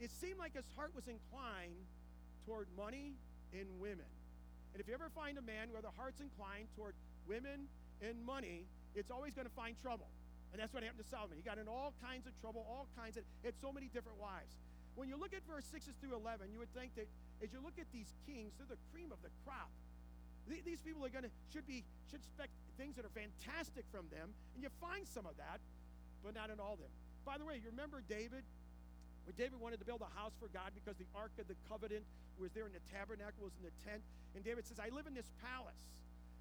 It 0.03 0.11
seemed 0.11 0.39
like 0.39 0.59
his 0.59 0.67
heart 0.75 0.91
was 0.95 1.07
inclined 1.07 1.79
toward 2.45 2.67
money 2.77 3.15
and 3.55 3.67
women. 3.79 4.11
And 4.75 4.81
if 4.83 4.89
you 4.89 4.95
ever 4.95 5.09
find 5.15 5.39
a 5.39 5.47
man 5.47 5.73
where 5.73 5.81
the 5.81 5.95
heart's 5.95 6.21
inclined 6.21 6.69
toward 6.77 6.93
women 7.25 7.71
and 8.03 8.19
money, 8.27 8.67
it's 8.95 9.11
always 9.11 9.33
going 9.33 9.47
to 9.47 9.57
find 9.57 9.79
trouble. 9.81 10.11
And 10.53 10.61
that's 10.61 10.75
what 10.75 10.83
happened 10.83 11.05
to 11.05 11.11
Solomon. 11.11 11.39
He 11.39 11.47
got 11.47 11.59
in 11.59 11.69
all 11.69 11.95
kinds 12.03 12.27
of 12.27 12.35
trouble, 12.41 12.67
all 12.69 12.87
kinds 12.99 13.17
of, 13.17 13.25
had 13.45 13.55
so 13.61 13.73
many 13.73 13.89
different 13.89 14.19
wives. 14.19 14.53
When 14.97 15.13
you 15.13 15.21
look 15.21 15.37
at 15.37 15.45
verse 15.45 15.69
6 15.71 15.85
through 16.01 16.17
11, 16.17 16.49
you 16.51 16.59
would 16.59 16.73
think 16.73 16.97
that 16.97 17.07
as 17.45 17.53
you 17.53 17.61
look 17.61 17.77
at 17.77 17.87
these 17.93 18.09
kings, 18.25 18.57
they're 18.57 18.67
the 18.67 18.81
cream 18.91 19.13
of 19.13 19.21
the 19.21 19.29
crop. 19.45 19.69
These 20.49 20.81
people 20.81 21.05
are 21.05 21.13
going 21.13 21.27
to 21.27 21.35
should 21.53 21.67
be 21.67 21.85
should 22.09 22.23
expect 22.23 22.55
things 22.79 22.95
that 22.97 23.05
are 23.05 23.13
fantastic 23.13 23.85
from 23.91 24.07
them, 24.15 24.31
and 24.55 24.63
you 24.63 24.71
find 24.81 25.03
some 25.05 25.27
of 25.27 25.37
that, 25.37 25.59
but 26.23 26.33
not 26.39 26.55
in 26.55 26.63
all 26.63 26.79
of 26.79 26.81
them. 26.81 26.93
By 27.27 27.37
the 27.37 27.45
way, 27.45 27.59
you 27.59 27.69
remember 27.75 28.01
David? 28.09 28.47
When 29.27 29.35
David 29.35 29.59
wanted 29.59 29.83
to 29.83 29.87
build 29.89 30.07
a 30.07 30.13
house 30.15 30.39
for 30.39 30.47
God 30.55 30.71
because 30.71 30.95
the 31.03 31.09
Ark 31.19 31.35
of 31.43 31.51
the 31.51 31.59
Covenant 31.67 32.07
was 32.39 32.55
there 32.55 32.63
in 32.63 32.71
the 32.71 32.85
tabernacle, 32.95 33.43
was 33.43 33.59
in 33.59 33.67
the 33.67 33.75
tent, 33.83 34.07
and 34.39 34.47
David 34.47 34.65
says, 34.65 34.79
"I 34.79 34.89
live 34.95 35.11
in 35.11 35.19
this 35.19 35.29
palace. 35.43 35.83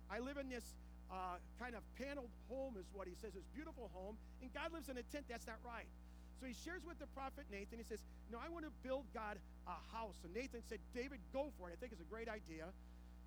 I 0.05 0.21
live 0.21 0.37
in 0.37 0.47
this 0.53 0.77
uh, 1.09 1.41
kind 1.57 1.73
of 1.73 1.81
paneled 1.97 2.29
home," 2.45 2.77
is 2.77 2.85
what 2.93 3.09
he 3.09 3.17
says, 3.17 3.33
this 3.33 3.49
beautiful 3.57 3.89
home, 3.91 4.21
and 4.45 4.53
God 4.53 4.69
lives 4.69 4.85
in 4.85 5.01
a 5.01 5.05
tent. 5.09 5.25
That's 5.25 5.49
not 5.49 5.57
right. 5.65 5.89
So 6.39 6.47
he 6.47 6.55
shares 6.65 6.83
with 6.83 6.99
the 6.99 7.07
prophet 7.15 7.45
Nathan. 7.51 7.79
He 7.79 7.87
says, 7.87 8.03
No, 8.31 8.37
I 8.39 8.49
want 8.49 8.65
to 8.65 8.73
build 8.83 9.07
God 9.13 9.39
a 9.67 9.77
house. 9.95 10.15
And 10.23 10.33
Nathan 10.35 10.61
said, 10.67 10.79
David, 10.93 11.19
go 11.31 11.51
for 11.57 11.69
it. 11.69 11.75
I 11.75 11.77
think 11.79 11.91
it's 11.91 12.03
a 12.03 12.11
great 12.11 12.27
idea. 12.27 12.67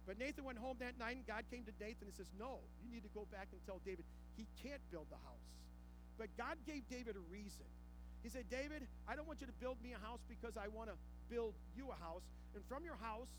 But 0.06 0.16
Nathan 0.16 0.44
went 0.44 0.56
home 0.56 0.80
that 0.80 0.96
night, 0.96 1.20
and 1.20 1.26
God 1.28 1.44
came 1.52 1.68
to 1.68 1.74
Nathan 1.76 2.08
and 2.08 2.16
says, 2.16 2.28
No, 2.40 2.60
you 2.80 2.88
need 2.88 3.04
to 3.04 3.12
go 3.12 3.28
back 3.28 3.48
and 3.52 3.60
tell 3.68 3.80
David 3.84 4.04
he 4.36 4.46
can't 4.62 4.80
build 4.92 5.08
the 5.10 5.20
house. 5.20 5.46
But 6.16 6.32
God 6.38 6.56
gave 6.66 6.86
David 6.88 7.14
a 7.14 7.24
reason. 7.30 7.66
He 8.22 8.28
said, 8.28 8.44
David, 8.50 8.82
I 9.06 9.14
don't 9.14 9.26
want 9.26 9.40
you 9.40 9.46
to 9.46 9.56
build 9.62 9.78
me 9.82 9.94
a 9.94 10.02
house 10.02 10.22
because 10.26 10.58
I 10.58 10.66
want 10.68 10.90
to 10.90 10.96
build 11.30 11.54
you 11.76 11.90
a 11.90 11.98
house. 12.02 12.24
And 12.54 12.64
from 12.66 12.84
your 12.84 12.98
house, 12.98 13.30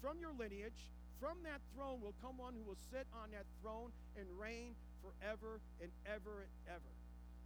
from 0.00 0.16
your 0.20 0.32
lineage, 0.32 0.78
from 1.20 1.36
that 1.44 1.60
throne 1.76 2.00
will 2.00 2.14
come 2.22 2.38
one 2.38 2.54
who 2.56 2.64
will 2.64 2.80
sit 2.90 3.06
on 3.12 3.30
that 3.32 3.44
throne 3.60 3.92
and 4.16 4.26
reign 4.38 4.72
forever 5.04 5.60
and 5.80 5.90
ever 6.08 6.44
and 6.44 6.52
ever. 6.68 6.92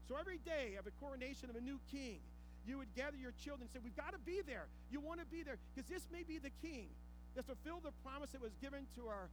So 0.09 0.17
every 0.17 0.41
day 0.41 0.81
of 0.81 0.89
a 0.89 0.95
coronation 1.05 1.53
of 1.53 1.57
a 1.57 1.61
new 1.61 1.77
king, 1.93 2.25
you 2.65 2.81
would 2.81 2.89
gather 2.97 3.21
your 3.21 3.37
children 3.45 3.69
and 3.69 3.73
say, 3.77 3.81
We've 3.85 3.97
got 3.97 4.17
to 4.17 4.23
be 4.25 4.41
there. 4.41 4.65
You 4.89 5.05
want 5.05 5.21
to 5.21 5.29
be 5.29 5.45
there 5.45 5.61
because 5.69 5.85
this 5.85 6.09
may 6.09 6.25
be 6.25 6.41
the 6.41 6.53
king 6.65 6.89
that 7.37 7.45
fulfilled 7.45 7.85
the 7.85 7.93
promise 8.01 8.33
that 8.33 8.41
was 8.41 8.57
given 8.65 8.89
to 8.97 9.13
our 9.13 9.29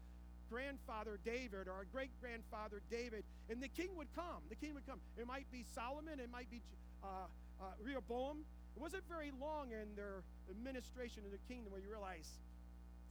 grandfather 0.51 1.17
David 1.23 1.71
or 1.71 1.73
our 1.79 1.87
great 1.95 2.11
grandfather 2.19 2.83
David. 2.91 3.23
And 3.47 3.63
the 3.63 3.71
king 3.71 3.95
would 3.95 4.11
come. 4.19 4.43
The 4.51 4.59
king 4.59 4.75
would 4.75 4.85
come. 4.85 4.99
It 5.15 5.25
might 5.25 5.47
be 5.47 5.63
Solomon, 5.63 6.19
it 6.19 6.29
might 6.29 6.51
be 6.51 6.59
uh, 7.03 7.31
uh, 7.63 7.71
Rehoboam. 7.79 8.43
It 8.75 8.81
wasn't 8.83 9.07
very 9.07 9.31
long 9.39 9.71
in 9.71 9.95
their 9.95 10.19
administration 10.51 11.23
of 11.23 11.31
the 11.31 11.39
kingdom 11.47 11.71
where 11.71 11.79
you 11.79 11.87
realize 11.87 12.27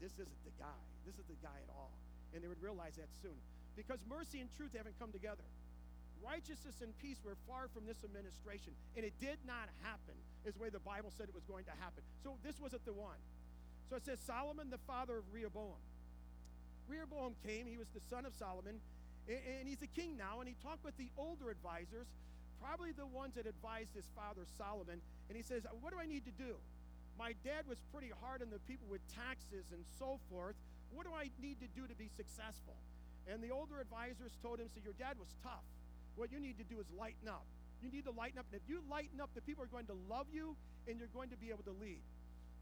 this 0.04 0.12
isn't 0.20 0.44
the 0.44 0.52
guy. 0.60 0.80
This 1.08 1.16
is 1.16 1.24
the 1.24 1.40
guy 1.40 1.56
at 1.64 1.72
all. 1.72 1.96
And 2.36 2.44
they 2.44 2.48
would 2.48 2.60
realize 2.60 3.00
that 3.00 3.08
soon. 3.24 3.40
Because 3.72 4.04
mercy 4.04 4.44
and 4.44 4.52
truth 4.52 4.76
haven't 4.76 5.00
come 5.00 5.08
together 5.08 5.48
righteousness 6.24 6.80
and 6.80 6.96
peace 6.98 7.20
were 7.20 7.36
far 7.46 7.68
from 7.68 7.84
this 7.84 8.00
administration. 8.02 8.72
And 8.96 9.04
it 9.04 9.12
did 9.20 9.38
not 9.46 9.68
happen 9.84 10.16
as 10.48 10.54
the 10.54 10.60
way 10.60 10.72
the 10.72 10.82
Bible 10.82 11.12
said 11.12 11.28
it 11.28 11.36
was 11.36 11.44
going 11.44 11.64
to 11.68 11.76
happen. 11.78 12.02
So 12.24 12.40
this 12.42 12.56
wasn't 12.58 12.84
the 12.84 12.96
one. 12.96 13.20
So 13.90 13.96
it 13.96 14.04
says 14.04 14.18
Solomon, 14.24 14.70
the 14.70 14.80
father 14.88 15.18
of 15.20 15.24
Rehoboam. 15.32 15.76
Rehoboam 16.88 17.36
came, 17.44 17.66
he 17.66 17.76
was 17.76 17.88
the 17.92 18.00
son 18.08 18.24
of 18.24 18.32
Solomon, 18.34 18.80
and 19.28 19.68
he's 19.68 19.80
a 19.80 19.88
king 19.96 20.16
now, 20.16 20.40
and 20.40 20.48
he 20.48 20.56
talked 20.60 20.84
with 20.84 20.96
the 21.00 21.08
older 21.16 21.48
advisors, 21.48 22.08
probably 22.60 22.92
the 22.92 23.06
ones 23.08 23.36
that 23.36 23.46
advised 23.46 23.96
his 23.96 24.04
father 24.12 24.44
Solomon. 24.56 25.00
And 25.28 25.36
he 25.36 25.42
says, 25.42 25.64
What 25.80 25.92
do 25.92 25.98
I 26.00 26.04
need 26.04 26.24
to 26.24 26.34
do? 26.36 26.56
My 27.18 27.32
dad 27.44 27.64
was 27.68 27.78
pretty 27.92 28.12
hard 28.20 28.42
on 28.42 28.50
the 28.50 28.60
people 28.68 28.88
with 28.90 29.00
taxes 29.14 29.70
and 29.72 29.84
so 29.98 30.18
forth. 30.28 30.56
What 30.92 31.06
do 31.06 31.12
I 31.14 31.30
need 31.40 31.60
to 31.60 31.68
do 31.72 31.86
to 31.86 31.94
be 31.94 32.10
successful? 32.12 32.76
And 33.24 33.40
the 33.40 33.50
older 33.50 33.80
advisors 33.80 34.36
told 34.42 34.60
him, 34.60 34.68
So 34.68 34.80
your 34.84 34.96
dad 34.98 35.16
was 35.16 35.32
tough. 35.42 35.64
What 36.16 36.30
you 36.30 36.38
need 36.38 36.58
to 36.58 36.64
do 36.64 36.78
is 36.78 36.86
lighten 36.98 37.28
up. 37.28 37.44
You 37.82 37.90
need 37.90 38.04
to 38.04 38.14
lighten 38.14 38.38
up. 38.38 38.46
And 38.52 38.60
if 38.60 38.66
you 38.68 38.80
lighten 38.88 39.20
up, 39.20 39.30
the 39.34 39.42
people 39.42 39.64
are 39.64 39.72
going 39.72 39.86
to 39.86 39.98
love 40.08 40.26
you 40.32 40.56
and 40.88 40.98
you're 40.98 41.12
going 41.12 41.30
to 41.30 41.36
be 41.36 41.50
able 41.50 41.64
to 41.64 41.76
lead. 41.76 42.00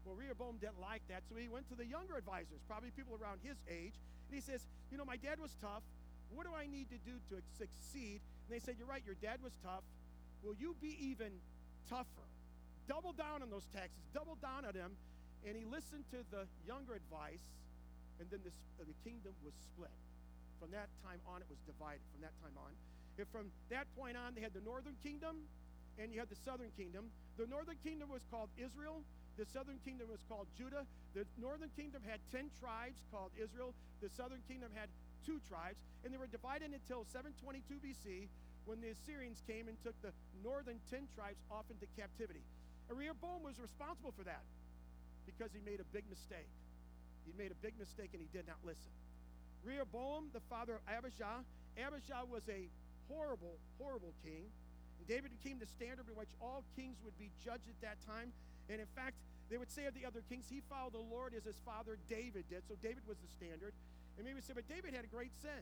Well, 0.03 0.15
Rehoboam 0.19 0.59
didn't 0.59 0.83
like 0.83 0.99
that, 1.07 1.23
so 1.31 1.39
he 1.39 1.47
went 1.47 1.71
to 1.71 1.79
the 1.79 1.87
younger 1.87 2.19
advisors, 2.19 2.59
probably 2.67 2.91
people 2.91 3.15
around 3.15 3.39
his 3.39 3.55
age, 3.71 3.95
and 4.27 4.35
he 4.35 4.43
says, 4.43 4.67
You 4.91 4.99
know, 4.99 5.07
my 5.07 5.15
dad 5.15 5.39
was 5.39 5.55
tough. 5.63 5.83
What 6.35 6.43
do 6.43 6.51
I 6.51 6.67
need 6.67 6.91
to 6.91 6.99
do 7.07 7.15
to 7.31 7.39
succeed? 7.55 8.19
And 8.19 8.51
they 8.51 8.59
said, 8.59 8.75
You're 8.75 8.87
right, 8.87 9.03
your 9.07 9.15
dad 9.23 9.39
was 9.39 9.55
tough. 9.63 9.87
Will 10.43 10.59
you 10.59 10.75
be 10.83 10.91
even 10.99 11.31
tougher? 11.87 12.27
Double 12.83 13.15
down 13.15 13.39
on 13.39 13.47
those 13.47 13.63
taxes, 13.71 14.03
double 14.11 14.35
down 14.43 14.67
on 14.67 14.75
them. 14.75 14.91
And 15.47 15.55
he 15.55 15.63
listened 15.63 16.03
to 16.11 16.23
the 16.31 16.47
younger 16.67 16.95
advice, 16.95 17.43
and 18.19 18.27
then 18.31 18.39
this, 18.43 18.55
the 18.79 18.95
kingdom 19.07 19.31
was 19.43 19.55
split. 19.55 19.91
From 20.59 20.71
that 20.71 20.87
time 21.03 21.19
on, 21.27 21.39
it 21.43 21.47
was 21.47 21.59
divided. 21.63 22.03
From 22.11 22.27
that 22.27 22.35
time 22.43 22.55
on. 22.59 22.71
If 23.17 23.29
from 23.29 23.53
that 23.69 23.85
point 23.95 24.17
on, 24.17 24.33
they 24.33 24.41
had 24.41 24.53
the 24.53 24.65
northern 24.65 24.95
kingdom 25.03 25.45
and 26.01 26.13
you 26.13 26.19
had 26.19 26.29
the 26.29 26.39
southern 26.41 26.73
kingdom. 26.73 27.09
The 27.37 27.45
northern 27.45 27.77
kingdom 27.85 28.09
was 28.09 28.25
called 28.33 28.49
Israel. 28.57 29.05
The 29.37 29.45
southern 29.45 29.77
kingdom 29.85 30.09
was 30.09 30.21
called 30.29 30.47
Judah. 30.57 30.85
The 31.13 31.25
northern 31.37 31.69
kingdom 31.77 32.01
had 32.05 32.21
10 32.33 32.49
tribes 32.57 32.97
called 33.13 33.29
Israel. 33.37 33.73
The 34.01 34.09
southern 34.09 34.41
kingdom 34.49 34.69
had 34.73 34.89
two 35.25 35.37
tribes. 35.49 35.77
And 36.01 36.13
they 36.13 36.17
were 36.17 36.29
divided 36.29 36.73
until 36.73 37.05
722 37.13 37.77
BC 37.81 38.29
when 38.65 38.81
the 38.81 38.93
Assyrians 38.93 39.41
came 39.45 39.67
and 39.67 39.77
took 39.83 39.97
the 40.01 40.13
northern 40.41 40.81
10 40.89 41.05
tribes 41.13 41.41
off 41.53 41.65
into 41.69 41.85
captivity. 41.97 42.41
And 42.89 42.97
Rehoboam 42.97 43.45
was 43.45 43.57
responsible 43.61 44.13
for 44.17 44.23
that 44.25 44.41
because 45.25 45.53
he 45.53 45.61
made 45.61 45.79
a 45.79 45.87
big 45.93 46.05
mistake. 46.09 46.49
He 47.25 47.31
made 47.37 47.51
a 47.51 47.59
big 47.61 47.77
mistake 47.79 48.11
and 48.13 48.21
he 48.21 48.29
did 48.33 48.47
not 48.47 48.59
listen. 48.65 48.91
Rehoboam, 49.63 50.27
the 50.33 50.43
father 50.51 50.75
of 50.75 50.83
Abijah, 50.91 51.45
Abijah 51.79 52.27
was 52.27 52.43
a 52.51 52.67
horrible, 53.09 53.57
horrible 53.79 54.13
king. 54.23 54.47
And 54.99 55.05
David 55.07 55.31
became 55.35 55.59
the 55.59 55.67
standard 55.67 56.07
by 56.07 56.15
which 56.15 56.31
all 56.39 56.63
kings 56.75 56.97
would 57.03 57.17
be 57.19 57.31
judged 57.43 57.67
at 57.67 57.79
that 57.83 57.97
time. 58.07 58.31
And 58.69 58.79
in 58.79 58.89
fact, 58.95 59.19
they 59.51 59.59
would 59.59 59.71
say 59.71 59.85
of 59.85 59.93
the 59.93 60.07
other 60.07 60.23
kings, 60.31 60.47
he 60.47 60.63
followed 60.71 60.95
the 60.95 61.03
Lord 61.03 61.35
as 61.35 61.43
his 61.43 61.59
father 61.67 61.99
David 62.07 62.47
did. 62.49 62.63
So 62.67 62.79
David 62.79 63.03
was 63.05 63.19
the 63.19 63.29
standard. 63.35 63.75
And 64.17 64.23
maybe 64.23 64.39
say, 64.39 64.53
but 64.55 64.67
David 64.69 64.93
had 64.93 65.03
a 65.03 65.11
great 65.11 65.33
sin. 65.41 65.61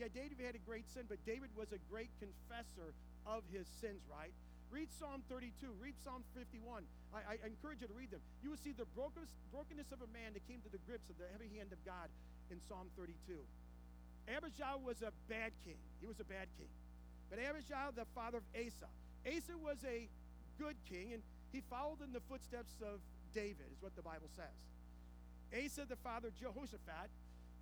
Yeah, 0.00 0.10
David 0.10 0.42
had 0.42 0.58
a 0.58 0.62
great 0.66 0.90
sin, 0.90 1.06
but 1.06 1.22
David 1.22 1.54
was 1.54 1.70
a 1.70 1.78
great 1.86 2.10
confessor 2.18 2.90
of 3.30 3.46
his 3.54 3.70
sins, 3.78 4.02
right? 4.10 4.34
Read 4.74 4.90
Psalm 4.98 5.22
32. 5.30 5.70
Read 5.78 5.94
Psalm 6.02 6.26
51. 6.34 6.82
I, 7.14 7.38
I 7.38 7.46
encourage 7.46 7.78
you 7.78 7.86
to 7.86 7.94
read 7.94 8.10
them. 8.10 8.18
You 8.42 8.50
will 8.50 8.58
see 8.58 8.74
the 8.74 8.90
brokenness, 8.98 9.30
brokenness 9.54 9.94
of 9.94 10.02
a 10.02 10.10
man 10.10 10.34
that 10.34 10.42
came 10.50 10.58
to 10.66 10.72
the 10.72 10.82
grips 10.82 11.06
of 11.06 11.14
the 11.22 11.30
heavy 11.30 11.46
hand 11.54 11.70
of 11.70 11.78
God 11.86 12.10
in 12.50 12.58
Psalm 12.66 12.90
32. 12.98 13.14
Abijah 14.28 14.80
was 14.80 15.02
a 15.02 15.12
bad 15.28 15.52
king. 15.64 15.80
He 16.00 16.06
was 16.06 16.20
a 16.20 16.24
bad 16.24 16.48
king. 16.56 16.70
But 17.28 17.38
Abijah, 17.38 17.92
the 17.96 18.08
father 18.14 18.38
of 18.38 18.46
Asa. 18.56 18.88
Asa 19.24 19.56
was 19.56 19.78
a 19.84 20.08
good 20.58 20.76
king, 20.88 21.12
and 21.12 21.22
he 21.52 21.60
followed 21.68 22.00
in 22.00 22.12
the 22.12 22.24
footsteps 22.28 22.76
of 22.80 23.00
David, 23.34 23.68
is 23.72 23.80
what 23.80 23.96
the 23.96 24.02
Bible 24.04 24.28
says. 24.36 24.54
Asa, 25.52 25.86
the 25.88 26.00
father 26.00 26.28
of 26.28 26.34
Jehoshaphat, 26.38 27.10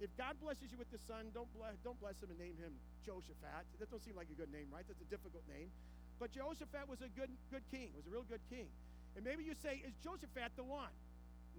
if 0.00 0.11
God 0.19 0.35
blesses 0.42 0.71
you 0.71 0.78
with 0.78 0.90
the 0.90 0.99
son, 1.07 1.31
don't 1.31 1.50
bless, 1.54 1.78
don't 1.87 1.99
bless 2.02 2.19
him 2.19 2.31
and 2.35 2.38
name 2.38 2.59
him 2.59 2.75
Jehoshaphat. 3.07 3.64
That 3.78 3.90
don't 3.90 4.02
seem 4.02 4.19
like 4.19 4.26
a 4.31 4.38
good 4.38 4.50
name, 4.50 4.66
right? 4.75 4.83
That's 4.87 5.02
a 5.02 5.11
difficult 5.12 5.47
name. 5.47 5.71
But 6.19 6.35
Jehoshaphat 6.35 6.90
was 6.90 7.02
a 7.02 7.11
good, 7.14 7.31
good 7.50 7.62
king, 7.71 7.95
was 7.95 8.07
a 8.07 8.12
real 8.12 8.26
good 8.26 8.42
king. 8.50 8.66
And 9.14 9.23
maybe 9.23 9.45
you 9.45 9.54
say, 9.54 9.83
is 9.85 9.95
Jehoshaphat 10.02 10.57
the 10.57 10.64
one? 10.64 10.90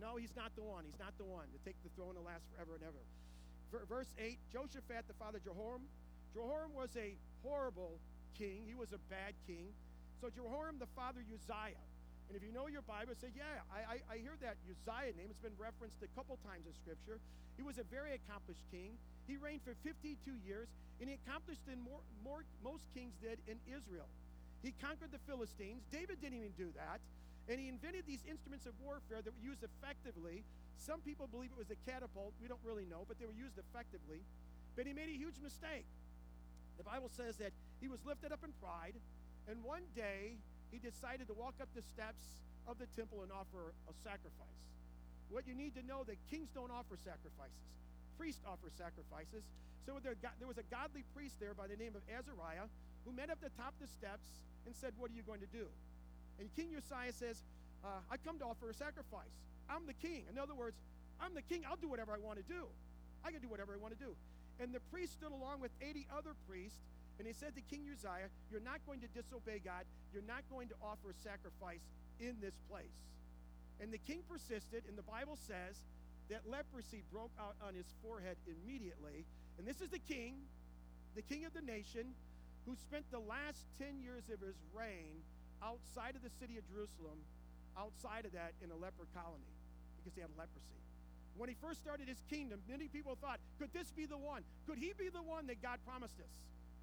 No, 0.02 0.18
he's 0.18 0.34
not 0.36 0.52
the 0.58 0.66
one. 0.66 0.84
He's 0.90 1.00
not 1.00 1.14
the 1.22 1.28
one 1.28 1.46
to 1.54 1.60
take 1.62 1.78
the 1.86 1.92
throne 1.94 2.18
and 2.18 2.26
last 2.26 2.44
forever 2.52 2.76
and 2.76 2.84
ever. 2.84 3.04
Verse 3.90 4.14
8 4.22 4.38
Jehoshaphat, 4.52 5.08
the 5.08 5.18
father 5.18 5.38
of 5.38 5.46
Jehoram. 5.46 5.82
Jehoram 6.34 6.74
was 6.74 6.90
a 6.98 7.14
horrible 7.42 7.98
king, 8.38 8.66
he 8.66 8.74
was 8.74 8.94
a 8.94 9.02
bad 9.10 9.34
king. 9.46 9.70
So 10.22 10.30
Jehoram, 10.30 10.78
the 10.80 10.90
father 10.96 11.22
Uzziah. 11.22 11.82
And 12.30 12.34
if 12.40 12.42
you 12.42 12.56
know 12.56 12.72
your 12.72 12.82
Bible, 12.82 13.14
say, 13.20 13.30
yeah, 13.36 13.62
I, 13.70 14.00
I, 14.00 14.16
I 14.16 14.16
hear 14.18 14.34
that 14.42 14.56
Uzziah 14.66 15.14
name. 15.20 15.28
It's 15.30 15.44
been 15.44 15.58
referenced 15.60 16.00
a 16.02 16.10
couple 16.16 16.40
times 16.48 16.66
in 16.66 16.74
Scripture. 16.74 17.20
He 17.60 17.64
was 17.64 17.78
a 17.78 17.86
very 17.92 18.16
accomplished 18.16 18.64
king. 18.72 18.96
He 19.28 19.38
reigned 19.38 19.62
for 19.62 19.76
52 19.84 20.18
years, 20.42 20.72
and 20.98 21.12
he 21.12 21.20
accomplished 21.22 21.68
in 21.70 21.78
more, 21.84 22.02
more 22.24 22.42
most 22.64 22.88
kings 22.96 23.14
did 23.22 23.38
in 23.46 23.60
Israel. 23.70 24.08
He 24.64 24.72
conquered 24.80 25.12
the 25.12 25.22
Philistines. 25.28 25.84
David 25.92 26.24
didn't 26.24 26.40
even 26.40 26.56
do 26.56 26.72
that. 26.80 27.04
And 27.52 27.60
he 27.60 27.68
invented 27.68 28.08
these 28.08 28.24
instruments 28.24 28.64
of 28.66 28.72
warfare 28.80 29.20
that 29.20 29.32
were 29.36 29.44
used 29.44 29.62
effectively. 29.62 30.48
Some 30.78 31.02
people 31.02 31.28
believe 31.28 31.52
it 31.54 31.60
was 31.60 31.72
a 31.72 31.80
catapult. 31.90 32.34
We 32.42 32.48
don't 32.48 32.62
really 32.64 32.86
know, 32.86 33.06
but 33.08 33.20
they 33.20 33.26
were 33.26 33.38
used 33.38 33.58
effectively. 33.58 34.22
But 34.76 34.88
he 34.88 34.94
made 34.94 35.10
a 35.10 35.18
huge 35.18 35.38
mistake. 35.42 35.86
The 36.78 36.84
Bible 36.84 37.10
says 37.14 37.38
that 37.38 37.54
he 37.80 37.88
was 37.88 38.02
lifted 38.04 38.34
up 38.34 38.42
in 38.44 38.52
pride, 38.58 38.98
and 39.48 39.62
one 39.64 39.86
day 39.96 40.40
he 40.74 40.82
decided 40.82 41.30
to 41.30 41.36
walk 41.38 41.54
up 41.62 41.70
the 41.78 41.86
steps 41.94 42.26
of 42.66 42.80
the 42.80 42.90
temple 42.98 43.22
and 43.22 43.32
offer 43.32 43.76
a 43.86 43.94
sacrifice. 44.02 44.62
What 45.30 45.46
you 45.46 45.54
need 45.54 45.78
to 45.78 45.84
know 45.86 46.04
that 46.06 46.18
kings 46.30 46.50
don't 46.54 46.72
offer 46.72 46.98
sacrifices. 46.98 47.64
Priests 48.18 48.42
offer 48.46 48.70
sacrifices. 48.74 49.46
So 49.86 50.00
there, 50.00 50.16
was 50.48 50.58
a 50.58 50.68
godly 50.72 51.04
priest 51.14 51.40
there 51.40 51.54
by 51.54 51.68
the 51.68 51.76
name 51.76 51.94
of 51.94 52.02
Azariah 52.08 52.72
who 53.04 53.12
met 53.12 53.30
up 53.30 53.42
the 53.44 53.52
top 53.60 53.76
of 53.76 53.82
the 53.84 53.92
steps 53.92 54.26
and 54.66 54.74
said, 54.76 54.94
What 54.98 55.12
are 55.12 55.18
you 55.18 55.24
going 55.28 55.44
to 55.44 55.52
do? 55.52 55.68
And 56.40 56.48
King 56.56 56.72
Uzziah 56.74 57.14
says, 57.14 57.44
uh, 57.84 58.00
I 58.10 58.16
come 58.18 58.40
to 58.40 58.46
offer 58.46 58.70
a 58.70 58.74
sacrifice. 58.74 59.36
I'm 59.70 59.86
the 59.86 59.94
king. 59.94 60.24
In 60.32 60.38
other 60.38 60.56
words, 60.56 60.78
I'm 61.20 61.34
the 61.34 61.42
king. 61.42 61.64
I'll 61.70 61.80
do 61.80 61.88
whatever 61.88 62.14
I 62.14 62.20
want 62.20 62.38
to 62.38 62.48
do. 62.48 62.68
I 63.24 63.32
can 63.32 63.42
do 63.42 63.48
whatever 63.48 63.74
I 63.74 63.78
want 63.78 63.98
to 63.98 64.04
do. 64.04 64.16
And 64.60 64.74
the 64.74 64.84
priest 64.92 65.14
stood 65.14 65.32
along 65.32 65.62
with 65.62 65.72
80 65.82 66.08
other 66.12 66.36
priests 66.48 66.80
and 67.20 67.28
he 67.28 67.34
said 67.34 67.54
to 67.56 67.62
King 67.62 67.86
Uzziah, 67.94 68.30
You're 68.50 68.66
not 68.66 68.82
going 68.86 69.00
to 69.02 69.10
disobey 69.14 69.62
God. 69.62 69.86
You're 70.14 70.26
not 70.26 70.42
going 70.50 70.68
to 70.70 70.78
offer 70.82 71.14
a 71.14 71.18
sacrifice 71.22 71.86
in 72.20 72.38
this 72.42 72.58
place. 72.70 72.98
And 73.82 73.94
the 73.94 74.02
king 74.02 74.22
persisted, 74.30 74.86
and 74.88 74.98
the 74.98 75.06
Bible 75.06 75.38
says 75.38 75.78
that 76.30 76.42
leprosy 76.50 77.04
broke 77.12 77.34
out 77.38 77.56
on 77.62 77.76
his 77.76 77.86
forehead 78.02 78.38
immediately. 78.48 79.26
And 79.58 79.68
this 79.68 79.82
is 79.82 79.90
the 79.90 80.02
king, 80.02 80.42
the 81.16 81.22
king 81.22 81.46
of 81.46 81.54
the 81.54 81.62
nation, 81.62 82.18
who 82.66 82.76
spent 82.76 83.06
the 83.12 83.22
last 83.22 83.62
10 83.78 84.00
years 84.02 84.24
of 84.32 84.40
his 84.40 84.56
reign 84.74 85.22
outside 85.62 86.16
of 86.16 86.24
the 86.24 86.34
city 86.40 86.58
of 86.58 86.66
Jerusalem, 86.72 87.20
outside 87.78 88.26
of 88.26 88.34
that 88.34 88.54
in 88.64 88.72
a 88.72 88.78
leper 88.78 89.06
colony, 89.14 89.53
because 90.04 90.16
he 90.16 90.22
had 90.22 90.30
leprosy. 90.36 90.76
When 91.40 91.50
he 91.50 91.56
first 91.58 91.82
started 91.82 92.06
his 92.06 92.22
kingdom, 92.30 92.62
many 92.70 92.92
people 92.92 93.18
thought, 93.18 93.40
could 93.58 93.74
this 93.74 93.90
be 93.96 94.06
the 94.06 94.20
one? 94.20 94.44
Could 94.68 94.78
he 94.78 94.94
be 94.94 95.10
the 95.10 95.24
one 95.24 95.48
that 95.48 95.64
God 95.64 95.80
promised 95.88 96.20
us? 96.22 96.36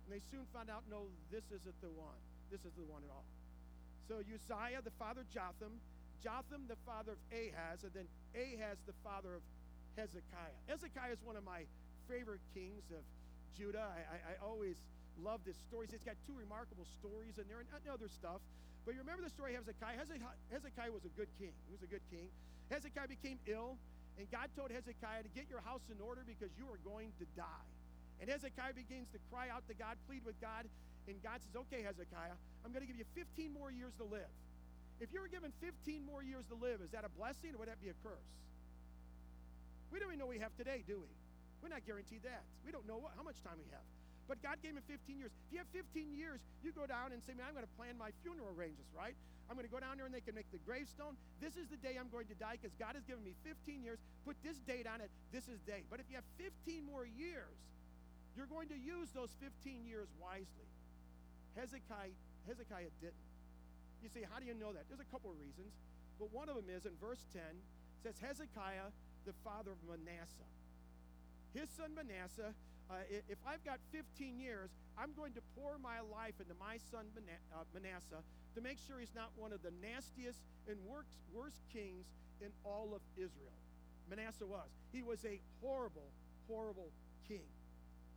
And 0.07 0.11
they 0.11 0.23
soon 0.33 0.43
found 0.51 0.73
out, 0.73 0.83
no, 0.91 1.07
this 1.31 1.47
isn't 1.55 1.79
the 1.79 1.93
one. 1.95 2.19
This 2.51 2.65
is 2.67 2.75
the 2.75 2.83
one 2.91 3.07
at 3.07 3.13
all. 3.15 3.29
So 4.11 4.19
Uzziah, 4.19 4.83
the 4.83 4.97
father 4.99 5.23
of 5.23 5.31
Jotham, 5.31 5.79
Jotham, 6.19 6.67
the 6.67 6.81
father 6.83 7.15
of 7.15 7.21
Ahaz, 7.31 7.87
and 7.87 7.95
then 7.95 8.11
Ahaz, 8.35 8.83
the 8.91 8.97
father 9.07 9.39
of 9.39 9.43
Hezekiah. 9.95 10.59
Hezekiah 10.67 11.15
is 11.15 11.23
one 11.23 11.39
of 11.39 11.47
my 11.47 11.63
favorite 12.11 12.43
kings 12.51 12.91
of 12.91 13.07
Judah. 13.55 13.87
I, 13.87 14.03
I, 14.03 14.17
I 14.35 14.35
always 14.43 14.75
love 15.23 15.47
his 15.47 15.55
stories. 15.71 15.95
He's 15.95 16.03
got 16.03 16.19
two 16.27 16.35
remarkable 16.35 16.91
stories 16.99 17.39
in 17.39 17.47
there 17.47 17.63
and 17.63 17.71
other 17.87 18.11
stuff. 18.11 18.43
But 18.83 18.99
you 18.99 19.01
remember 19.07 19.23
the 19.23 19.31
story 19.31 19.55
of? 19.55 19.63
Hezekiah? 19.63 19.95
Hezekiah 20.51 20.91
was 20.91 21.07
a 21.07 21.13
good 21.15 21.31
king. 21.39 21.55
He 21.69 21.73
was 21.73 21.87
a 21.87 21.91
good 21.91 22.03
king. 22.11 22.27
Hezekiah 22.71 23.11
became 23.11 23.39
ill, 23.51 23.77
and 24.17 24.31
God 24.31 24.49
told 24.55 24.71
Hezekiah 24.71 25.27
to 25.27 25.33
get 25.35 25.51
your 25.51 25.61
house 25.61 25.83
in 25.91 25.99
order 25.99 26.23
because 26.23 26.55
you 26.55 26.71
are 26.71 26.79
going 26.87 27.11
to 27.19 27.27
die. 27.35 27.67
And 28.23 28.31
Hezekiah 28.31 28.79
begins 28.79 29.11
to 29.11 29.19
cry 29.33 29.51
out 29.51 29.67
to 29.67 29.75
God, 29.75 29.99
plead 30.07 30.23
with 30.25 30.39
God. 30.41 30.71
And 31.09 31.19
God 31.25 31.43
says, 31.43 31.57
Okay, 31.67 31.83
Hezekiah, 31.83 32.37
I'm 32.63 32.71
going 32.71 32.85
to 32.85 32.91
give 32.91 33.01
you 33.01 33.09
15 33.17 33.51
more 33.51 33.73
years 33.73 33.93
to 33.99 34.05
live. 34.05 34.31
If 35.01 35.11
you 35.17 35.25
were 35.25 35.33
given 35.33 35.51
15 35.65 36.05
more 36.05 36.23
years 36.23 36.45
to 36.53 36.57
live, 36.61 36.85
is 36.85 36.93
that 36.93 37.09
a 37.09 37.13
blessing 37.17 37.57
or 37.57 37.65
would 37.65 37.73
that 37.73 37.81
be 37.81 37.89
a 37.89 37.97
curse? 38.05 38.31
We 39.89 39.99
don't 39.99 40.13
even 40.13 40.21
know 40.21 40.29
we 40.29 40.39
have 40.39 40.55
today, 40.61 40.85
do 40.87 41.01
we? 41.01 41.11
We're 41.65 41.73
not 41.73 41.83
guaranteed 41.89 42.23
that. 42.23 42.45
We 42.65 42.71
don't 42.71 42.87
know 42.87 43.01
what, 43.01 43.17
how 43.17 43.25
much 43.25 43.41
time 43.43 43.57
we 43.57 43.67
have. 43.73 43.85
But 44.31 44.39
God 44.47 44.63
gave 44.63 44.79
him 44.79 44.87
15 44.87 45.19
years. 45.19 45.35
If 45.35 45.51
you 45.51 45.59
have 45.59 45.67
15 45.75 46.15
years, 46.15 46.39
you 46.63 46.71
go 46.71 46.87
down 46.87 47.11
and 47.11 47.19
say, 47.19 47.35
Man, 47.35 47.51
I'm 47.51 47.55
going 47.59 47.67
to 47.67 47.75
plan 47.75 47.99
my 47.99 48.15
funeral 48.23 48.47
arrangements, 48.55 48.95
right? 48.95 49.19
I'm 49.51 49.59
going 49.59 49.67
to 49.67 49.75
go 49.75 49.83
down 49.83 49.99
there 49.99 50.07
and 50.07 50.15
they 50.15 50.23
can 50.23 50.39
make 50.39 50.47
the 50.55 50.63
gravestone. 50.63 51.19
This 51.43 51.59
is 51.59 51.67
the 51.67 51.81
day 51.83 51.99
I'm 51.99 52.07
going 52.15 52.31
to 52.31 52.39
die 52.39 52.55
because 52.55 52.71
God 52.79 52.95
has 52.95 53.03
given 53.03 53.27
me 53.27 53.35
15 53.43 53.83
years. 53.83 53.99
Put 54.23 54.39
this 54.47 54.63
date 54.63 54.87
on 54.87 55.03
it. 55.03 55.11
This 55.35 55.51
is 55.51 55.59
date. 55.67 55.91
But 55.91 55.99
if 55.99 56.07
you 56.07 56.15
have 56.15 56.29
15 56.39 56.87
more 56.87 57.03
years, 57.03 57.59
you're 58.39 58.47
going 58.47 58.71
to 58.71 58.79
use 58.79 59.11
those 59.11 59.35
15 59.43 59.83
years 59.83 60.07
wisely. 60.23 60.71
Hezekiah, 61.59 62.15
Hezekiah 62.47 62.95
didn't. 63.03 63.27
You 63.99 64.15
say, 64.15 64.23
how 64.31 64.39
do 64.39 64.47
you 64.47 64.55
know 64.55 64.71
that? 64.71 64.87
There's 64.87 65.03
a 65.03 65.11
couple 65.11 65.35
of 65.35 65.43
reasons. 65.43 65.75
But 66.23 66.31
one 66.31 66.47
of 66.47 66.55
them 66.55 66.71
is 66.71 66.87
in 66.87 66.95
verse 67.03 67.27
10 67.35 67.43
says 68.07 68.15
Hezekiah, 68.23 68.95
the 69.27 69.35
father 69.45 69.75
of 69.75 69.83
Manasseh. 69.83 70.49
His 71.53 71.69
son 71.75 71.93
Manasseh 71.99 72.55
uh, 72.91 73.07
if 73.09 73.39
I've 73.47 73.63
got 73.65 73.79
15 73.95 74.39
years, 74.39 74.71
I'm 74.99 75.15
going 75.15 75.33
to 75.39 75.43
pour 75.55 75.79
my 75.79 76.03
life 76.03 76.35
into 76.43 76.59
my 76.59 76.77
son 76.91 77.07
uh, 77.15 77.63
Manasseh 77.71 78.27
to 78.55 78.61
make 78.61 78.79
sure 78.83 78.99
he's 78.99 79.15
not 79.15 79.31
one 79.39 79.55
of 79.55 79.63
the 79.63 79.71
nastiest 79.79 80.43
and 80.67 80.77
worst, 80.85 81.63
kings 81.73 82.07
in 82.43 82.51
all 82.65 82.91
of 82.95 83.01
Israel. 83.15 83.55
Manasseh 84.11 84.47
was. 84.47 84.67
He 84.93 85.03
was 85.03 85.25
a 85.25 85.39
horrible, 85.63 86.11
horrible 86.51 86.91
king. 87.29 87.47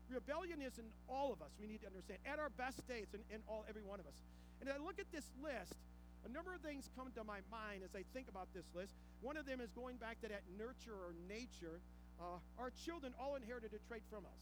Rebellion 0.09 0.61
is 0.61 0.77
in 0.77 0.89
all 1.07 1.31
of 1.31 1.41
us, 1.41 1.53
we 1.61 1.67
need 1.67 1.81
to 1.81 1.87
understand. 1.87 2.19
At 2.25 2.39
our 2.39 2.49
best 2.49 2.81
days, 2.87 3.07
in, 3.13 3.21
in 3.29 3.41
all 3.47 3.65
every 3.69 3.83
one 3.83 3.99
of 3.99 4.05
us. 4.05 4.17
And 4.59 4.69
I 4.69 4.77
look 4.81 4.97
at 4.97 5.09
this 5.13 5.25
list, 5.41 5.77
a 6.25 6.31
number 6.31 6.53
of 6.53 6.61
things 6.61 6.89
come 6.95 7.11
to 7.15 7.23
my 7.23 7.39
mind 7.51 7.83
as 7.83 7.93
I 7.95 8.03
think 8.13 8.29
about 8.29 8.47
this 8.53 8.65
list. 8.73 8.93
One 9.21 9.37
of 9.37 9.45
them 9.45 9.59
is 9.61 9.71
going 9.71 9.97
back 9.97 10.21
to 10.21 10.27
that 10.29 10.43
nurture 10.57 10.95
or 10.95 11.13
nature. 11.27 11.79
Uh, 12.19 12.39
our 12.57 12.71
children 12.85 13.13
all 13.19 13.35
inherited 13.35 13.71
a 13.73 13.81
trait 13.87 14.03
from 14.09 14.23
us, 14.23 14.41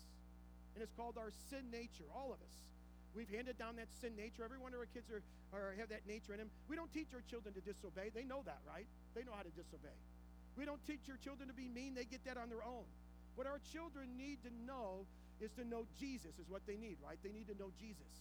and 0.76 0.84
it's 0.84 0.94
called 0.96 1.18
our 1.18 1.32
sin 1.50 1.68
nature, 1.72 2.08
all 2.16 2.32
of 2.32 2.40
us. 2.40 2.56
We've 3.12 3.30
handed 3.30 3.60
down 3.60 3.76
that 3.76 3.92
sin 4.00 4.16
nature. 4.16 4.48
Every 4.48 4.60
one 4.60 4.72
of 4.72 4.80
our 4.80 4.88
kids 4.88 5.12
are, 5.12 5.20
are 5.52 5.76
have 5.76 5.92
that 5.92 6.08
nature 6.08 6.32
in 6.32 6.40
them. 6.40 6.52
We 6.72 6.80
don't 6.80 6.92
teach 6.96 7.12
our 7.12 7.24
children 7.28 7.52
to 7.60 7.62
disobey. 7.62 8.08
They 8.16 8.24
know 8.24 8.40
that, 8.48 8.64
right? 8.64 8.88
They 9.12 9.28
know 9.28 9.36
how 9.36 9.44
to 9.44 9.52
disobey. 9.52 9.96
We 10.56 10.64
don't 10.64 10.80
teach 10.88 11.04
our 11.12 11.20
children 11.20 11.52
to 11.52 11.56
be 11.56 11.68
mean. 11.68 11.92
They 11.92 12.08
get 12.08 12.24
that 12.24 12.40
on 12.40 12.48
their 12.48 12.64
own. 12.64 12.88
What 13.36 13.48
our 13.48 13.60
children 13.72 14.16
need 14.16 14.40
to 14.48 14.52
know 14.64 15.04
is 15.44 15.52
to 15.60 15.68
know 15.68 15.84
Jesus, 16.00 16.32
is 16.40 16.48
what 16.48 16.64
they 16.68 16.80
need, 16.80 17.00
right? 17.04 17.20
They 17.20 17.36
need 17.36 17.52
to 17.52 17.58
know 17.60 17.72
Jesus. 17.80 18.12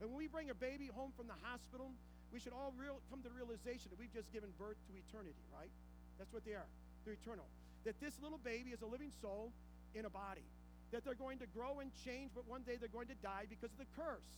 And 0.00 0.08
when 0.08 0.16
we 0.16 0.28
bring 0.28 0.48
a 0.48 0.56
baby 0.56 0.88
home 0.88 1.12
from 1.12 1.28
the 1.28 1.36
hospital, 1.44 1.92
we 2.32 2.40
should 2.40 2.56
all 2.56 2.72
real, 2.80 3.04
come 3.12 3.20
to 3.20 3.28
the 3.28 3.36
realization 3.36 3.92
that 3.92 4.00
we've 4.00 4.12
just 4.12 4.32
given 4.32 4.48
birth 4.56 4.80
to 4.88 4.92
eternity, 4.96 5.44
right? 5.52 5.72
That's 6.16 6.32
what 6.32 6.44
they 6.48 6.56
are. 6.56 6.68
They're 7.04 7.20
eternal. 7.20 7.44
That 7.84 8.00
this 8.00 8.16
little 8.22 8.40
baby 8.40 8.72
is 8.72 8.80
a 8.80 8.88
living 8.88 9.12
soul 9.20 9.52
in 9.92 10.08
a 10.08 10.12
body 10.12 10.46
that 10.92 11.04
they're 11.04 11.18
going 11.18 11.40
to 11.40 11.48
grow 11.56 11.80
and 11.80 11.90
change, 12.04 12.30
but 12.36 12.44
one 12.46 12.62
day 12.62 12.76
they're 12.76 12.92
going 12.92 13.08
to 13.08 13.18
die 13.24 13.48
because 13.48 13.72
of 13.72 13.80
the 13.80 13.90
curse 13.96 14.28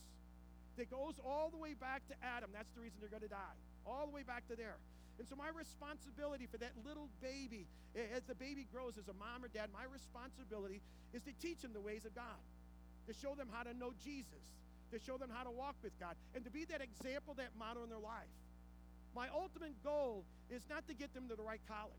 that 0.79 0.91
goes 0.91 1.15
all 1.23 1.51
the 1.51 1.59
way 1.59 1.75
back 1.75 2.03
to 2.07 2.15
Adam. 2.23 2.49
That's 2.51 2.71
the 2.75 2.81
reason 2.81 2.99
they're 2.99 3.11
going 3.11 3.27
to 3.27 3.31
die, 3.31 3.55
all 3.85 4.07
the 4.07 4.15
way 4.15 4.23
back 4.23 4.47
to 4.47 4.55
there. 4.55 4.79
And 5.19 5.27
so, 5.27 5.35
my 5.35 5.47
responsibility 5.55 6.47
for 6.47 6.57
that 6.59 6.75
little 6.83 7.07
baby, 7.23 7.67
as 7.95 8.23
the 8.27 8.35
baby 8.35 8.67
grows 8.67 8.99
as 8.99 9.07
a 9.07 9.15
mom 9.15 9.43
or 9.43 9.47
dad, 9.47 9.71
my 9.71 9.87
responsibility 9.87 10.81
is 11.15 11.23
to 11.23 11.31
teach 11.39 11.63
them 11.63 11.71
the 11.71 11.79
ways 11.79 12.03
of 12.03 12.11
God, 12.15 12.39
to 13.07 13.13
show 13.15 13.35
them 13.35 13.47
how 13.51 13.63
to 13.63 13.71
know 13.71 13.95
Jesus, 14.03 14.43
to 14.91 14.99
show 14.99 15.15
them 15.15 15.31
how 15.31 15.47
to 15.47 15.51
walk 15.51 15.75
with 15.83 15.95
God, 15.99 16.19
and 16.35 16.43
to 16.43 16.51
be 16.51 16.65
that 16.67 16.83
example, 16.83 17.33
that 17.39 17.55
model 17.55 17.83
in 17.83 17.89
their 17.89 18.03
life. 18.03 18.31
My 19.15 19.31
ultimate 19.31 19.79
goal 19.83 20.25
is 20.51 20.63
not 20.69 20.85
to 20.87 20.93
get 20.93 21.13
them 21.15 21.29
to 21.31 21.35
the 21.35 21.43
right 21.43 21.63
college. 21.71 21.95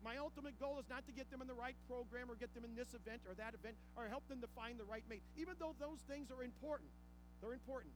My 0.00 0.16
ultimate 0.16 0.56
goal 0.56 0.80
is 0.80 0.88
not 0.88 1.04
to 1.06 1.12
get 1.12 1.28
them 1.28 1.44
in 1.44 1.48
the 1.48 1.56
right 1.56 1.76
program 1.84 2.32
or 2.32 2.34
get 2.34 2.54
them 2.56 2.64
in 2.64 2.72
this 2.72 2.96
event 2.96 3.20
or 3.28 3.36
that 3.36 3.52
event 3.52 3.76
or 3.96 4.08
help 4.08 4.24
them 4.32 4.40
to 4.40 4.48
find 4.56 4.80
the 4.80 4.88
right 4.88 5.04
mate, 5.12 5.20
even 5.36 5.54
though 5.60 5.76
those 5.76 6.00
things 6.08 6.32
are 6.32 6.40
important. 6.40 6.88
They're 7.40 7.52
important. 7.52 7.92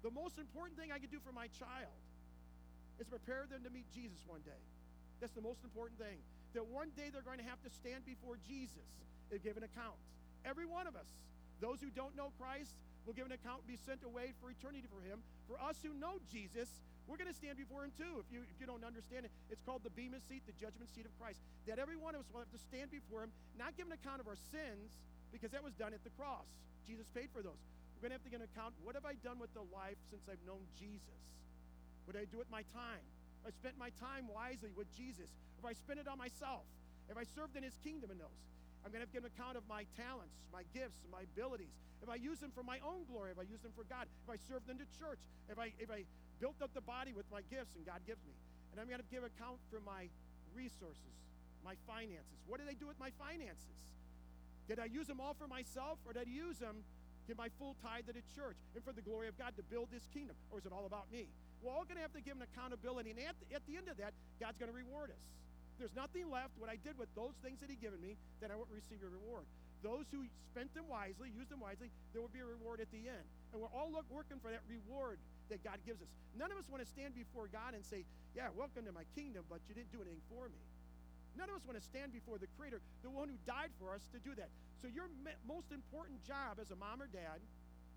The 0.00 0.12
most 0.12 0.40
important 0.40 0.80
thing 0.80 0.92
I 0.92 1.00
can 1.00 1.12
do 1.12 1.20
for 1.20 1.32
my 1.32 1.52
child 1.60 1.92
is 3.00 3.08
prepare 3.08 3.44
them 3.48 3.64
to 3.64 3.70
meet 3.70 3.84
Jesus 3.92 4.20
one 4.24 4.40
day. 4.44 4.60
That's 5.20 5.36
the 5.36 5.44
most 5.44 5.64
important 5.64 6.00
thing. 6.00 6.16
That 6.56 6.64
one 6.68 6.92
day 6.96 7.12
they're 7.12 7.24
going 7.24 7.40
to 7.40 7.48
have 7.48 7.60
to 7.64 7.70
stand 7.72 8.04
before 8.04 8.40
Jesus 8.48 8.88
and 9.32 9.42
give 9.42 9.56
an 9.56 9.64
account. 9.64 9.96
Every 10.44 10.64
one 10.64 10.86
of 10.86 10.96
us, 10.96 11.08
those 11.60 11.80
who 11.80 11.88
don't 11.92 12.16
know 12.16 12.32
Christ, 12.40 12.72
will 13.04 13.12
give 13.12 13.26
an 13.26 13.32
account 13.32 13.64
and 13.64 13.68
be 13.68 13.80
sent 13.84 14.04
away 14.04 14.32
for 14.40 14.48
eternity 14.48 14.88
for 14.88 15.00
him. 15.04 15.20
For 15.48 15.60
us 15.60 15.76
who 15.84 15.92
know 15.92 16.20
Jesus, 16.32 16.68
we're 17.04 17.20
going 17.20 17.28
to 17.28 17.36
stand 17.36 17.60
before 17.60 17.84
him 17.84 17.92
too. 18.00 18.20
If 18.24 18.28
you, 18.32 18.40
if 18.48 18.56
you 18.56 18.64
don't 18.64 18.84
understand 18.84 19.28
it, 19.28 19.32
it's 19.52 19.60
called 19.62 19.84
the 19.84 19.92
Bema 19.92 20.20
seat, 20.24 20.40
the 20.48 20.56
judgment 20.56 20.88
seat 20.92 21.04
of 21.04 21.12
Christ. 21.20 21.36
That 21.68 21.76
every 21.76 22.00
one 22.00 22.16
of 22.16 22.24
us 22.24 22.28
will 22.32 22.40
have 22.40 22.54
to 22.56 22.62
stand 22.72 22.88
before 22.88 23.28
him, 23.28 23.32
not 23.60 23.76
give 23.76 23.86
an 23.86 23.94
account 23.96 24.24
of 24.24 24.26
our 24.26 24.40
sins, 24.48 24.96
because 25.28 25.52
that 25.52 25.60
was 25.60 25.76
done 25.76 25.92
at 25.92 26.00
the 26.06 26.14
cross. 26.16 26.48
Jesus 26.88 27.04
paid 27.12 27.28
for 27.34 27.44
those. 27.44 27.60
We're 27.96 28.08
going 28.08 28.16
to 28.16 28.18
have 28.20 28.26
to 28.28 28.32
give 28.32 28.40
an 28.40 28.48
account 28.48 28.72
what 28.80 28.96
have 28.96 29.04
I 29.04 29.16
done 29.20 29.36
with 29.36 29.52
the 29.52 29.64
life 29.72 30.00
since 30.08 30.24
I've 30.28 30.40
known 30.48 30.64
Jesus? 30.80 31.20
What 32.04 32.16
did 32.16 32.24
I 32.24 32.28
do 32.28 32.40
with 32.40 32.48
my 32.48 32.64
time? 32.72 33.04
I 33.44 33.52
spent 33.52 33.76
my 33.76 33.92
time 34.00 34.28
wisely 34.32 34.72
with 34.72 34.88
Jesus. 34.96 35.28
If 35.60 35.64
I 35.64 35.76
spent 35.76 36.00
it 36.00 36.08
on 36.08 36.16
myself, 36.16 36.64
if 37.08 37.16
I 37.20 37.24
served 37.36 37.56
in 37.56 37.64
his 37.64 37.76
kingdom 37.84 38.08
in 38.08 38.16
those, 38.16 38.40
I'm 38.84 38.92
going 38.92 39.00
to 39.00 39.08
have 39.08 39.12
to 39.12 39.16
give 39.16 39.24
an 39.24 39.32
account 39.32 39.56
of 39.56 39.64
my 39.68 39.88
talents, 39.96 40.36
my 40.52 40.64
gifts, 40.76 41.00
my 41.08 41.24
abilities. 41.24 41.72
If 42.04 42.12
I 42.12 42.20
use 42.20 42.36
them 42.40 42.52
for 42.52 42.60
my 42.60 42.76
own 42.84 43.08
glory, 43.08 43.32
if 43.32 43.40
I 43.40 43.48
use 43.48 43.64
them 43.64 43.72
for 43.72 43.88
God, 43.88 44.04
if 44.04 44.28
I 44.28 44.36
served 44.44 44.68
in 44.68 44.76
the 44.76 44.88
church, 45.00 45.20
if 45.48 45.56
I 45.56 45.72
if 45.80 45.88
I 45.88 46.04
built 46.40 46.58
up 46.62 46.72
the 46.74 46.84
body 46.84 47.12
with 47.12 47.26
my 47.30 47.42
gifts 47.50 47.74
and 47.76 47.84
God 47.86 48.00
gives 48.06 48.22
me. 48.24 48.34
And 48.72 48.80
I'm 48.80 48.88
going 48.90 49.02
to 49.02 49.10
give 49.12 49.22
account 49.22 49.62
for 49.70 49.78
my 49.82 50.10
resources, 50.54 51.14
my 51.62 51.74
finances. 51.86 52.38
What 52.46 52.58
did 52.58 52.68
I 52.68 52.74
do 52.74 52.86
with 52.86 52.98
my 52.98 53.10
finances? 53.18 53.78
Did 54.66 54.80
I 54.80 54.86
use 54.86 55.06
them 55.06 55.20
all 55.20 55.34
for 55.34 55.46
myself 55.46 55.98
or 56.06 56.12
did 56.12 56.26
I 56.26 56.30
use 56.30 56.58
them 56.58 56.82
give 57.28 57.38
my 57.38 57.48
full 57.56 57.76
tithe 57.80 58.06
to 58.08 58.12
the 58.12 58.24
church 58.36 58.58
and 58.74 58.84
for 58.84 58.92
the 58.92 59.04
glory 59.04 59.28
of 59.28 59.36
God 59.38 59.56
to 59.56 59.64
build 59.66 59.88
this 59.92 60.04
kingdom? 60.12 60.36
Or 60.50 60.58
is 60.58 60.66
it 60.66 60.72
all 60.72 60.86
about 60.86 61.10
me? 61.12 61.28
We're 61.62 61.72
all 61.72 61.88
going 61.88 61.96
to 61.96 62.04
have 62.04 62.12
to 62.12 62.20
give 62.20 62.36
an 62.36 62.44
accountability. 62.44 63.16
And 63.16 63.20
at 63.24 63.36
the, 63.40 63.48
at 63.56 63.62
the 63.64 63.76
end 63.80 63.88
of 63.88 63.96
that, 63.96 64.12
God's 64.36 64.60
going 64.60 64.68
to 64.68 64.76
reward 64.76 65.10
us. 65.10 65.24
There's 65.78 65.94
nothing 65.96 66.30
left, 66.30 66.54
what 66.60 66.70
I 66.70 66.78
did 66.78 66.94
with 66.94 67.10
those 67.18 67.34
things 67.42 67.58
that 67.58 67.72
He 67.72 67.74
given 67.74 67.98
me, 67.98 68.14
that 68.38 68.52
I 68.52 68.54
won't 68.54 68.70
receive 68.70 69.02
a 69.02 69.10
reward. 69.10 69.42
Those 69.82 70.06
who 70.14 70.24
spent 70.54 70.72
them 70.72 70.86
wisely, 70.86 71.34
used 71.34 71.50
them 71.50 71.60
wisely, 71.60 71.90
there 72.14 72.22
will 72.22 72.32
be 72.32 72.40
a 72.40 72.46
reward 72.46 72.78
at 72.80 72.88
the 72.94 73.04
end. 73.04 73.26
And 73.52 73.58
we're 73.58 73.72
all 73.74 73.90
look, 73.90 74.06
working 74.08 74.38
for 74.38 74.54
that 74.54 74.62
reward 74.70 75.18
that 75.48 75.62
God 75.62 75.78
gives 75.84 76.00
us. 76.00 76.08
None 76.36 76.50
of 76.50 76.58
us 76.58 76.66
want 76.70 76.82
to 76.82 76.88
stand 76.88 77.14
before 77.14 77.46
God 77.48 77.74
and 77.74 77.84
say, 77.84 78.04
Yeah, 78.34 78.50
welcome 78.56 78.84
to 78.84 78.92
my 78.92 79.04
kingdom, 79.14 79.44
but 79.48 79.60
you 79.68 79.74
didn't 79.74 79.92
do 79.92 80.00
anything 80.00 80.22
for 80.32 80.48
me. 80.48 80.60
None 81.34 81.50
of 81.50 81.58
us 81.58 81.64
want 81.66 81.78
to 81.78 81.84
stand 81.84 82.14
before 82.14 82.38
the 82.38 82.46
Creator, 82.54 82.78
the 83.02 83.10
one 83.10 83.26
who 83.26 83.38
died 83.42 83.74
for 83.82 83.90
us, 83.90 84.06
to 84.14 84.22
do 84.22 84.34
that. 84.38 84.48
So, 84.82 84.86
your 84.86 85.10
most 85.46 85.74
important 85.74 86.22
job 86.22 86.62
as 86.62 86.70
a 86.70 86.78
mom 86.78 87.02
or 87.02 87.10
dad 87.10 87.42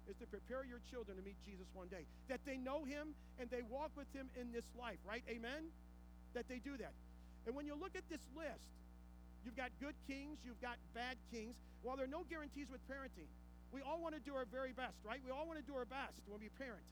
is 0.10 0.18
to 0.18 0.26
prepare 0.26 0.66
your 0.66 0.82
children 0.90 1.20
to 1.20 1.24
meet 1.24 1.38
Jesus 1.46 1.68
one 1.76 1.88
day. 1.88 2.08
That 2.32 2.42
they 2.48 2.58
know 2.58 2.88
Him 2.88 3.14
and 3.38 3.50
they 3.52 3.62
walk 3.62 3.94
with 3.94 4.10
Him 4.16 4.32
in 4.40 4.50
this 4.52 4.66
life, 4.74 4.98
right? 5.06 5.22
Amen? 5.30 5.70
That 6.34 6.50
they 6.50 6.58
do 6.58 6.78
that. 6.82 6.96
And 7.46 7.54
when 7.54 7.68
you 7.68 7.76
look 7.78 7.94
at 7.94 8.08
this 8.10 8.24
list, 8.34 8.72
you've 9.46 9.58
got 9.58 9.70
good 9.80 9.96
kings, 10.10 10.42
you've 10.42 10.62
got 10.62 10.82
bad 10.98 11.16
kings. 11.30 11.56
While 11.84 11.96
there 11.96 12.10
are 12.10 12.12
no 12.12 12.26
guarantees 12.26 12.68
with 12.72 12.82
parenting, 12.90 13.30
we 13.70 13.84
all 13.84 14.02
want 14.02 14.16
to 14.16 14.24
do 14.24 14.34
our 14.34 14.48
very 14.50 14.72
best, 14.72 14.98
right? 15.06 15.20
We 15.22 15.30
all 15.30 15.46
want 15.46 15.60
to 15.60 15.68
do 15.68 15.76
our 15.76 15.86
best 15.86 16.24
when 16.26 16.40
we 16.40 16.50
parent 16.58 16.88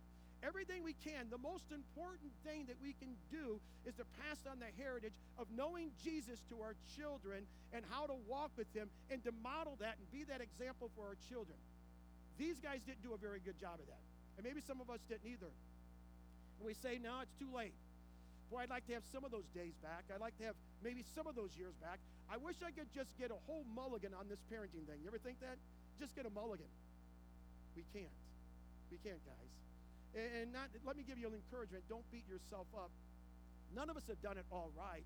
everything 0.46 0.86
we 0.86 0.94
can. 1.02 1.28
The 1.34 1.42
most 1.42 1.74
important 1.74 2.30
thing 2.46 2.70
that 2.70 2.78
we 2.78 2.94
can 2.94 3.18
do 3.34 3.58
is 3.86 3.98
to 3.98 4.06
pass 4.22 4.38
on 4.46 4.62
the 4.62 4.70
heritage 4.78 5.18
of 5.42 5.50
knowing 5.50 5.90
Jesus 6.06 6.38
to 6.54 6.62
our 6.62 6.78
children 6.96 7.50
and 7.74 7.82
how 7.90 8.06
to 8.06 8.14
walk 8.30 8.52
with 8.54 8.70
Him 8.74 8.90
and 9.10 9.24
to 9.26 9.34
model 9.42 9.76
that 9.82 9.98
and 9.98 10.06
be 10.14 10.24
that 10.30 10.40
example 10.40 10.94
for 10.96 11.10
our 11.10 11.18
children. 11.28 11.58
These 12.38 12.62
guys 12.62 12.86
didn't 12.86 13.02
do 13.02 13.18
a 13.18 13.20
very 13.20 13.42
good 13.42 13.58
job 13.60 13.82
of 13.82 13.88
that. 13.88 14.04
And 14.38 14.46
maybe 14.46 14.62
some 14.62 14.80
of 14.80 14.90
us 14.94 15.00
didn't 15.10 15.26
either. 15.26 15.50
And 16.60 16.64
we 16.68 16.76
say, 16.76 17.00
no, 17.02 17.24
it's 17.24 17.36
too 17.40 17.50
late. 17.50 17.74
Boy, 18.52 18.62
I'd 18.62 18.70
like 18.70 18.86
to 18.88 18.94
have 18.94 19.04
some 19.10 19.26
of 19.26 19.32
those 19.32 19.48
days 19.56 19.74
back. 19.82 20.06
I'd 20.14 20.22
like 20.22 20.38
to 20.38 20.46
have 20.46 20.56
maybe 20.84 21.04
some 21.16 21.26
of 21.26 21.34
those 21.34 21.50
years 21.58 21.74
back. 21.82 21.98
I 22.30 22.38
wish 22.38 22.62
I 22.62 22.70
could 22.70 22.92
just 22.94 23.10
get 23.18 23.32
a 23.32 23.40
whole 23.48 23.66
mulligan 23.74 24.14
on 24.14 24.30
this 24.30 24.40
parenting 24.52 24.86
thing. 24.86 25.02
You 25.02 25.10
ever 25.10 25.18
think 25.18 25.40
that? 25.42 25.58
Just 26.00 26.16
get 26.16 26.26
a 26.26 26.34
mulligan. 26.34 26.70
We 27.76 27.84
can't. 27.94 28.14
We 28.92 28.98
can't, 29.02 29.24
guys. 29.26 29.52
And 30.16 30.56
not, 30.56 30.72
let 30.88 30.96
me 30.96 31.04
give 31.04 31.20
you 31.20 31.28
an 31.28 31.36
encouragement 31.36 31.84
don't 31.92 32.08
beat 32.12 32.24
yourself 32.32 32.68
up. 32.72 32.90
None 33.76 33.92
of 33.92 34.00
us 34.00 34.08
have 34.08 34.22
done 34.24 34.40
it 34.40 34.48
all 34.48 34.72
right, 34.72 35.04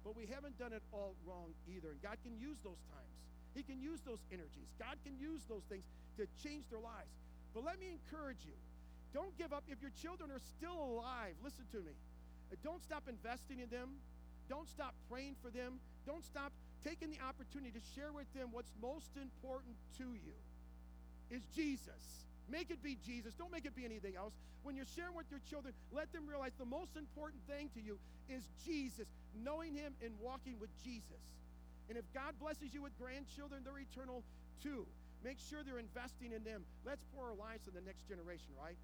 but 0.00 0.16
we 0.16 0.24
haven't 0.24 0.56
done 0.56 0.72
it 0.72 0.80
all 0.92 1.12
wrong 1.28 1.52
either. 1.68 1.92
And 1.92 2.00
God 2.00 2.16
can 2.24 2.32
use 2.40 2.56
those 2.64 2.80
times, 2.88 3.14
He 3.52 3.62
can 3.62 3.84
use 3.84 4.00
those 4.08 4.24
energies. 4.32 4.72
God 4.80 4.96
can 5.04 5.20
use 5.20 5.44
those 5.44 5.64
things 5.68 5.84
to 6.16 6.24
change 6.40 6.64
their 6.72 6.80
lives. 6.80 7.12
But 7.52 7.68
let 7.68 7.78
me 7.78 7.92
encourage 7.92 8.40
you 8.48 8.56
don't 9.12 9.36
give 9.38 9.52
up. 9.52 9.62
If 9.68 9.78
your 9.80 9.92
children 10.02 10.32
are 10.32 10.42
still 10.58 10.74
alive, 10.74 11.38
listen 11.44 11.64
to 11.70 11.78
me. 11.78 11.92
Don't 12.62 12.82
stop 12.82 13.04
investing 13.08 13.60
in 13.60 13.68
them. 13.68 14.00
Don't 14.48 14.68
stop 14.68 14.94
praying 15.08 15.36
for 15.42 15.50
them. 15.50 15.78
Don't 16.06 16.24
stop 16.24 16.52
taking 16.82 17.10
the 17.10 17.20
opportunity 17.22 17.72
to 17.72 17.84
share 17.94 18.12
with 18.12 18.26
them 18.34 18.48
what's 18.52 18.72
most 18.82 19.10
important 19.16 19.76
to 19.98 20.04
you 20.04 20.34
is 21.30 21.42
Jesus. 21.54 22.24
Make 22.50 22.70
it 22.70 22.82
be 22.82 22.98
Jesus. 23.04 23.34
Don't 23.34 23.52
make 23.52 23.64
it 23.64 23.74
be 23.74 23.84
anything 23.84 24.16
else. 24.16 24.32
When 24.62 24.76
you're 24.76 24.88
sharing 24.96 25.14
with 25.14 25.26
your 25.30 25.40
children, 25.48 25.72
let 25.92 26.12
them 26.12 26.26
realize 26.28 26.52
the 26.58 26.68
most 26.68 26.96
important 26.96 27.40
thing 27.48 27.68
to 27.74 27.80
you 27.80 27.98
is 28.28 28.42
Jesus, 28.64 29.08
knowing 29.36 29.74
Him 29.74 29.92
and 30.04 30.12
walking 30.20 30.56
with 30.60 30.70
Jesus. 30.84 31.24
And 31.88 31.98
if 31.98 32.04
God 32.12 32.32
blesses 32.40 32.72
you 32.72 32.80
with 32.80 32.96
grandchildren, 32.96 33.60
they're 33.64 33.80
eternal 33.80 34.24
too. 34.62 34.86
Make 35.24 35.40
sure 35.40 35.64
they're 35.64 35.80
investing 35.80 36.32
in 36.32 36.44
them. 36.44 36.64
Let's 36.84 37.04
pour 37.16 37.28
our 37.32 37.36
lives 37.36 37.64
to 37.64 37.72
the 37.72 37.80
next 37.80 38.08
generation, 38.08 38.52
right? 38.60 38.76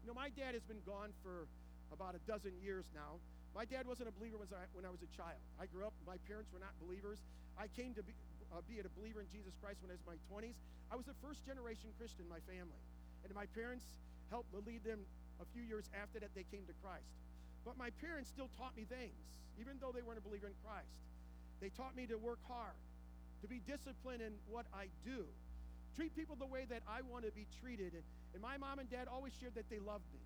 You 0.00 0.08
know, 0.08 0.16
my 0.16 0.32
dad 0.32 0.56
has 0.56 0.64
been 0.64 0.80
gone 0.88 1.12
for 1.20 1.44
about 1.92 2.16
a 2.16 2.22
dozen 2.24 2.52
years 2.64 2.84
now. 2.96 3.20
My 3.56 3.64
dad 3.64 3.88
wasn't 3.88 4.08
a 4.08 4.14
believer 4.16 4.36
when 4.40 4.48
I, 4.52 4.64
when 4.72 4.84
I 4.84 4.92
was 4.92 5.00
a 5.04 5.10
child. 5.16 5.40
I 5.60 5.68
grew 5.68 5.84
up, 5.84 5.92
my 6.08 6.16
parents 6.28 6.52
were 6.52 6.60
not 6.60 6.72
believers. 6.80 7.20
I 7.56 7.68
came 7.72 7.92
to 7.96 8.02
be, 8.04 8.12
uh, 8.52 8.64
be 8.68 8.80
it 8.80 8.86
a 8.86 8.92
believer 8.98 9.20
in 9.20 9.28
Jesus 9.30 9.52
Christ 9.60 9.80
when 9.82 9.90
I 9.90 9.96
was 9.96 10.04
in 10.04 10.10
my 10.14 10.20
20s. 10.32 10.56
I 10.90 10.96
was 10.96 11.08
a 11.08 11.16
first 11.20 11.44
generation 11.44 11.92
Christian 11.98 12.24
in 12.24 12.30
my 12.32 12.40
family. 12.48 12.80
And 13.24 13.34
my 13.34 13.46
parents 13.52 13.84
helped 14.30 14.52
lead 14.66 14.84
them 14.84 15.00
a 15.40 15.46
few 15.52 15.62
years 15.62 15.88
after 15.94 16.18
that 16.20 16.32
they 16.34 16.44
came 16.48 16.64
to 16.66 16.76
Christ. 16.80 17.08
But 17.64 17.76
my 17.76 17.90
parents 18.00 18.30
still 18.32 18.48
taught 18.56 18.76
me 18.76 18.88
things, 18.88 19.16
even 19.60 19.76
though 19.80 19.92
they 19.92 20.00
weren't 20.00 20.18
a 20.18 20.26
believer 20.26 20.48
in 20.48 20.56
Christ. 20.64 20.92
They 21.60 21.68
taught 21.68 21.96
me 21.96 22.06
to 22.08 22.16
work 22.16 22.40
hard. 22.48 22.76
to 23.42 23.46
be 23.46 23.60
disciplined 23.70 24.22
in 24.22 24.34
what 24.50 24.66
I 24.74 24.90
do, 25.06 25.22
treat 25.94 26.14
people 26.16 26.34
the 26.34 26.46
way 26.46 26.66
that 26.70 26.82
I 26.90 27.02
want 27.06 27.24
to 27.24 27.30
be 27.30 27.46
treated. 27.62 27.94
And, 27.94 28.02
and 28.34 28.42
my 28.42 28.58
mom 28.58 28.78
and 28.78 28.90
dad 28.90 29.06
always 29.06 29.32
shared 29.38 29.54
that 29.54 29.70
they 29.70 29.78
loved 29.78 30.06
me. 30.10 30.18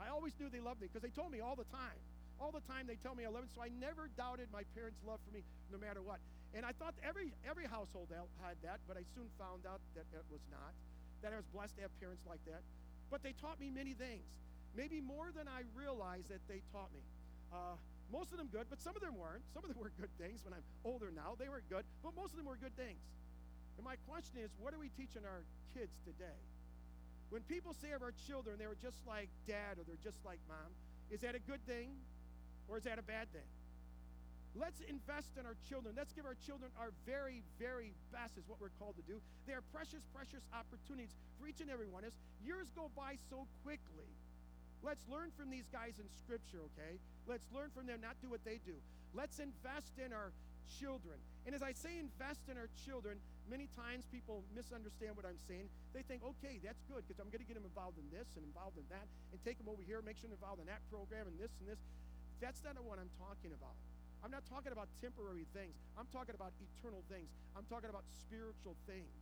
I 0.00 0.08
always 0.08 0.32
knew 0.40 0.48
they 0.48 0.64
loved 0.64 0.80
me 0.80 0.88
because 0.88 1.04
they 1.04 1.12
told 1.14 1.30
me 1.30 1.40
all 1.40 1.56
the 1.56 1.68
time. 1.68 1.98
All 2.40 2.50
the 2.50 2.64
time 2.66 2.88
they 2.88 2.96
tell 2.96 3.14
me 3.14 3.24
I 3.24 3.30
love 3.30 3.46
them. 3.46 3.52
So 3.54 3.62
I 3.62 3.70
never 3.78 4.08
doubted 4.16 4.48
my 4.50 4.64
parents' 4.74 4.98
love 5.06 5.20
for 5.22 5.32
me 5.32 5.44
no 5.70 5.78
matter 5.78 6.02
what. 6.02 6.18
And 6.54 6.62
I 6.64 6.70
thought 6.70 6.94
every 7.02 7.34
every 7.42 7.66
household 7.66 8.14
had 8.14 8.56
that, 8.62 8.78
but 8.86 8.96
I 8.96 9.02
soon 9.14 9.26
found 9.38 9.66
out 9.66 9.82
that 9.98 10.06
it 10.14 10.24
was 10.30 10.40
not. 10.50 10.70
That 11.22 11.34
I 11.34 11.36
was 11.36 11.48
blessed 11.50 11.74
to 11.76 11.82
have 11.82 11.94
parents 11.98 12.22
like 12.28 12.42
that. 12.46 12.62
But 13.10 13.22
they 13.26 13.34
taught 13.42 13.58
me 13.58 13.70
many 13.74 13.92
things, 13.94 14.22
maybe 14.78 15.00
more 15.02 15.34
than 15.34 15.50
I 15.50 15.66
realized 15.74 16.30
that 16.30 16.42
they 16.46 16.62
taught 16.70 16.94
me. 16.94 17.02
Uh, 17.50 17.74
most 18.12 18.30
of 18.30 18.38
them 18.38 18.48
good, 18.52 18.70
but 18.70 18.78
some 18.78 18.94
of 18.94 19.02
them 19.02 19.18
weren't. 19.18 19.42
Some 19.50 19.64
of 19.64 19.70
them 19.72 19.80
were 19.80 19.90
good 19.98 20.12
things 20.20 20.44
when 20.44 20.54
I'm 20.54 20.62
older 20.84 21.10
now. 21.10 21.34
They 21.38 21.48
weren't 21.48 21.68
good, 21.68 21.84
but 22.02 22.14
most 22.14 22.30
of 22.32 22.38
them 22.38 22.46
were 22.46 22.60
good 22.60 22.76
things. 22.76 23.00
And 23.76 23.82
my 23.82 23.96
question 24.06 24.38
is, 24.38 24.50
what 24.60 24.70
are 24.74 24.78
we 24.78 24.92
teaching 24.94 25.26
our 25.26 25.42
kids 25.74 25.90
today? 26.06 26.38
When 27.30 27.42
people 27.50 27.74
say 27.74 27.90
of 27.90 28.02
our 28.02 28.14
children 28.28 28.56
they 28.58 28.68
were 28.70 28.78
just 28.78 29.00
like 29.08 29.28
dad 29.48 29.80
or 29.80 29.82
they're 29.82 30.04
just 30.04 30.22
like 30.22 30.38
mom, 30.46 30.70
is 31.10 31.20
that 31.26 31.34
a 31.34 31.42
good 31.42 31.64
thing 31.66 31.90
or 32.68 32.78
is 32.78 32.84
that 32.84 32.98
a 32.98 33.02
bad 33.02 33.26
thing? 33.32 33.48
Let's 34.54 34.78
invest 34.86 35.34
in 35.34 35.46
our 35.50 35.58
children. 35.66 35.98
Let's 35.98 36.14
give 36.14 36.22
our 36.22 36.38
children 36.46 36.70
our 36.78 36.94
very, 37.02 37.42
very 37.58 37.90
best, 38.14 38.38
is 38.38 38.46
what 38.46 38.62
we're 38.62 38.74
called 38.78 38.94
to 39.02 39.06
do. 39.10 39.18
They 39.50 39.54
are 39.54 39.66
precious, 39.74 40.06
precious 40.14 40.46
opportunities 40.54 41.10
for 41.38 41.50
each 41.50 41.58
and 41.58 41.66
every 41.66 41.90
one 41.90 42.06
of 42.06 42.14
us. 42.14 42.18
Years 42.46 42.70
go 42.78 42.86
by 42.94 43.18
so 43.30 43.50
quickly. 43.66 44.06
Let's 44.86 45.02
learn 45.10 45.34
from 45.34 45.50
these 45.50 45.66
guys 45.74 45.98
in 45.98 46.06
Scripture, 46.22 46.62
okay? 46.70 47.02
Let's 47.26 47.50
learn 47.50 47.74
from 47.74 47.90
them, 47.90 47.98
not 47.98 48.14
do 48.22 48.30
what 48.30 48.46
they 48.46 48.62
do. 48.62 48.78
Let's 49.10 49.42
invest 49.42 49.98
in 49.98 50.14
our 50.14 50.30
children. 50.78 51.18
And 51.50 51.56
as 51.56 51.64
I 51.64 51.74
say 51.74 51.98
invest 51.98 52.46
in 52.46 52.54
our 52.54 52.70
children, 52.86 53.18
many 53.50 53.66
times 53.74 54.06
people 54.14 54.46
misunderstand 54.54 55.18
what 55.18 55.26
I'm 55.26 55.40
saying. 55.50 55.66
They 55.98 56.06
think, 56.06 56.22
okay, 56.22 56.62
that's 56.62 56.84
good 56.86 57.02
because 57.08 57.18
I'm 57.18 57.32
going 57.32 57.42
to 57.42 57.48
get 57.48 57.58
them 57.58 57.66
involved 57.66 57.98
in 57.98 58.06
this 58.14 58.28
and 58.38 58.46
involved 58.46 58.78
in 58.78 58.86
that 58.94 59.08
and 59.34 59.40
take 59.42 59.58
them 59.58 59.66
over 59.66 59.82
here, 59.82 59.98
make 60.04 60.14
sure 60.20 60.30
they're 60.30 60.38
involved 60.38 60.62
in 60.62 60.70
that 60.70 60.84
program 60.94 61.26
and 61.26 61.34
this 61.42 61.50
and 61.58 61.66
this. 61.66 61.80
That's 62.38 62.62
not 62.62 62.78
what 62.84 63.02
I'm 63.02 63.10
talking 63.18 63.50
about. 63.50 63.74
I'm 64.24 64.32
not 64.32 64.48
talking 64.48 64.72
about 64.72 64.88
temporary 65.04 65.44
things. 65.52 65.76
I'm 66.00 66.08
talking 66.08 66.32
about 66.32 66.56
eternal 66.56 67.04
things. 67.12 67.28
I'm 67.52 67.68
talking 67.68 67.92
about 67.92 68.08
spiritual 68.08 68.72
things. 68.88 69.12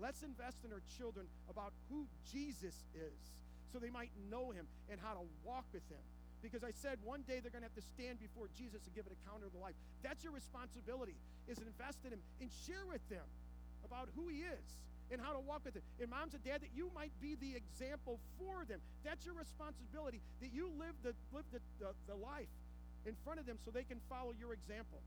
Let's 0.00 0.24
invest 0.24 0.64
in 0.64 0.72
our 0.72 0.80
children 0.96 1.28
about 1.52 1.76
who 1.92 2.08
Jesus 2.32 2.72
is 2.96 3.20
so 3.68 3.76
they 3.76 3.92
might 3.92 4.08
know 4.32 4.48
him 4.48 4.64
and 4.88 4.96
how 4.96 5.20
to 5.20 5.24
walk 5.44 5.68
with 5.76 5.84
him. 5.92 6.00
Because 6.40 6.64
I 6.64 6.72
said 6.72 6.96
one 7.04 7.28
day 7.28 7.44
they're 7.44 7.52
going 7.52 7.60
to 7.60 7.68
have 7.68 7.76
to 7.76 7.84
stand 7.92 8.24
before 8.24 8.48
Jesus 8.56 8.80
and 8.88 8.92
give 8.96 9.04
an 9.04 9.12
account 9.20 9.44
of 9.44 9.52
their 9.52 9.60
life. 9.60 9.76
That's 10.00 10.24
your 10.24 10.32
responsibility, 10.32 11.14
is 11.44 11.60
invest 11.60 12.00
in 12.08 12.16
him 12.16 12.22
and 12.40 12.48
share 12.64 12.88
with 12.88 13.04
them 13.12 13.28
about 13.84 14.08
who 14.16 14.32
he 14.32 14.48
is 14.48 14.66
and 15.12 15.20
how 15.20 15.36
to 15.36 15.44
walk 15.44 15.60
with 15.68 15.76
him. 15.76 15.84
And 16.00 16.08
moms 16.08 16.32
and 16.32 16.40
dad, 16.40 16.64
that 16.64 16.72
you 16.72 16.88
might 16.96 17.12
be 17.20 17.36
the 17.36 17.52
example 17.52 18.16
for 18.40 18.64
them. 18.64 18.80
That's 19.04 19.28
your 19.28 19.36
responsibility, 19.36 20.24
that 20.40 20.56
you 20.56 20.72
live 20.80 20.96
the, 21.04 21.12
live 21.36 21.44
the, 21.52 21.60
the, 21.78 21.92
the 22.08 22.16
life 22.16 22.48
in 23.06 23.14
front 23.24 23.40
of 23.40 23.46
them 23.46 23.58
so 23.64 23.70
they 23.70 23.84
can 23.84 24.00
follow 24.08 24.32
your 24.38 24.52
example. 24.52 25.00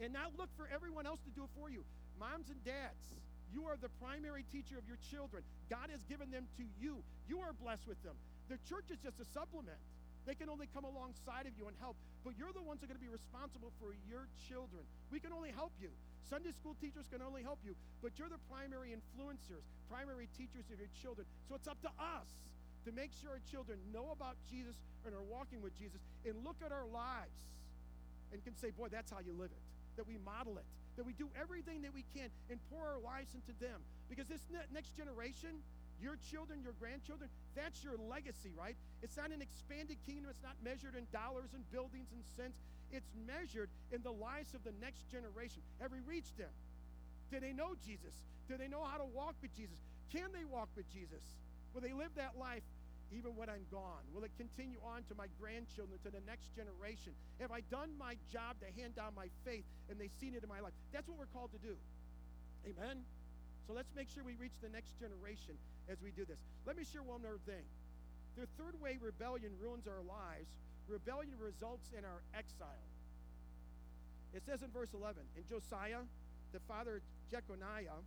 And 0.00 0.12
not 0.12 0.34
look 0.38 0.50
for 0.56 0.68
everyone 0.70 1.06
else 1.06 1.20
to 1.26 1.32
do 1.34 1.42
it 1.42 1.52
for 1.58 1.70
you. 1.70 1.82
Moms 2.18 2.50
and 2.50 2.58
dads, 2.62 3.18
you 3.50 3.66
are 3.66 3.78
the 3.80 3.90
primary 4.02 4.44
teacher 4.52 4.78
of 4.78 4.86
your 4.86 4.98
children. 5.10 5.42
God 5.70 5.90
has 5.90 6.02
given 6.06 6.30
them 6.30 6.46
to 6.58 6.64
you. 6.78 7.02
You 7.26 7.40
are 7.40 7.54
blessed 7.58 7.86
with 7.86 7.98
them. 8.02 8.14
The 8.48 8.58
church 8.68 8.90
is 8.90 8.98
just 9.02 9.18
a 9.20 9.26
supplement. 9.34 9.78
They 10.26 10.36
can 10.36 10.52
only 10.52 10.68
come 10.76 10.84
alongside 10.84 11.48
of 11.48 11.56
you 11.56 11.66
and 11.66 11.76
help, 11.80 11.96
but 12.20 12.36
you're 12.36 12.52
the 12.52 12.60
ones 12.60 12.84
that 12.84 12.86
are 12.86 12.92
going 12.92 13.00
to 13.00 13.06
be 13.06 13.08
responsible 13.08 13.72
for 13.80 13.96
your 14.04 14.28
children. 14.44 14.84
We 15.08 15.24
can 15.24 15.32
only 15.32 15.48
help 15.48 15.72
you. 15.80 15.88
Sunday 16.28 16.52
school 16.52 16.76
teachers 16.76 17.08
can 17.08 17.24
only 17.24 17.40
help 17.40 17.56
you, 17.64 17.72
but 18.04 18.12
you're 18.20 18.28
the 18.28 18.42
primary 18.52 18.92
influencers, 18.92 19.64
primary 19.88 20.28
teachers 20.36 20.68
of 20.68 20.76
your 20.76 20.92
children. 21.00 21.24
So 21.48 21.56
it's 21.56 21.64
up 21.64 21.80
to 21.80 21.88
us 21.96 22.28
to 22.88 22.94
make 22.96 23.12
sure 23.20 23.36
our 23.36 23.44
children 23.52 23.76
know 23.92 24.08
about 24.16 24.40
Jesus 24.48 24.80
and 25.04 25.12
are 25.12 25.22
walking 25.28 25.60
with 25.60 25.76
Jesus 25.76 26.00
and 26.24 26.32
look 26.40 26.56
at 26.64 26.72
our 26.72 26.88
lives 26.88 27.36
and 28.32 28.40
can 28.40 28.56
say, 28.56 28.72
Boy, 28.72 28.88
that's 28.88 29.12
how 29.12 29.20
you 29.20 29.36
live 29.36 29.52
it. 29.52 29.64
That 30.00 30.08
we 30.08 30.16
model 30.24 30.56
it, 30.56 30.64
that 30.96 31.04
we 31.04 31.12
do 31.12 31.28
everything 31.36 31.84
that 31.84 31.92
we 31.92 32.08
can 32.16 32.32
and 32.48 32.56
pour 32.72 32.88
our 32.88 33.00
lives 33.04 33.36
into 33.36 33.52
them. 33.60 33.84
Because 34.08 34.24
this 34.24 34.40
ne- 34.48 34.64
next 34.72 34.96
generation, 34.96 35.60
your 36.00 36.16
children, 36.30 36.64
your 36.64 36.72
grandchildren, 36.80 37.28
that's 37.52 37.84
your 37.84 38.00
legacy, 38.00 38.56
right? 38.56 38.76
It's 39.02 39.20
not 39.20 39.36
an 39.36 39.42
expanded 39.42 39.98
kingdom. 40.08 40.30
It's 40.30 40.42
not 40.42 40.56
measured 40.64 40.96
in 40.96 41.04
dollars 41.12 41.52
and 41.52 41.60
buildings 41.68 42.08
and 42.14 42.24
cents. 42.40 42.56
It's 42.88 43.12
measured 43.28 43.68
in 43.92 44.00
the 44.00 44.14
lives 44.14 44.54
of 44.54 44.64
the 44.64 44.72
next 44.80 45.04
generation. 45.12 45.60
Have 45.82 45.92
we 45.92 46.00
reached 46.08 46.38
them? 46.38 46.52
Do 47.28 47.36
they 47.36 47.52
know 47.52 47.76
Jesus? 47.84 48.16
Do 48.48 48.56
they 48.56 48.68
know 48.68 48.80
how 48.80 48.96
to 48.96 49.04
walk 49.12 49.36
with 49.42 49.52
Jesus? 49.52 49.76
Can 50.08 50.32
they 50.32 50.48
walk 50.48 50.72
with 50.72 50.88
Jesus? 50.88 51.20
Will 51.74 51.82
they 51.82 51.92
live 51.92 52.14
that 52.16 52.38
life 52.38 52.62
even 53.12 53.36
when 53.36 53.48
I'm 53.48 53.64
gone? 53.72 54.04
Will 54.12 54.24
it 54.24 54.32
continue 54.36 54.78
on 54.84 55.04
to 55.08 55.14
my 55.16 55.26
grandchildren, 55.40 55.98
to 56.04 56.10
the 56.10 56.22
next 56.28 56.52
generation? 56.52 57.16
Have 57.40 57.52
I 57.52 57.64
done 57.72 57.96
my 57.96 58.20
job 58.28 58.60
to 58.60 58.68
hand 58.76 58.96
down 58.96 59.16
my 59.16 59.32
faith 59.44 59.64
and 59.88 59.96
they've 59.96 60.14
seen 60.20 60.34
it 60.36 60.42
in 60.42 60.48
my 60.48 60.60
life? 60.60 60.76
That's 60.92 61.08
what 61.08 61.16
we're 61.16 61.32
called 61.32 61.52
to 61.56 61.62
do. 61.64 61.76
Amen? 62.68 63.04
So 63.66 63.72
let's 63.72 63.92
make 63.96 64.08
sure 64.08 64.24
we 64.24 64.36
reach 64.36 64.56
the 64.60 64.68
next 64.68 64.96
generation 65.00 65.56
as 65.88 66.00
we 66.00 66.12
do 66.12 66.24
this. 66.24 66.40
Let 66.66 66.76
me 66.76 66.84
share 66.84 67.02
one 67.02 67.24
other 67.24 67.40
thing. 67.44 67.64
The 68.36 68.48
third 68.60 68.76
way 68.80 68.96
rebellion 69.00 69.52
ruins 69.60 69.88
our 69.88 70.04
lives 70.04 70.48
rebellion 70.88 71.36
results 71.36 71.92
in 71.92 72.04
our 72.04 72.24
exile. 72.32 72.88
It 74.32 74.42
says 74.44 74.62
in 74.62 74.72
verse 74.72 74.88
11, 74.96 75.20
and 75.36 75.44
Josiah, 75.48 76.04
the 76.52 76.60
father 76.64 76.96
of 76.96 77.02
Jeconiah, 77.30 78.00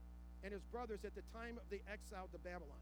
and 0.44 0.54
his 0.54 0.66
brothers 0.74 1.06
at 1.06 1.14
the 1.14 1.22
time 1.34 1.58
of 1.62 1.70
the 1.70 1.82
exile 1.86 2.28
to 2.34 2.40
Babylon. 2.40 2.82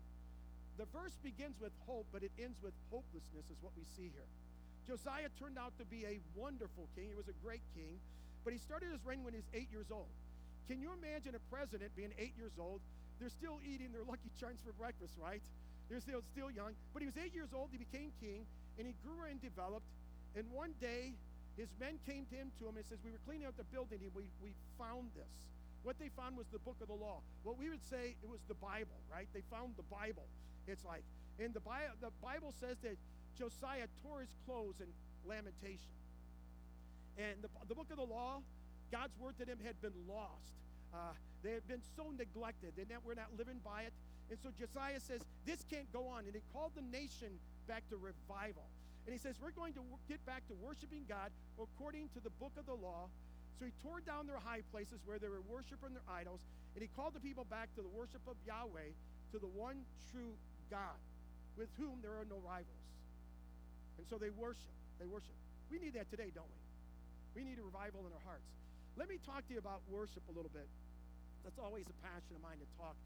The 0.79 0.87
verse 0.95 1.11
begins 1.19 1.59
with 1.59 1.75
hope, 1.83 2.07
but 2.15 2.23
it 2.23 2.31
ends 2.39 2.55
with 2.63 2.71
hopelessness, 2.87 3.51
is 3.51 3.59
what 3.59 3.75
we 3.75 3.83
see 3.99 4.07
here. 4.15 4.31
Josiah 4.87 5.27
turned 5.35 5.59
out 5.59 5.75
to 5.75 5.83
be 5.83 6.07
a 6.07 6.23
wonderful 6.39 6.87
king. 6.95 7.11
He 7.11 7.19
was 7.19 7.27
a 7.27 7.35
great 7.43 7.61
king, 7.75 7.99
but 8.47 8.55
he 8.55 8.59
started 8.63 8.87
his 8.95 9.03
reign 9.03 9.27
when 9.27 9.35
he 9.35 9.43
was 9.43 9.51
eight 9.51 9.67
years 9.75 9.91
old. 9.91 10.07
Can 10.71 10.79
you 10.79 10.95
imagine 10.95 11.35
a 11.35 11.43
president 11.51 11.91
being 11.99 12.15
eight 12.15 12.31
years 12.39 12.55
old? 12.55 12.79
They're 13.19 13.27
still 13.27 13.59
eating 13.59 13.91
their 13.91 14.07
Lucky 14.07 14.31
Charms 14.39 14.63
for 14.63 14.71
breakfast, 14.79 15.19
right? 15.19 15.43
They're 15.91 15.99
still, 15.99 16.23
still 16.31 16.47
young. 16.47 16.71
But 16.95 17.03
he 17.03 17.11
was 17.11 17.19
eight 17.19 17.35
years 17.35 17.51
old. 17.51 17.75
He 17.75 17.77
became 17.77 18.15
king, 18.23 18.47
and 18.79 18.87
he 18.87 18.95
grew 19.03 19.27
and 19.27 19.35
developed. 19.43 19.83
And 20.39 20.47
one 20.47 20.71
day, 20.79 21.11
his 21.59 21.67
men 21.75 21.99
came 22.07 22.23
to 22.31 22.35
him 22.39 22.55
to 22.63 22.71
him 22.71 22.79
and 22.79 22.85
says, 22.87 23.03
"We 23.03 23.11
were 23.11 23.19
cleaning 23.27 23.51
out 23.51 23.59
the 23.59 23.67
building, 23.67 23.99
and 23.99 24.15
we, 24.15 24.31
we 24.39 24.55
found 24.79 25.11
this." 25.11 25.43
What 25.83 25.99
they 25.99 26.07
found 26.15 26.39
was 26.39 26.47
the 26.55 26.63
book 26.63 26.79
of 26.79 26.87
the 26.87 26.95
law. 26.95 27.19
What 27.43 27.59
we 27.59 27.67
would 27.67 27.83
say 27.91 28.15
it 28.15 28.29
was 28.31 28.39
the 28.47 28.55
Bible, 28.55 28.95
right? 29.11 29.27
They 29.35 29.43
found 29.51 29.75
the 29.75 29.87
Bible. 29.91 30.23
It's 30.69 30.86
like, 30.86 31.03
and 31.39 31.53
the 31.53 31.62
the 32.01 32.12
Bible 32.21 32.53
says 32.60 32.77
that 32.84 32.95
Josiah 33.38 33.88
tore 34.03 34.21
his 34.21 34.34
clothes 34.45 34.79
in 34.79 34.88
lamentation. 35.27 35.95
And 37.17 37.41
the, 37.41 37.49
the 37.67 37.75
book 37.75 37.88
of 37.91 37.97
the 37.97 38.08
law, 38.08 38.39
God's 38.91 39.17
word 39.19 39.38
to 39.39 39.45
them 39.45 39.58
had 39.63 39.79
been 39.82 39.95
lost. 40.08 40.55
Uh, 40.93 41.13
they 41.43 41.51
had 41.51 41.67
been 41.67 41.82
so 41.95 42.12
neglected, 42.17 42.73
and 42.77 42.88
that 42.89 42.99
we're 43.05 43.15
not 43.15 43.32
living 43.38 43.60
by 43.63 43.84
it. 43.84 43.93
And 44.29 44.38
so 44.41 44.49
Josiah 44.60 44.99
says, 44.99 45.21
This 45.45 45.63
can't 45.69 45.88
go 45.91 46.08
on. 46.08 46.25
And 46.25 46.34
he 46.34 46.41
called 46.53 46.71
the 46.75 46.86
nation 46.86 47.32
back 47.67 47.88
to 47.89 47.97
revival. 47.97 48.67
And 49.05 49.13
he 49.13 49.19
says, 49.19 49.36
We're 49.41 49.55
going 49.55 49.73
to 49.73 49.84
get 50.08 50.23
back 50.25 50.47
to 50.47 50.53
worshiping 50.60 51.05
God 51.08 51.32
according 51.58 52.10
to 52.13 52.19
the 52.19 52.29
book 52.38 52.53
of 52.58 52.65
the 52.65 52.75
law. 52.75 53.08
So 53.58 53.65
he 53.65 53.71
tore 53.84 53.99
down 53.99 54.27
their 54.27 54.39
high 54.39 54.63
places 54.71 55.03
where 55.03 55.19
they 55.19 55.27
were 55.27 55.43
worshiping 55.51 55.91
their 55.91 56.08
idols, 56.08 56.39
and 56.75 56.82
he 56.82 56.88
called 56.95 57.12
the 57.12 57.19
people 57.19 57.43
back 57.43 57.67
to 57.75 57.82
the 57.84 57.91
worship 57.91 58.23
of 58.23 58.39
Yahweh, 58.47 58.95
to 59.34 59.38
the 59.38 59.51
one 59.51 59.84
true 60.12 60.32
God, 60.69 60.97
with 61.58 61.69
whom 61.75 61.99
there 62.01 62.13
are 62.15 62.25
no 62.29 62.38
rivals. 62.45 62.86
And 63.97 64.08
so 64.08 64.15
they 64.15 64.32
worship. 64.32 64.71
They 65.01 65.10
worship. 65.10 65.34
We 65.67 65.77
need 65.77 65.93
that 65.99 66.10
today, 66.10 66.32
don't 66.32 66.47
we? 66.47 66.62
We 67.38 67.41
need 67.45 67.60
a 67.60 67.65
revival 67.65 68.05
in 68.08 68.12
our 68.13 68.25
hearts. 68.25 68.47
Let 68.97 69.10
me 69.10 69.21
talk 69.21 69.45
to 69.47 69.51
you 69.53 69.62
about 69.62 69.84
worship 69.89 70.23
a 70.29 70.34
little 70.34 70.51
bit. 70.51 70.65
That's 71.43 71.60
always 71.60 71.86
a 71.88 71.97
passion 72.03 72.36
of 72.36 72.41
mine 72.41 72.58
to 72.60 72.69
talk. 72.75 72.97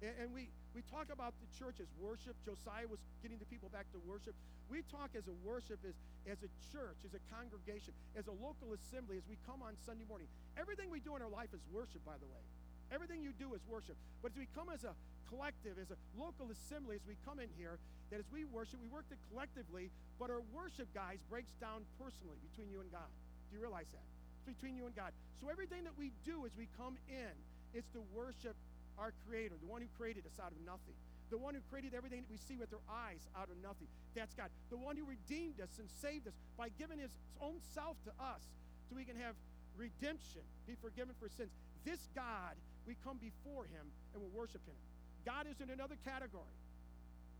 And, 0.00 0.14
and 0.18 0.28
we, 0.34 0.50
we 0.74 0.82
talk 0.90 1.12
about 1.12 1.34
the 1.38 1.48
church 1.54 1.78
as 1.78 1.88
worship. 2.00 2.34
Josiah 2.42 2.88
was 2.88 2.98
getting 3.22 3.38
the 3.38 3.48
people 3.48 3.70
back 3.70 3.86
to 3.92 3.98
worship. 4.02 4.34
We 4.70 4.82
talk 4.88 5.12
as 5.14 5.28
a 5.28 5.36
worship 5.44 5.78
as, 5.84 5.94
as 6.24 6.40
a 6.42 6.50
church, 6.72 6.98
as 7.04 7.12
a 7.12 7.22
congregation, 7.28 7.92
as 8.16 8.26
a 8.26 8.34
local 8.34 8.72
assembly, 8.72 9.20
as 9.20 9.26
we 9.28 9.36
come 9.44 9.60
on 9.60 9.76
Sunday 9.84 10.06
morning. 10.08 10.26
Everything 10.56 10.88
we 10.88 10.98
do 10.98 11.14
in 11.14 11.22
our 11.22 11.30
life 11.30 11.52
is 11.52 11.60
worship, 11.70 12.02
by 12.04 12.16
the 12.16 12.28
way. 12.28 12.42
Everything 12.90 13.22
you 13.22 13.32
do 13.36 13.54
is 13.54 13.62
worship. 13.68 13.96
But 14.20 14.32
as 14.32 14.38
we 14.38 14.48
come 14.52 14.68
as 14.68 14.84
a 14.84 14.92
collective, 15.32 15.80
as 15.80 15.88
a 15.88 15.98
local 16.20 16.52
assembly, 16.52 17.00
as 17.00 17.04
we 17.08 17.16
come 17.24 17.40
in 17.40 17.48
here, 17.56 17.80
that 18.12 18.20
as 18.20 18.28
we 18.28 18.44
worship, 18.44 18.76
we 18.84 18.92
work 18.92 19.08
collectively, 19.32 19.88
but 20.20 20.28
our 20.28 20.44
worship, 20.52 20.86
guys, 20.92 21.16
breaks 21.32 21.56
down 21.56 21.88
personally 21.96 22.36
between 22.52 22.68
you 22.68 22.84
and 22.84 22.92
God. 22.92 23.08
Do 23.48 23.56
you 23.56 23.64
realize 23.64 23.88
that? 23.96 24.04
It's 24.36 24.44
between 24.44 24.76
you 24.76 24.84
and 24.84 24.92
God. 24.92 25.16
So 25.40 25.48
everything 25.48 25.88
that 25.88 25.96
we 25.96 26.12
do 26.28 26.44
as 26.44 26.52
we 26.52 26.68
come 26.76 27.00
in 27.08 27.32
is 27.72 27.88
to 27.96 28.04
worship 28.12 28.54
our 29.00 29.16
Creator, 29.24 29.56
the 29.56 29.72
one 29.72 29.80
who 29.80 29.88
created 29.96 30.28
us 30.28 30.36
out 30.36 30.52
of 30.52 30.60
nothing. 30.68 30.92
The 31.32 31.40
one 31.40 31.56
who 31.56 31.64
created 31.72 31.96
everything 31.96 32.20
that 32.20 32.28
we 32.28 32.36
see 32.36 32.60
with 32.60 32.68
our 32.76 32.84
eyes 32.92 33.24
out 33.32 33.48
of 33.48 33.56
nothing. 33.64 33.88
That's 34.12 34.36
God. 34.36 34.52
The 34.68 34.76
one 34.76 35.00
who 35.00 35.08
redeemed 35.08 35.64
us 35.64 35.72
and 35.80 35.88
saved 36.04 36.28
us 36.28 36.36
by 36.60 36.68
giving 36.76 37.00
his 37.00 37.16
own 37.40 37.56
self 37.72 37.96
to 38.04 38.12
us 38.20 38.44
so 38.84 38.92
we 38.92 39.08
can 39.08 39.16
have 39.16 39.32
redemption, 39.80 40.44
be 40.68 40.76
forgiven 40.76 41.16
for 41.16 41.32
sins. 41.32 41.48
This 41.88 42.04
God, 42.12 42.52
we 42.84 43.00
come 43.00 43.16
before 43.16 43.64
him 43.64 43.88
and 44.12 44.20
we're 44.20 44.36
worshiping 44.36 44.76
him. 44.76 44.91
God 45.24 45.46
is 45.46 45.60
in 45.60 45.70
another 45.70 45.96
category 46.04 46.56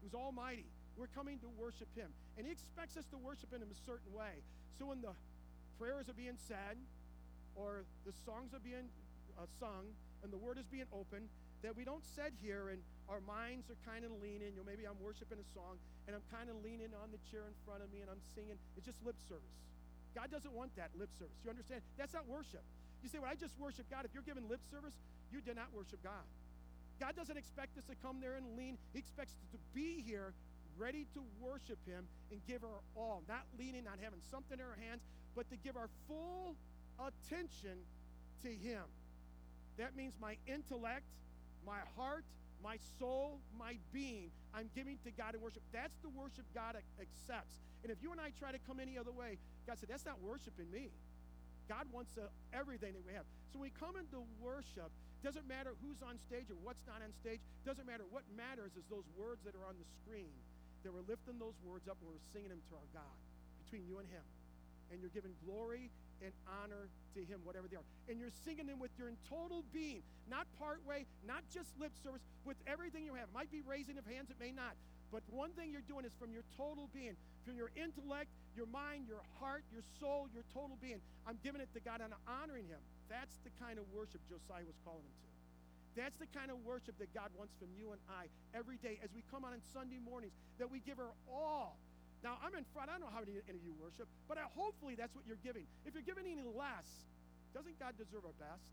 who's 0.03 0.15
almighty. 0.15 0.67
We're 0.97 1.11
coming 1.17 1.39
to 1.41 1.49
worship 1.57 1.89
him. 1.97 2.11
And 2.37 2.47
he 2.47 2.53
expects 2.53 2.97
us 2.97 3.07
to 3.11 3.19
worship 3.19 3.53
him 3.53 3.63
in 3.63 3.71
a 3.71 3.81
certain 3.87 4.13
way. 4.13 4.45
So 4.79 4.87
when 4.87 5.01
the 5.01 5.17
prayers 5.79 6.09
are 6.09 6.19
being 6.19 6.37
said, 6.37 6.77
or 7.57 7.85
the 8.05 8.13
songs 8.25 8.53
are 8.53 8.61
being 8.61 8.89
uh, 9.39 9.49
sung, 9.59 9.89
and 10.23 10.33
the 10.33 10.39
word 10.39 10.59
is 10.59 10.69
being 10.69 10.89
opened, 10.93 11.27
that 11.63 11.75
we 11.75 11.87
don't 11.87 12.03
sit 12.03 12.35
here 12.43 12.75
and 12.75 12.83
our 13.07 13.23
minds 13.23 13.71
are 13.71 13.79
kind 13.87 14.05
of 14.05 14.11
leaning. 14.19 14.55
You 14.55 14.63
know, 14.63 14.69
maybe 14.69 14.85
I'm 14.85 14.99
worshiping 14.99 15.39
a 15.39 15.49
song 15.55 15.79
and 16.07 16.15
I'm 16.15 16.27
kind 16.31 16.51
of 16.51 16.59
leaning 16.63 16.91
on 16.99 17.15
the 17.15 17.23
chair 17.31 17.47
in 17.47 17.55
front 17.63 17.83
of 17.83 17.89
me 17.95 18.03
and 18.03 18.11
I'm 18.11 18.23
singing. 18.35 18.59
It's 18.75 18.87
just 18.87 18.99
lip 19.07 19.19
service. 19.31 19.55
God 20.13 20.29
doesn't 20.29 20.53
want 20.53 20.75
that 20.77 20.91
lip 20.99 21.09
service. 21.17 21.39
You 21.47 21.51
understand? 21.55 21.81
That's 21.97 22.13
not 22.13 22.27
worship. 22.29 22.63
You 23.01 23.09
say, 23.09 23.19
Well, 23.19 23.31
I 23.31 23.39
just 23.39 23.55
worship 23.59 23.87
God. 23.89 24.05
If 24.05 24.13
you're 24.13 24.27
giving 24.27 24.47
lip 24.51 24.61
service, 24.71 24.95
you 25.31 25.41
did 25.41 25.57
not 25.57 25.71
worship 25.73 26.03
God. 26.03 26.27
God 27.01 27.17
doesn't 27.17 27.37
expect 27.37 27.77
us 27.79 27.85
to 27.85 27.97
come 28.03 28.21
there 28.21 28.35
and 28.35 28.57
lean. 28.57 28.79
He 28.93 28.99
expects 28.99 29.33
us 29.33 29.47
to 29.53 29.59
be 29.75 30.03
here 30.07 30.33
ready 30.79 31.07
to 31.15 31.23
worship 31.41 31.79
Him 31.87 32.05
and 32.31 32.41
give 32.47 32.65
our 32.65 32.81
all. 32.97 33.23
Not 33.29 33.45
leaning, 33.59 33.85
not 33.85 33.99
having 34.03 34.21
something 34.31 34.59
in 34.59 34.65
our 34.65 34.79
hands, 34.89 35.03
but 35.35 35.49
to 35.51 35.57
give 35.57 35.77
our 35.77 35.89
full 36.09 36.57
attention 36.99 37.79
to 38.43 38.49
Him. 38.49 38.83
That 39.79 39.97
means 39.97 40.15
my 40.21 40.37
intellect, 40.47 41.07
my 41.67 41.81
heart, 41.97 42.25
my 42.63 42.77
soul, 42.99 43.41
my 43.59 43.77
being, 43.93 44.31
I'm 44.55 44.71
giving 44.75 44.99
to 45.05 45.11
God 45.11 45.35
in 45.35 45.41
worship. 45.41 45.63
That's 45.73 45.97
the 46.03 46.11
worship 46.11 46.45
God 46.55 46.77
accepts. 47.01 47.59
And 47.83 47.91
if 47.91 47.99
you 48.03 48.13
and 48.13 48.21
I 48.21 48.31
try 48.39 48.53
to 48.53 48.59
come 48.69 48.79
any 48.79 48.97
other 48.97 49.11
way, 49.11 49.39
God 49.67 49.79
said, 49.79 49.89
that's 49.89 50.07
not 50.07 50.23
worshiping 50.23 50.71
me. 50.71 50.91
God 51.69 51.87
wants 51.93 52.19
uh, 52.19 52.29
everything 52.53 52.93
that 52.93 53.03
we 53.05 53.13
have. 53.15 53.25
So 53.53 53.59
when 53.59 53.71
we 53.71 53.75
come 53.75 53.97
into 53.97 54.23
worship, 54.41 54.91
doesn't 55.23 55.47
matter 55.47 55.73
who's 55.81 56.03
on 56.03 56.19
stage 56.27 56.51
or 56.51 56.59
what's 56.67 56.83
not 56.85 57.01
on 57.01 57.15
stage, 57.23 57.39
doesn't 57.63 57.87
matter. 57.87 58.03
What 58.11 58.27
matters 58.35 58.75
is 58.75 58.85
those 58.91 59.07
words 59.15 59.41
that 59.47 59.55
are 59.55 59.67
on 59.67 59.79
the 59.79 59.89
screen. 60.03 60.35
That 60.83 60.91
we're 60.91 61.07
lifting 61.07 61.39
those 61.39 61.55
words 61.63 61.87
up 61.87 61.95
and 62.03 62.11
we're 62.11 62.27
singing 62.35 62.51
them 62.51 62.59
to 62.59 62.73
our 62.75 62.89
God 62.91 63.17
between 63.63 63.87
you 63.87 64.03
and 64.03 64.09
Him. 64.11 64.27
And 64.91 64.99
you're 64.99 65.15
giving 65.15 65.33
glory 65.47 65.89
and 66.21 66.35
honor 66.47 66.91
to 67.15 67.21
Him, 67.23 67.39
whatever 67.47 67.71
they 67.71 67.79
are. 67.79 67.87
And 68.11 68.19
you're 68.19 68.35
singing 68.43 68.67
them 68.67 68.83
with 68.83 68.91
your 68.99 69.15
total 69.31 69.63
being, 69.71 70.03
not 70.27 70.51
part 70.59 70.83
way, 70.83 71.07
not 71.23 71.47
just 71.55 71.71
lip 71.79 71.95
service, 72.03 72.23
with 72.43 72.59
everything 72.67 73.07
you 73.07 73.15
have. 73.15 73.31
It 73.31 73.35
might 73.35 73.51
be 73.55 73.63
raising 73.63 73.95
of 73.97 74.05
hands, 74.07 74.31
it 74.31 74.43
may 74.43 74.51
not. 74.51 74.75
But 75.15 75.23
one 75.31 75.55
thing 75.55 75.71
you're 75.71 75.87
doing 75.87 76.09
is 76.09 76.15
from 76.19 76.33
your 76.33 76.43
total 76.57 76.89
being, 76.91 77.15
from 77.45 77.55
your 77.55 77.71
intellect, 77.77 78.33
your 78.57 78.67
mind, 78.67 79.07
your 79.07 79.21
heart, 79.39 79.63
your 79.71 79.85
soul, 80.01 80.27
your 80.33 80.43
total 80.55 80.79
being. 80.81 80.99
I'm 81.29 81.39
giving 81.45 81.61
it 81.61 81.69
to 81.75 81.81
God 81.81 82.01
and 82.01 82.11
I'm 82.11 82.25
honoring 82.27 82.67
Him. 82.67 82.81
That's 83.13 83.37
the 83.45 83.53
kind 83.61 83.77
of 83.77 83.85
worship 83.93 84.25
Josiah 84.33 84.65
was 84.65 84.81
calling 84.89 85.05
him 85.05 85.17
to. 85.21 85.29
That's 85.93 86.17
the 86.17 86.31
kind 86.33 86.49
of 86.49 86.65
worship 86.65 86.97
that 86.97 87.13
God 87.13 87.29
wants 87.37 87.53
from 87.61 87.69
you 87.77 87.93
and 87.93 88.01
I 88.09 88.33
every 88.57 88.81
day 88.81 88.97
as 89.05 89.13
we 89.13 89.21
come 89.29 89.45
on 89.45 89.53
on 89.53 89.61
Sunday 89.77 90.01
mornings, 90.01 90.33
that 90.57 90.73
we 90.73 90.81
give 90.81 90.97
our 90.97 91.13
all. 91.29 91.77
Now, 92.25 92.41
I'm 92.41 92.57
in 92.57 92.65
front. 92.73 92.89
I 92.89 92.97
don't 92.97 93.05
know 93.05 93.13
how 93.13 93.21
many 93.21 93.37
of 93.37 93.61
you 93.61 93.77
worship, 93.77 94.09
but 94.25 94.41
I, 94.41 94.49
hopefully 94.57 94.97
that's 94.97 95.13
what 95.13 95.29
you're 95.29 95.43
giving. 95.45 95.69
If 95.85 95.93
you're 95.93 96.07
giving 96.07 96.25
any 96.25 96.47
less, 96.47 96.89
doesn't 97.53 97.77
God 97.77 98.01
deserve 98.01 98.25
our 98.25 98.39
best? 98.41 98.65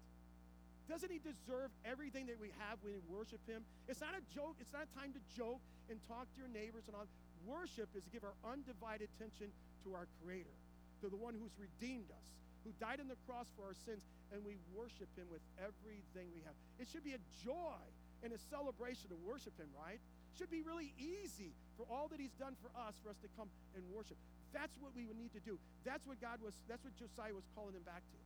Doesn't 0.87 1.11
He 1.11 1.19
deserve 1.19 1.69
everything 1.83 2.31
that 2.31 2.39
we 2.39 2.55
have 2.63 2.79
when 2.79 2.95
we 2.95 3.03
worship 3.11 3.43
Him? 3.43 3.67
It's 3.91 3.99
not 3.99 4.15
a 4.15 4.23
joke. 4.31 4.55
It's 4.63 4.71
not 4.71 4.87
a 4.87 4.91
time 4.95 5.11
to 5.11 5.21
joke 5.35 5.59
and 5.91 5.99
talk 6.07 6.31
to 6.31 6.37
your 6.39 6.49
neighbors 6.49 6.87
and 6.87 6.95
all. 6.95 7.09
Worship 7.43 7.91
is 7.97 8.07
to 8.07 8.11
give 8.15 8.23
our 8.23 8.37
undivided 8.47 9.11
attention 9.17 9.51
to 9.83 9.87
our 9.97 10.07
Creator, 10.23 10.55
to 11.03 11.11
the 11.11 11.19
one 11.19 11.35
who's 11.35 11.53
redeemed 11.59 12.07
us, 12.13 12.27
who 12.69 12.77
died 12.77 13.01
on 13.01 13.09
the 13.09 13.17
cross 13.25 13.49
for 13.57 13.65
our 13.65 13.73
sins, 13.73 14.05
and 14.29 14.45
we 14.45 14.61
worship 14.77 15.09
him 15.17 15.25
with 15.33 15.41
everything 15.57 16.29
we 16.37 16.45
have. 16.45 16.53
It 16.77 16.85
should 16.85 17.01
be 17.01 17.17
a 17.17 17.21
joy 17.41 17.81
and 18.21 18.29
a 18.29 18.37
celebration 18.53 19.09
to 19.09 19.17
worship 19.25 19.57
him, 19.57 19.73
right? 19.73 19.97
It 19.97 20.35
should 20.37 20.53
be 20.53 20.61
really 20.61 20.93
easy 21.01 21.49
for 21.73 21.89
all 21.89 22.05
that 22.13 22.21
he's 22.21 22.37
done 22.37 22.53
for 22.61 22.69
us 22.77 22.93
for 23.01 23.09
us 23.09 23.17
to 23.25 23.29
come 23.33 23.49
and 23.73 23.81
worship. 23.89 24.21
That's 24.53 24.77
what 24.77 24.93
we 24.93 25.09
would 25.09 25.17
need 25.17 25.33
to 25.33 25.41
do. 25.41 25.57
That's 25.81 26.05
what 26.05 26.21
God 26.21 26.45
was, 26.45 26.53
that's 26.69 26.85
what 26.85 26.93
Josiah 26.93 27.33
was 27.33 27.49
calling 27.57 27.73
them 27.73 27.85
back 27.89 28.05
to. 28.05 28.17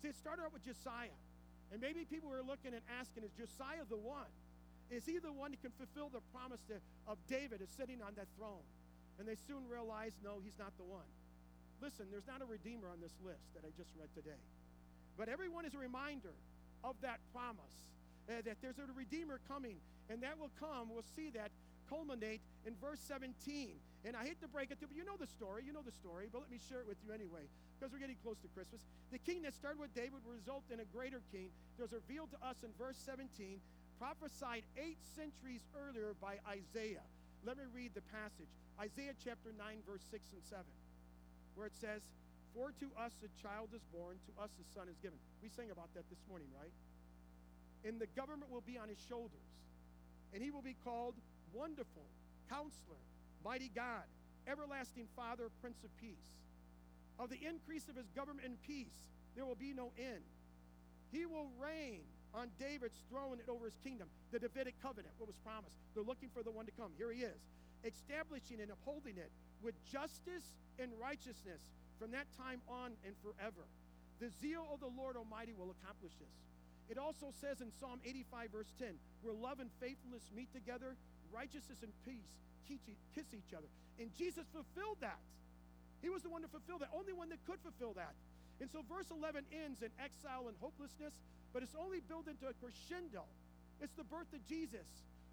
See, 0.00 0.08
it 0.08 0.16
started 0.16 0.48
out 0.48 0.56
with 0.56 0.64
Josiah. 0.64 1.12
And 1.68 1.82
maybe 1.82 2.08
people 2.08 2.30
were 2.30 2.46
looking 2.46 2.72
and 2.72 2.84
asking, 2.96 3.28
is 3.28 3.34
Josiah 3.36 3.84
the 3.88 4.00
one? 4.00 4.30
Is 4.88 5.04
he 5.04 5.18
the 5.18 5.34
one 5.34 5.50
who 5.50 5.58
can 5.58 5.74
fulfill 5.74 6.08
the 6.08 6.22
promise 6.30 6.62
to, 6.70 6.78
of 7.10 7.18
David 7.26 7.60
as 7.60 7.68
sitting 7.74 8.00
on 8.00 8.14
that 8.16 8.30
throne? 8.38 8.62
And 9.18 9.26
they 9.26 9.34
soon 9.34 9.66
realized, 9.66 10.14
no, 10.22 10.38
he's 10.44 10.54
not 10.60 10.70
the 10.78 10.86
one. 10.86 11.08
Listen, 11.82 12.06
there's 12.10 12.26
not 12.26 12.40
a 12.40 12.48
redeemer 12.48 12.88
on 12.88 13.00
this 13.00 13.12
list 13.24 13.44
that 13.54 13.62
I 13.64 13.70
just 13.76 13.90
read 13.98 14.08
today. 14.14 14.40
But 15.16 15.28
everyone 15.28 15.64
is 15.64 15.74
a 15.74 15.78
reminder 15.78 16.32
of 16.84 16.96
that 17.00 17.20
promise 17.32 17.76
uh, 18.28 18.42
that 18.44 18.58
there's 18.60 18.78
a 18.78 18.86
Redeemer 18.94 19.40
coming, 19.48 19.76
and 20.10 20.22
that 20.22 20.38
will 20.38 20.52
come. 20.58 20.90
We'll 20.90 21.06
see 21.16 21.30
that 21.34 21.50
culminate 21.88 22.40
in 22.66 22.74
verse 22.82 22.98
17. 23.06 23.78
And 24.04 24.14
I 24.14 24.26
hate 24.26 24.40
to 24.42 24.48
break 24.48 24.70
it 24.70 24.78
to 24.78 24.86
you, 24.86 24.88
but 24.90 24.98
you 24.98 25.06
know 25.06 25.18
the 25.18 25.30
story. 25.30 25.62
You 25.66 25.72
know 25.72 25.86
the 25.86 25.94
story, 25.94 26.26
but 26.30 26.42
let 26.42 26.50
me 26.50 26.58
share 26.68 26.82
it 26.82 26.88
with 26.88 26.98
you 27.06 27.14
anyway, 27.14 27.46
because 27.78 27.92
we're 27.94 28.02
getting 28.02 28.18
close 28.22 28.38
to 28.42 28.50
Christmas. 28.54 28.82
The 29.10 29.18
king 29.18 29.42
that 29.42 29.54
started 29.54 29.78
with 29.78 29.94
David 29.94 30.22
will 30.26 30.34
result 30.34 30.62
in 30.70 30.78
a 30.78 30.88
greater 30.90 31.22
king. 31.30 31.50
There's 31.78 31.94
revealed 31.94 32.30
to 32.34 32.40
us 32.42 32.62
in 32.62 32.70
verse 32.78 32.98
17, 33.02 33.58
prophesied 33.98 34.62
eight 34.78 34.98
centuries 35.14 35.62
earlier 35.74 36.14
by 36.20 36.38
Isaiah. 36.46 37.06
Let 37.46 37.58
me 37.58 37.66
read 37.74 37.94
the 37.94 38.02
passage 38.10 38.50
Isaiah 38.78 39.14
chapter 39.22 39.54
9, 39.56 39.86
verse 39.88 40.02
6 40.10 40.22
and 40.34 40.44
7, 40.44 40.62
where 41.56 41.66
it 41.66 41.76
says, 41.80 42.04
for 42.54 42.72
to 42.80 42.88
us 42.96 43.12
a 43.24 43.30
child 43.42 43.68
is 43.74 43.82
born, 43.92 44.16
to 44.28 44.32
us 44.40 44.48
a 44.56 44.64
son 44.72 44.88
is 44.88 44.96
given. 45.02 45.18
We 45.42 45.48
sang 45.48 45.72
about 45.72 45.92
that 45.92 46.08
this 46.08 46.20
morning, 46.28 46.48
right? 46.56 46.72
And 47.84 48.00
the 48.00 48.08
government 48.16 48.52
will 48.52 48.64
be 48.64 48.78
on 48.78 48.88
his 48.88 49.00
shoulders. 49.08 49.48
And 50.32 50.42
he 50.42 50.50
will 50.50 50.64
be 50.64 50.76
called 50.84 51.14
Wonderful, 51.52 52.04
Counselor, 52.48 53.00
Mighty 53.44 53.70
God, 53.74 54.04
Everlasting 54.48 55.08
Father, 55.16 55.48
Prince 55.60 55.82
of 55.84 55.92
Peace. 56.00 56.32
Of 57.18 57.30
the 57.30 57.40
increase 57.40 57.88
of 57.88 57.96
his 57.96 58.08
government 58.12 58.46
and 58.46 58.60
peace, 58.62 58.96
there 59.34 59.44
will 59.44 59.56
be 59.56 59.72
no 59.72 59.92
end. 59.96 60.24
He 61.12 61.24
will 61.24 61.48
reign 61.60 62.04
on 62.34 62.48
David's 62.60 63.00
throne 63.08 63.40
and 63.40 63.48
over 63.48 63.64
his 63.64 63.76
kingdom, 63.84 64.08
the 64.32 64.38
Davidic 64.38 64.74
covenant, 64.82 65.12
what 65.16 65.26
was 65.26 65.36
promised. 65.44 65.76
They're 65.94 66.04
looking 66.04 66.28
for 66.34 66.42
the 66.42 66.50
one 66.50 66.66
to 66.66 66.72
come. 66.72 66.92
Here 66.96 67.12
he 67.12 67.24
is, 67.24 67.40
establishing 67.84 68.60
and 68.60 68.70
upholding 68.70 69.16
it 69.16 69.30
with 69.62 69.74
justice 69.90 70.56
and 70.78 70.92
righteousness 71.00 71.60
from 71.98 72.12
that 72.12 72.26
time 72.36 72.60
on 72.68 72.92
and 73.04 73.14
forever. 73.24 73.64
The 74.20 74.28
zeal 74.40 74.64
of 74.72 74.80
the 74.80 74.92
Lord 74.92 75.16
Almighty 75.16 75.52
will 75.56 75.72
accomplish 75.80 76.12
this. 76.20 76.36
It 76.88 76.98
also 76.98 77.34
says 77.40 77.60
in 77.60 77.72
Psalm 77.80 77.98
85, 78.04 78.50
verse 78.52 78.72
10, 78.78 78.94
where 79.22 79.34
love 79.34 79.58
and 79.58 79.70
faithfulness 79.80 80.22
meet 80.30 80.52
together, 80.54 80.94
righteousness 81.32 81.82
and 81.82 81.90
peace 82.06 82.30
kiss 82.66 83.30
each 83.30 83.54
other. 83.54 83.66
And 83.98 84.10
Jesus 84.18 84.44
fulfilled 84.50 84.98
that. 85.00 85.18
He 86.02 86.10
was 86.10 86.22
the 86.22 86.30
one 86.30 86.42
to 86.42 86.50
fulfill 86.50 86.78
that, 86.82 86.90
only 86.92 87.14
one 87.14 87.30
that 87.30 87.40
could 87.46 87.58
fulfill 87.62 87.94
that. 87.94 88.14
And 88.60 88.70
so 88.70 88.82
verse 88.88 89.06
11 89.10 89.44
ends 89.52 89.82
in 89.82 89.90
exile 90.00 90.48
and 90.48 90.56
hopelessness, 90.60 91.14
but 91.52 91.62
it's 91.62 91.76
only 91.78 92.00
built 92.04 92.28
into 92.28 92.46
a 92.46 92.54
crescendo. 92.58 93.24
It's 93.80 93.94
the 93.94 94.04
birth 94.04 94.30
of 94.32 94.40
Jesus, 94.48 94.86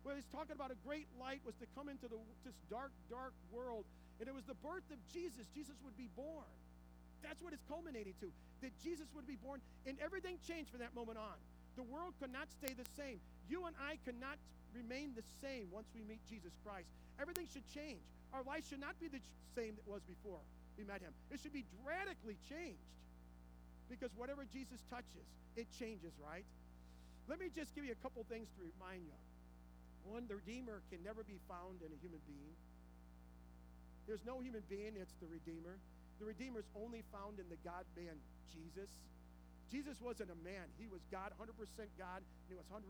where 0.04 0.16
he's 0.16 0.28
talking 0.32 0.56
about 0.56 0.72
a 0.72 0.80
great 0.84 1.08
light 1.20 1.40
was 1.46 1.56
to 1.64 1.68
come 1.76 1.88
into 1.88 2.08
the, 2.08 2.20
this 2.44 2.56
dark, 2.70 2.92
dark 3.10 3.34
world 3.52 3.86
and 4.20 4.28
it 4.28 4.36
was 4.36 4.46
the 4.46 4.58
birth 4.60 4.86
of 4.92 5.00
Jesus. 5.12 5.48
Jesus 5.54 5.76
would 5.84 5.98
be 5.98 6.10
born. 6.16 6.50
That's 7.24 7.40
what 7.42 7.54
it's 7.54 7.64
culminating 7.72 8.14
to. 8.20 8.30
That 8.62 8.76
Jesus 8.84 9.08
would 9.16 9.26
be 9.26 9.40
born, 9.40 9.64
and 9.88 9.98
everything 10.04 10.38
changed 10.44 10.70
from 10.70 10.84
that 10.84 10.94
moment 10.94 11.18
on. 11.18 11.38
The 11.76 11.84
world 11.84 12.14
could 12.20 12.32
not 12.32 12.52
stay 12.52 12.76
the 12.76 12.86
same. 12.94 13.18
You 13.50 13.66
and 13.66 13.76
I 13.80 13.98
could 14.06 14.20
not 14.20 14.38
remain 14.76 15.16
the 15.16 15.26
same 15.42 15.72
once 15.72 15.88
we 15.96 16.04
meet 16.06 16.22
Jesus 16.30 16.54
Christ. 16.66 16.90
Everything 17.18 17.48
should 17.50 17.66
change. 17.74 18.02
Our 18.34 18.44
life 18.44 18.66
should 18.68 18.82
not 18.82 18.98
be 19.00 19.08
the 19.08 19.22
same 19.56 19.78
that 19.78 19.86
was 19.86 20.02
before 20.06 20.42
we 20.78 20.84
met 20.84 21.02
him. 21.02 21.14
It 21.30 21.40
should 21.42 21.54
be 21.54 21.66
radically 21.86 22.38
changed. 22.50 22.82
Because 23.90 24.10
whatever 24.18 24.46
Jesus 24.50 24.82
touches, 24.90 25.28
it 25.56 25.70
changes, 25.78 26.14
right? 26.18 26.46
Let 27.30 27.38
me 27.40 27.48
just 27.54 27.76
give 27.76 27.86
you 27.86 27.94
a 27.94 28.02
couple 28.02 28.26
things 28.26 28.50
to 28.58 28.62
remind 28.66 29.06
you 29.06 29.14
of. 29.14 29.24
One, 30.12 30.26
the 30.28 30.36
Redeemer 30.36 30.82
can 30.92 31.00
never 31.06 31.24
be 31.24 31.40
found 31.48 31.80
in 31.86 31.94
a 31.94 32.00
human 32.02 32.20
being. 32.28 32.58
There's 34.08 34.24
no 34.26 34.40
human 34.44 34.64
being, 34.68 34.96
it's 35.00 35.16
the 35.24 35.30
Redeemer. 35.32 35.80
The 36.20 36.26
Redeemer 36.28 36.60
is 36.60 36.70
only 36.76 37.04
found 37.12 37.40
in 37.40 37.48
the 37.50 37.60
God 37.64 37.88
man, 37.96 38.16
Jesus. 38.52 38.90
Jesus 39.72 39.98
wasn't 40.04 40.30
a 40.30 40.40
man. 40.46 40.70
He 40.78 40.86
was 40.86 41.02
God, 41.10 41.34
100% 41.42 41.50
God, 41.98 42.22
and 42.22 42.48
he 42.52 42.56
was 42.56 42.68
100% 42.70 42.84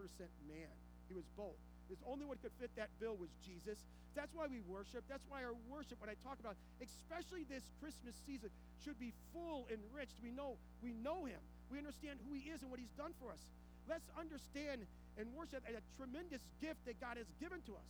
man. 0.49 0.74
He 1.07 1.16
was 1.16 1.24
both. 1.38 1.55
The 1.88 1.95
only 2.07 2.26
one 2.26 2.39
could 2.41 2.51
fit 2.59 2.72
that 2.76 2.89
bill 2.99 3.16
was 3.16 3.30
Jesus. 3.45 3.80
That's 4.16 4.34
why 4.34 4.45
we 4.49 4.61
worship. 4.70 5.03
That's 5.09 5.24
why 5.30 5.43
our 5.43 5.55
worship, 5.70 5.97
when 6.01 6.09
I 6.09 6.18
talk 6.22 6.38
about, 6.39 6.55
especially 6.82 7.45
this 7.49 7.66
Christmas 7.82 8.14
season, 8.26 8.49
should 8.86 8.97
be 8.99 9.14
full, 9.34 9.66
enriched. 9.70 10.18
We 10.22 10.30
know 10.30 10.57
we 10.82 10.93
know 10.93 11.26
him. 11.26 11.39
We 11.72 11.80
understand 11.82 12.22
who 12.28 12.38
he 12.38 12.51
is 12.53 12.61
and 12.61 12.70
what 12.70 12.78
he's 12.78 12.93
done 12.93 13.14
for 13.18 13.34
us. 13.34 13.41
Let's 13.89 14.05
understand 14.16 14.86
and 15.18 15.28
worship 15.34 15.66
a 15.66 15.82
tremendous 15.97 16.41
gift 16.61 16.86
that 16.86 17.01
God 17.01 17.18
has 17.18 17.30
given 17.41 17.61
to 17.70 17.74
us. 17.78 17.89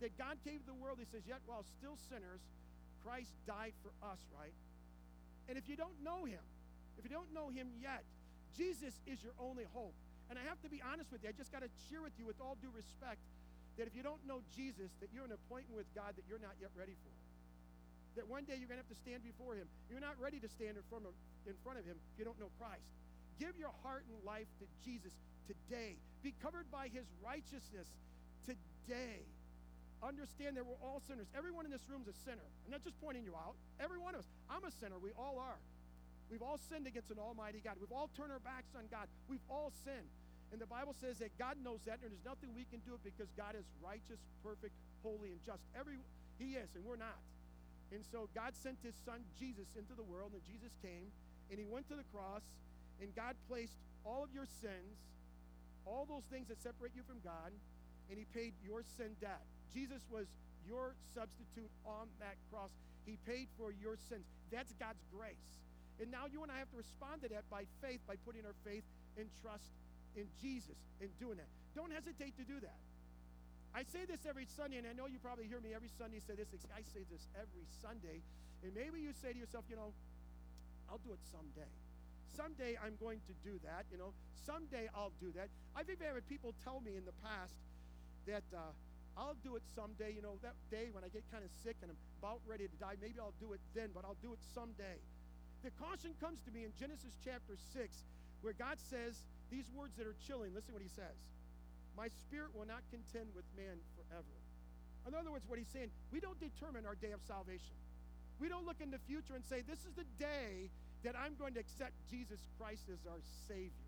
That 0.00 0.16
God 0.18 0.38
gave 0.44 0.64
the 0.66 0.74
world, 0.74 0.98
he 0.98 1.06
says, 1.10 1.22
yet 1.26 1.42
while 1.46 1.64
still 1.78 1.96
sinners, 2.10 2.42
Christ 3.04 3.30
died 3.46 3.76
for 3.84 3.92
us, 4.00 4.18
right? 4.32 4.56
And 5.48 5.60
if 5.60 5.68
you 5.68 5.76
don't 5.76 5.94
know 6.02 6.24
him, 6.24 6.40
if 6.96 7.04
you 7.04 7.12
don't 7.12 7.28
know 7.36 7.52
him 7.52 7.68
yet, 7.76 8.02
Jesus 8.56 8.96
is 9.04 9.20
your 9.20 9.36
only 9.36 9.68
hope. 9.76 9.92
And 10.32 10.40
I 10.40 10.44
have 10.48 10.56
to 10.64 10.70
be 10.72 10.80
honest 10.80 11.12
with 11.12 11.20
you. 11.20 11.28
I 11.28 11.36
just 11.36 11.52
got 11.52 11.60
to 11.60 11.70
share 11.92 12.00
with 12.00 12.16
you, 12.16 12.24
with 12.24 12.40
all 12.40 12.56
due 12.64 12.72
respect, 12.72 13.20
that 13.76 13.84
if 13.84 13.92
you 13.92 14.00
don't 14.00 14.22
know 14.24 14.40
Jesus, 14.56 14.88
that 15.04 15.12
you're 15.12 15.26
an 15.26 15.36
appointment 15.36 15.76
with 15.76 15.90
God 15.92 16.16
that 16.16 16.24
you're 16.24 16.40
not 16.40 16.56
yet 16.62 16.72
ready 16.78 16.96
for. 16.96 17.12
That 18.16 18.30
one 18.30 18.46
day 18.46 18.54
you're 18.56 18.70
going 18.70 18.78
to 18.78 18.86
have 18.86 18.94
to 18.94 19.02
stand 19.02 19.26
before 19.26 19.58
Him. 19.58 19.66
You're 19.90 20.00
not 20.00 20.14
ready 20.22 20.38
to 20.38 20.48
stand 20.48 20.78
in 20.78 20.84
front 20.86 21.04
of, 21.04 21.12
in 21.44 21.58
front 21.66 21.82
of 21.82 21.84
Him 21.84 21.98
if 21.98 22.16
you 22.16 22.24
don't 22.24 22.38
know 22.38 22.54
Christ. 22.62 22.86
Give 23.42 23.52
your 23.58 23.74
heart 23.82 24.06
and 24.06 24.16
life 24.22 24.46
to 24.62 24.66
Jesus 24.86 25.10
today. 25.50 25.98
Be 26.22 26.32
covered 26.38 26.70
by 26.70 26.86
His 26.88 27.04
righteousness 27.18 27.90
today. 28.46 29.26
Understand 30.04 30.60
that 30.60 30.68
we're 30.68 30.76
all 30.84 31.00
sinners. 31.08 31.26
Everyone 31.32 31.64
in 31.64 31.72
this 31.72 31.88
room 31.88 32.04
is 32.04 32.12
a 32.12 32.18
sinner. 32.28 32.44
I'm 32.68 32.70
not 32.76 32.84
just 32.84 33.00
pointing 33.00 33.24
you 33.24 33.32
out. 33.32 33.56
Every 33.80 33.96
one 33.96 34.12
of 34.12 34.20
us. 34.20 34.28
I'm 34.52 34.60
a 34.60 34.70
sinner. 34.70 35.00
We 35.00 35.16
all 35.16 35.40
are. 35.40 35.56
We've 36.28 36.44
all 36.44 36.60
sinned 36.68 36.84
against 36.84 37.08
an 37.08 37.16
almighty 37.16 37.64
God. 37.64 37.80
We've 37.80 37.92
all 37.92 38.12
turned 38.12 38.28
our 38.28 38.44
backs 38.44 38.76
on 38.76 38.84
God. 38.92 39.08
We've 39.32 39.44
all 39.48 39.72
sinned. 39.84 40.08
And 40.52 40.60
the 40.60 40.68
Bible 40.68 40.92
says 41.00 41.24
that 41.24 41.32
God 41.40 41.56
knows 41.64 41.80
that, 41.88 42.04
and 42.04 42.12
there's 42.12 42.28
nothing 42.28 42.52
we 42.52 42.68
can 42.68 42.84
do 42.84 42.92
it 42.92 43.02
because 43.02 43.32
God 43.32 43.56
is 43.56 43.64
righteous, 43.80 44.20
perfect, 44.44 44.76
holy, 45.00 45.32
and 45.32 45.40
just. 45.40 45.64
Every 45.72 45.96
He 46.36 46.60
is, 46.60 46.68
and 46.76 46.84
we're 46.84 47.00
not. 47.00 47.18
And 47.88 48.04
so 48.12 48.28
God 48.36 48.52
sent 48.52 48.76
His 48.84 48.94
Son 49.08 49.24
Jesus 49.40 49.72
into 49.72 49.96
the 49.96 50.04
world, 50.04 50.36
and 50.36 50.44
Jesus 50.44 50.70
came, 50.84 51.08
and 51.48 51.56
He 51.56 51.64
went 51.64 51.88
to 51.88 51.96
the 51.96 52.04
cross, 52.12 52.44
and 53.00 53.08
God 53.16 53.40
placed 53.48 53.80
all 54.04 54.20
of 54.20 54.30
your 54.36 54.46
sins, 54.60 55.00
all 55.88 56.04
those 56.04 56.28
things 56.28 56.52
that 56.52 56.60
separate 56.60 56.92
you 56.92 57.02
from 57.08 57.24
God, 57.24 57.50
and 58.12 58.20
He 58.20 58.28
paid 58.36 58.52
your 58.60 58.84
sin 59.00 59.16
debt. 59.20 59.42
Jesus 59.72 60.02
was 60.10 60.26
your 60.66 60.94
substitute 61.14 61.70
on 61.84 62.08
that 62.20 62.36
cross. 62.50 62.70
He 63.06 63.16
paid 63.28 63.48
for 63.56 63.72
your 63.72 63.96
sins. 64.08 64.24
That's 64.50 64.72
God's 64.80 65.04
grace. 65.12 65.60
And 66.00 66.10
now 66.10 66.26
you 66.26 66.42
and 66.42 66.50
I 66.50 66.58
have 66.58 66.70
to 66.74 66.78
respond 66.80 67.22
to 67.22 67.28
that 67.30 67.46
by 67.52 67.68
faith, 67.78 68.00
by 68.08 68.16
putting 68.26 68.42
our 68.44 68.56
faith 68.66 68.82
and 69.16 69.30
trust 69.42 69.70
in 70.16 70.26
Jesus 70.42 70.78
and 70.98 71.10
doing 71.20 71.38
that. 71.38 71.50
Don't 71.76 71.92
hesitate 71.92 72.34
to 72.38 72.44
do 72.44 72.58
that. 72.62 72.78
I 73.74 73.82
say 73.90 74.06
this 74.06 74.22
every 74.22 74.46
Sunday, 74.46 74.78
and 74.78 74.86
I 74.86 74.94
know 74.94 75.10
you 75.10 75.18
probably 75.18 75.50
hear 75.50 75.58
me 75.58 75.74
every 75.74 75.90
Sunday 75.98 76.22
say 76.22 76.38
this. 76.38 76.46
I 76.70 76.86
say 76.94 77.02
this 77.10 77.26
every 77.34 77.66
Sunday. 77.82 78.22
And 78.62 78.70
maybe 78.70 79.02
you 79.02 79.10
say 79.10 79.34
to 79.34 79.38
yourself, 79.38 79.66
you 79.66 79.74
know, 79.74 79.90
I'll 80.86 81.02
do 81.02 81.10
it 81.10 81.22
someday. 81.34 81.66
Someday 82.38 82.78
I'm 82.78 82.94
going 83.02 83.18
to 83.26 83.34
do 83.42 83.58
that, 83.66 83.86
you 83.90 83.98
know. 83.98 84.14
Someday 84.46 84.86
I'll 84.94 85.14
do 85.18 85.34
that. 85.34 85.50
I've 85.74 85.90
even 85.90 86.06
had 86.06 86.22
people 86.30 86.54
tell 86.62 86.78
me 86.82 86.94
in 86.94 87.04
the 87.04 87.14
past 87.22 87.54
that 88.26 88.46
uh, 88.54 88.70
I'll 89.16 89.38
do 89.46 89.54
it 89.54 89.62
someday, 89.78 90.10
you 90.10 90.22
know, 90.22 90.34
that 90.42 90.58
day 90.70 90.90
when 90.90 91.06
I 91.06 91.08
get 91.08 91.22
kind 91.30 91.46
of 91.46 91.50
sick 91.62 91.78
and 91.82 91.90
I'm 91.90 92.00
about 92.18 92.42
ready 92.50 92.66
to 92.66 92.76
die. 92.82 92.98
Maybe 92.98 93.22
I'll 93.22 93.36
do 93.38 93.54
it 93.54 93.62
then, 93.74 93.94
but 93.94 94.02
I'll 94.02 94.18
do 94.22 94.34
it 94.34 94.42
someday. 94.54 94.98
The 95.62 95.70
caution 95.78 96.12
comes 96.18 96.42
to 96.44 96.50
me 96.50 96.66
in 96.66 96.74
Genesis 96.76 97.14
chapter 97.22 97.54
6, 97.72 97.88
where 98.42 98.52
God 98.58 98.76
says, 98.90 99.14
these 99.54 99.70
words 99.70 99.94
that 99.96 100.06
are 100.06 100.18
chilling, 100.26 100.50
listen 100.50 100.74
what 100.74 100.82
he 100.82 100.90
says. 100.90 101.14
My 101.94 102.10
spirit 102.26 102.50
will 102.58 102.66
not 102.66 102.82
contend 102.90 103.30
with 103.38 103.46
man 103.54 103.78
forever. 103.94 104.34
In 105.06 105.14
other 105.14 105.30
words, 105.30 105.46
what 105.46 105.62
he's 105.62 105.70
saying, 105.70 105.94
we 106.10 106.18
don't 106.18 106.38
determine 106.42 106.82
our 106.82 106.98
day 106.98 107.14
of 107.14 107.22
salvation. 107.22 107.78
We 108.42 108.50
don't 108.50 108.66
look 108.66 108.82
in 108.82 108.90
the 108.90 108.98
future 109.06 109.38
and 109.38 109.44
say, 109.46 109.62
this 109.62 109.78
is 109.86 109.94
the 109.94 110.08
day 110.18 110.74
that 111.06 111.14
I'm 111.14 111.38
going 111.38 111.54
to 111.54 111.60
accept 111.60 111.94
Jesus 112.10 112.40
Christ 112.58 112.90
as 112.90 112.98
our 113.06 113.22
Savior. 113.46 113.86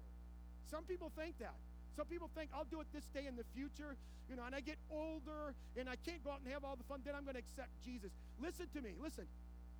Some 0.70 0.84
people 0.84 1.10
think 1.18 1.34
that. 1.42 1.58
Some 1.96 2.06
people 2.12 2.28
think 2.36 2.52
I'll 2.52 2.68
do 2.68 2.84
it 2.84 2.86
this 2.92 3.08
day 3.16 3.24
in 3.24 3.40
the 3.40 3.48
future, 3.56 3.96
you 4.28 4.36
know, 4.36 4.44
and 4.44 4.54
I 4.54 4.60
get 4.60 4.76
older 4.92 5.56
and 5.80 5.88
I 5.88 5.96
can't 6.04 6.20
go 6.20 6.30
out 6.30 6.44
and 6.44 6.52
have 6.52 6.62
all 6.62 6.76
the 6.76 6.84
fun, 6.84 7.00
then 7.08 7.16
I'm 7.16 7.24
going 7.24 7.40
to 7.40 7.42
accept 7.42 7.72
Jesus. 7.80 8.12
Listen 8.36 8.68
to 8.76 8.80
me, 8.84 8.92
listen. 9.00 9.24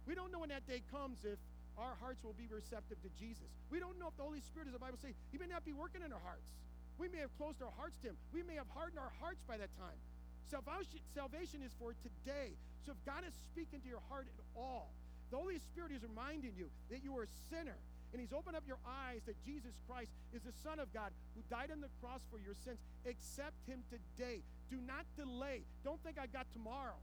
We 0.08 0.16
don't 0.16 0.32
know 0.32 0.40
when 0.40 0.48
that 0.48 0.64
day 0.64 0.80
comes 0.88 1.20
if 1.28 1.36
our 1.76 1.92
hearts 2.00 2.24
will 2.24 2.32
be 2.32 2.48
receptive 2.48 2.96
to 3.04 3.10
Jesus. 3.20 3.52
We 3.68 3.76
don't 3.76 4.00
know 4.00 4.08
if 4.08 4.16
the 4.16 4.24
Holy 4.24 4.40
Spirit, 4.40 4.72
as 4.72 4.72
the 4.72 4.80
Bible 4.80 4.96
says, 4.96 5.12
He 5.28 5.36
may 5.36 5.50
not 5.50 5.68
be 5.68 5.76
working 5.76 6.00
in 6.00 6.08
our 6.08 6.24
hearts. 6.24 6.48
We 6.96 7.12
may 7.12 7.20
have 7.20 7.34
closed 7.36 7.60
our 7.60 7.74
hearts 7.76 8.00
to 8.00 8.14
Him. 8.14 8.16
We 8.32 8.40
may 8.40 8.56
have 8.56 8.70
hardened 8.72 8.96
our 8.96 9.12
hearts 9.20 9.44
by 9.44 9.60
that 9.60 9.68
time. 9.76 10.00
Salvation 10.48 11.60
is 11.60 11.72
for 11.76 11.92
today. 12.00 12.56
So 12.86 12.96
if 12.96 13.00
God 13.04 13.28
is 13.28 13.34
speaking 13.52 13.84
to 13.84 13.88
your 13.88 14.00
heart 14.08 14.24
at 14.24 14.40
all, 14.56 14.88
the 15.28 15.36
Holy 15.36 15.58
Spirit 15.58 15.92
is 15.92 16.00
reminding 16.06 16.54
you 16.56 16.70
that 16.88 17.04
you 17.04 17.12
are 17.18 17.26
a 17.26 17.32
sinner. 17.50 17.76
And 18.12 18.20
He's 18.20 18.32
opened 18.32 18.56
up 18.56 18.64
your 18.66 18.80
eyes 18.86 19.20
that 19.26 19.36
Jesus 19.44 19.74
Christ 19.88 20.10
is 20.32 20.42
the 20.42 20.54
Son 20.62 20.78
of 20.78 20.92
God 20.92 21.10
who 21.34 21.42
died 21.50 21.70
on 21.70 21.80
the 21.80 21.92
cross 22.00 22.20
for 22.30 22.38
your 22.38 22.54
sins. 22.54 22.78
Accept 23.04 23.56
Him 23.66 23.82
today. 23.90 24.42
Do 24.70 24.78
not 24.82 25.06
delay. 25.16 25.62
Don't 25.84 26.02
think 26.02 26.18
I 26.18 26.26
got 26.26 26.46
tomorrow. 26.52 26.98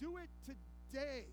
Do 0.00 0.16
it 0.18 0.30
today. 0.44 1.26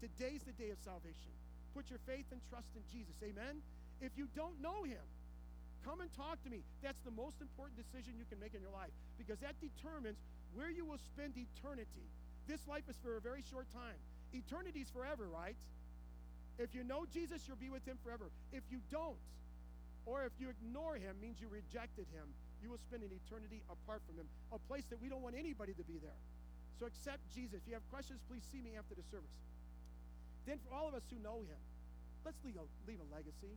Today's 0.00 0.42
the 0.44 0.52
day 0.52 0.70
of 0.70 0.78
salvation. 0.84 1.32
Put 1.74 1.90
your 1.90 1.98
faith 2.06 2.26
and 2.30 2.40
trust 2.50 2.70
in 2.76 2.82
Jesus. 2.92 3.16
Amen? 3.24 3.64
If 4.00 4.12
you 4.16 4.28
don't 4.36 4.60
know 4.62 4.84
him, 4.84 5.02
come 5.84 6.00
and 6.00 6.12
talk 6.14 6.42
to 6.44 6.50
me. 6.50 6.62
That's 6.82 7.00
the 7.02 7.10
most 7.10 7.40
important 7.40 7.80
decision 7.80 8.14
you 8.18 8.24
can 8.28 8.38
make 8.38 8.54
in 8.54 8.62
your 8.62 8.74
life 8.74 8.94
because 9.18 9.40
that 9.40 9.56
determines 9.60 10.18
where 10.54 10.70
you 10.70 10.84
will 10.84 11.02
spend 11.02 11.34
eternity. 11.34 12.06
This 12.46 12.62
life 12.68 12.84
is 12.88 12.96
for 13.02 13.16
a 13.16 13.20
very 13.20 13.42
short 13.42 13.66
time. 13.72 13.98
Eternity's 14.32 14.90
forever, 14.90 15.26
right? 15.26 15.56
If 16.58 16.74
you 16.74 16.84
know 16.84 17.04
Jesus, 17.12 17.42
you'll 17.46 17.60
be 17.60 17.70
with 17.70 17.84
him 17.84 17.98
forever. 18.04 18.30
If 18.52 18.62
you 18.70 18.78
don't, 18.90 19.18
or 20.06 20.24
if 20.24 20.32
you 20.38 20.50
ignore 20.50 20.94
him, 20.94 21.16
means 21.20 21.40
you 21.40 21.48
rejected 21.48 22.06
him. 22.14 22.28
You 22.62 22.70
will 22.70 22.82
spend 22.86 23.02
an 23.02 23.10
eternity 23.10 23.60
apart 23.68 24.00
from 24.06 24.16
him, 24.16 24.28
a 24.52 24.58
place 24.70 24.84
that 24.90 25.00
we 25.02 25.08
don't 25.08 25.22
want 25.22 25.34
anybody 25.34 25.74
to 25.74 25.84
be 25.84 25.98
there. 25.98 26.16
So 26.78 26.86
accept 26.86 27.22
Jesus. 27.34 27.62
If 27.62 27.66
you 27.70 27.74
have 27.74 27.86
questions, 27.90 28.20
please 28.26 28.42
see 28.50 28.60
me 28.60 28.74
after 28.74 28.94
the 28.94 29.06
service. 29.10 29.30
Then, 30.46 30.60
for 30.60 30.74
all 30.74 30.88
of 30.90 30.94
us 30.94 31.06
who 31.08 31.16
know 31.22 31.40
Him, 31.46 31.60
let's 32.26 32.38
leave 32.44 32.58
a, 32.58 32.66
leave 32.84 33.00
a 33.00 33.08
legacy. 33.14 33.56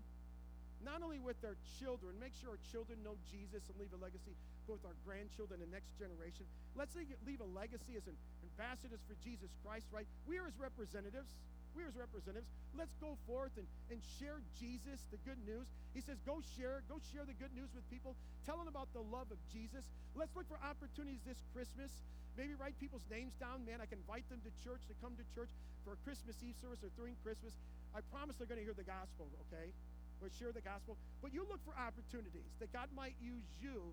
Not 0.86 1.02
only 1.02 1.18
with 1.18 1.42
our 1.42 1.58
children, 1.82 2.14
make 2.22 2.38
sure 2.38 2.54
our 2.54 2.64
children 2.70 3.02
know 3.02 3.18
Jesus 3.28 3.66
and 3.66 3.76
leave 3.82 3.92
a 3.92 4.00
legacy, 4.00 4.38
but 4.70 4.78
with 4.78 4.86
our 4.86 4.96
grandchildren 5.02 5.60
and 5.66 5.74
next 5.74 5.90
generation. 5.98 6.46
Let's 6.78 6.94
leave, 6.94 7.10
leave 7.26 7.42
a 7.42 7.50
legacy 7.58 7.98
as 7.98 8.06
an 8.06 8.16
ambassadors 8.54 9.02
for 9.10 9.18
Jesus 9.26 9.50
Christ, 9.66 9.90
right? 9.90 10.06
We 10.30 10.38
are 10.38 10.46
His 10.46 10.56
representatives. 10.62 11.34
We 11.78 11.86
are 11.86 11.94
His 11.94 12.02
representatives. 12.02 12.50
Let's 12.74 12.98
go 12.98 13.14
forth 13.30 13.54
and, 13.62 13.70
and 13.94 14.02
share 14.18 14.42
Jesus, 14.58 14.98
the 15.14 15.22
good 15.22 15.38
news. 15.46 15.70
He 15.94 16.02
says, 16.02 16.18
go 16.26 16.42
share, 16.58 16.82
go 16.90 16.98
share 17.14 17.22
the 17.22 17.38
good 17.38 17.54
news 17.54 17.70
with 17.78 17.86
people. 17.94 18.18
Tell 18.50 18.58
them 18.58 18.66
about 18.66 18.90
the 18.98 19.06
love 19.06 19.30
of 19.30 19.38
Jesus. 19.54 19.86
Let's 20.18 20.34
look 20.34 20.50
for 20.50 20.58
opportunities 20.66 21.22
this 21.30 21.38
Christmas 21.54 21.94
Maybe 22.38 22.54
write 22.54 22.78
people's 22.78 23.06
names 23.10 23.34
down. 23.42 23.66
Man, 23.66 23.82
I 23.82 23.90
can 23.90 23.98
invite 23.98 24.30
them 24.30 24.38
to 24.46 24.52
church 24.62 24.86
to 24.94 24.96
come 25.02 25.18
to 25.18 25.26
church 25.34 25.50
for 25.82 25.98
a 25.98 26.00
Christmas 26.06 26.38
Eve 26.46 26.54
service 26.62 26.86
or 26.86 26.94
during 26.94 27.18
Christmas. 27.26 27.58
I 27.98 28.06
promise 28.14 28.38
they're 28.38 28.46
going 28.46 28.62
to 28.62 28.68
hear 28.68 28.78
the 28.78 28.86
gospel, 28.86 29.26
okay? 29.50 29.74
Or 30.22 30.30
share 30.38 30.54
the 30.54 30.62
gospel. 30.62 31.02
But 31.26 31.34
you 31.34 31.42
look 31.50 31.58
for 31.66 31.74
opportunities 31.74 32.54
that 32.62 32.70
God 32.70 32.94
might 32.94 33.18
use 33.18 33.50
you. 33.58 33.90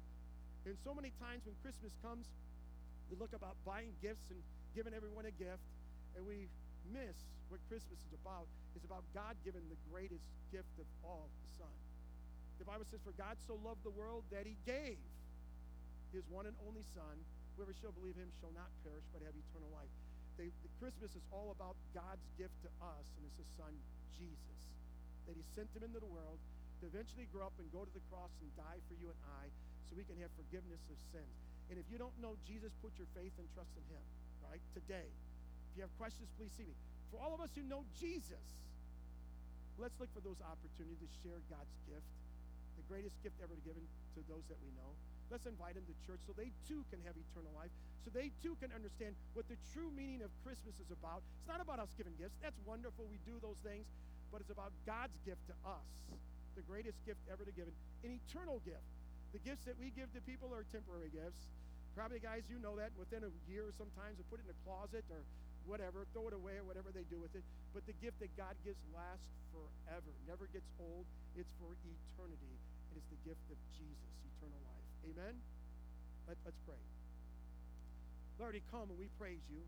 And 0.68 0.76
so 0.84 0.92
many 0.92 1.08
times 1.16 1.48
when 1.48 1.56
Christmas 1.64 1.96
comes, 2.04 2.28
we 3.08 3.16
look 3.16 3.32
about 3.32 3.56
buying 3.64 3.96
gifts 4.04 4.28
and 4.28 4.36
giving 4.76 4.92
everyone 4.92 5.24
a 5.24 5.32
gift, 5.32 5.64
and 6.12 6.28
we 6.28 6.52
miss 6.92 7.16
what 7.48 7.60
Christmas 7.68 8.00
is 8.00 8.14
about. 8.16 8.46
is 8.74 8.84
about 8.84 9.04
God 9.14 9.38
giving 9.44 9.62
the 9.70 9.80
greatest 9.90 10.24
gift 10.50 10.74
of 10.80 10.86
all, 11.04 11.30
the 11.46 11.52
Son. 11.62 11.74
The 12.58 12.66
Bible 12.66 12.86
says, 12.90 13.00
For 13.02 13.14
God 13.14 13.36
so 13.46 13.58
loved 13.62 13.82
the 13.82 13.94
world 13.94 14.24
that 14.30 14.46
he 14.46 14.54
gave 14.66 14.98
his 16.14 16.22
one 16.30 16.46
and 16.46 16.54
only 16.66 16.86
Son 16.94 17.18
Whoever 17.54 17.74
shall 17.78 17.94
believe 17.94 18.18
him 18.18 18.30
shall 18.42 18.50
not 18.50 18.66
perish, 18.82 19.06
but 19.14 19.22
have 19.22 19.34
eternal 19.34 19.70
life. 19.70 19.90
They, 20.34 20.50
the 20.66 20.72
Christmas 20.82 21.14
is 21.14 21.22
all 21.30 21.54
about 21.54 21.78
God's 21.94 22.26
gift 22.34 22.54
to 22.66 22.70
us, 22.82 23.06
and 23.14 23.22
it's 23.22 23.38
his 23.38 23.50
son, 23.54 23.70
Jesus. 24.18 24.58
That 25.30 25.38
he 25.38 25.44
sent 25.54 25.70
him 25.70 25.86
into 25.86 26.02
the 26.02 26.10
world 26.10 26.42
to 26.82 26.90
eventually 26.90 27.30
grow 27.30 27.46
up 27.46 27.54
and 27.62 27.70
go 27.70 27.86
to 27.86 27.94
the 27.94 28.02
cross 28.10 28.34
and 28.42 28.50
die 28.58 28.82
for 28.90 28.98
you 28.98 29.06
and 29.06 29.20
I 29.38 29.46
so 29.86 29.94
we 29.94 30.02
can 30.02 30.18
have 30.18 30.34
forgiveness 30.34 30.82
of 30.90 30.98
sins. 31.14 31.34
And 31.70 31.78
if 31.78 31.86
you 31.86 31.96
don't 31.96 32.14
know 32.18 32.34
Jesus, 32.42 32.74
put 32.82 32.90
your 32.98 33.06
faith 33.14 33.32
and 33.38 33.46
trust 33.54 33.70
in 33.78 33.86
him, 33.86 34.02
right? 34.42 34.60
Today. 34.74 35.06
If 35.70 35.78
you 35.78 35.82
have 35.86 35.94
questions, 35.94 36.26
please 36.34 36.50
see 36.58 36.66
me. 36.66 36.74
For 37.10 37.18
all 37.20 37.32
of 37.34 37.40
us 37.40 37.50
who 37.54 37.62
know 37.66 37.84
Jesus, 37.98 38.44
let's 39.78 39.96
look 39.98 40.12
for 40.14 40.22
those 40.22 40.38
opportunities 40.44 41.00
to 41.02 41.10
share 41.22 41.40
God's 41.50 41.74
gift, 41.88 42.06
the 42.78 42.86
greatest 42.86 43.16
gift 43.22 43.38
ever 43.42 43.56
given 43.62 43.82
to 44.14 44.20
those 44.30 44.44
that 44.48 44.58
we 44.62 44.70
know. 44.78 44.92
Let's 45.32 45.48
invite 45.48 45.74
them 45.74 45.88
to 45.88 45.96
church 46.04 46.20
so 46.28 46.36
they 46.36 46.52
too 46.68 46.84
can 46.92 47.00
have 47.08 47.16
eternal 47.16 47.50
life, 47.56 47.72
so 48.04 48.12
they 48.12 48.28
too 48.44 48.54
can 48.60 48.68
understand 48.76 49.16
what 49.32 49.48
the 49.48 49.56
true 49.72 49.88
meaning 49.96 50.20
of 50.20 50.28
Christmas 50.44 50.76
is 50.76 50.92
about. 50.92 51.24
It's 51.40 51.48
not 51.48 51.64
about 51.64 51.80
us 51.80 51.90
giving 51.96 52.12
gifts. 52.20 52.36
That's 52.44 52.60
wonderful. 52.68 53.08
We 53.08 53.18
do 53.24 53.40
those 53.40 53.58
things. 53.64 53.88
But 54.34 54.42
it's 54.42 54.50
about 54.50 54.74
God's 54.82 55.14
gift 55.22 55.46
to 55.46 55.54
us, 55.62 55.86
the 56.58 56.66
greatest 56.66 56.98
gift 57.06 57.22
ever 57.30 57.46
to 57.46 57.54
give, 57.54 57.70
an 58.02 58.10
eternal 58.10 58.58
gift. 58.66 58.82
The 59.30 59.38
gifts 59.38 59.62
that 59.62 59.78
we 59.78 59.94
give 59.94 60.10
to 60.10 60.20
people 60.26 60.50
are 60.50 60.66
temporary 60.74 61.14
gifts. 61.14 61.46
Probably, 61.94 62.18
guys, 62.18 62.42
you 62.50 62.58
know 62.58 62.74
that 62.74 62.90
within 62.98 63.22
a 63.22 63.30
year 63.46 63.70
sometimes 63.78 64.18
we 64.18 64.26
put 64.26 64.42
it 64.42 64.50
in 64.50 64.52
a 64.54 64.60
closet 64.66 65.06
or 65.06 65.22
whatever, 65.66 66.04
throw 66.12 66.28
it 66.28 66.36
away 66.36 66.60
or 66.60 66.64
whatever 66.64 66.92
they 66.92 67.04
do 67.08 67.18
with 67.20 67.34
it. 67.34 67.44
But 67.72 67.84
the 67.88 67.96
gift 67.98 68.20
that 68.20 68.32
God 68.36 68.54
gives 68.64 68.80
lasts 68.92 69.28
forever, 69.50 70.10
never 70.28 70.48
gets 70.52 70.68
old. 70.78 71.04
It's 71.34 71.50
for 71.58 71.72
eternity. 71.72 72.54
It 72.92 73.00
is 73.00 73.06
the 73.10 73.20
gift 73.26 73.44
of 73.50 73.58
Jesus, 73.74 74.10
eternal 74.24 74.60
life. 74.68 74.88
Amen? 75.08 75.34
Let, 76.28 76.36
let's 76.44 76.60
pray. 76.64 76.80
Lord, 78.38 78.58
come 78.70 78.90
and 78.90 78.98
we 78.98 79.06
praise 79.18 79.42
you 79.46 79.62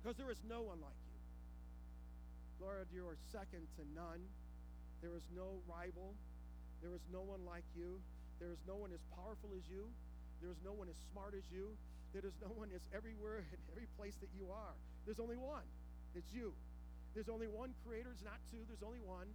because 0.00 0.16
there 0.16 0.32
is 0.32 0.40
no 0.48 0.64
one 0.64 0.80
like 0.80 0.96
you. 1.04 1.18
Lord, 2.64 2.88
you 2.92 3.04
are 3.04 3.16
second 3.32 3.68
to 3.76 3.82
none. 3.92 4.24
There 5.04 5.16
is 5.16 5.24
no 5.36 5.60
rival. 5.68 6.16
There 6.80 6.92
is 6.96 7.04
no 7.12 7.20
one 7.20 7.44
like 7.44 7.64
you. 7.76 8.00
There 8.40 8.52
is 8.52 8.60
no 8.64 8.76
one 8.76 8.92
as 8.92 9.00
powerful 9.12 9.52
as 9.52 9.64
you. 9.68 9.88
There 10.40 10.48
is 10.48 10.60
no 10.64 10.72
one 10.72 10.88
as 10.88 10.96
smart 11.12 11.36
as 11.36 11.44
you. 11.52 11.76
There 12.12 12.26
is 12.26 12.34
no 12.42 12.50
one 12.58 12.70
as 12.74 12.82
everywhere 12.90 13.42
in 13.54 13.58
every 13.70 13.86
place 13.98 14.14
that 14.20 14.30
you 14.34 14.50
are. 14.50 14.74
There's 15.06 15.20
only 15.20 15.38
one. 15.38 15.66
It's 16.14 16.30
you. 16.34 16.52
There's 17.14 17.30
only 17.30 17.46
one 17.46 17.74
creator. 17.86 18.10
It's 18.10 18.26
not 18.26 18.38
two. 18.50 18.62
There's 18.66 18.82
only 18.82 19.02
one. 19.02 19.26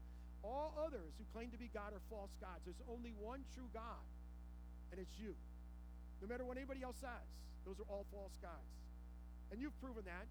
All 0.43 0.75
others 0.77 1.15
who 1.17 1.25
claim 1.33 1.49
to 1.51 1.59
be 1.59 1.71
God 1.73 1.91
are 1.95 2.03
false 2.11 2.31
gods. 2.37 2.61
There's 2.67 2.83
only 2.85 3.11
one 3.17 3.41
true 3.57 3.65
God, 3.73 4.03
and 4.93 5.01
it's 5.01 5.17
you. 5.17 5.33
No 6.21 6.29
matter 6.29 6.45
what 6.45 6.61
anybody 6.61 6.85
else 6.85 7.01
says, 7.01 7.25
those 7.65 7.81
are 7.81 7.89
all 7.89 8.05
false 8.13 8.35
gods. 8.45 8.69
And 9.49 9.57
you've 9.57 9.75
proven 9.81 10.05
that. 10.05 10.29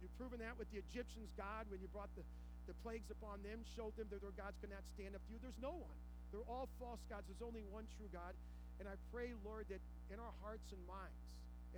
You've 0.00 0.14
proven 0.16 0.40
that 0.40 0.56
with 0.56 0.70
the 0.72 0.80
Egyptians' 0.80 1.28
God 1.36 1.68
when 1.68 1.82
you 1.84 1.92
brought 1.92 2.08
the, 2.16 2.24
the 2.70 2.76
plagues 2.80 3.10
upon 3.12 3.44
them, 3.44 3.60
showed 3.76 3.92
them 4.00 4.08
that 4.08 4.24
their 4.24 4.34
gods 4.38 4.56
could 4.64 4.72
not 4.72 4.82
stand 4.96 5.12
up 5.12 5.22
to 5.26 5.30
you. 5.34 5.38
There's 5.44 5.60
no 5.60 5.76
one. 5.76 5.98
They're 6.32 6.48
all 6.48 6.68
false 6.80 7.02
gods. 7.12 7.28
There's 7.28 7.44
only 7.44 7.66
one 7.68 7.84
true 8.00 8.08
God. 8.08 8.32
And 8.80 8.86
I 8.86 8.94
pray, 9.12 9.34
Lord, 9.44 9.66
that 9.68 9.82
in 10.08 10.16
our 10.22 10.34
hearts 10.40 10.70
and 10.70 10.80
minds, 10.86 11.18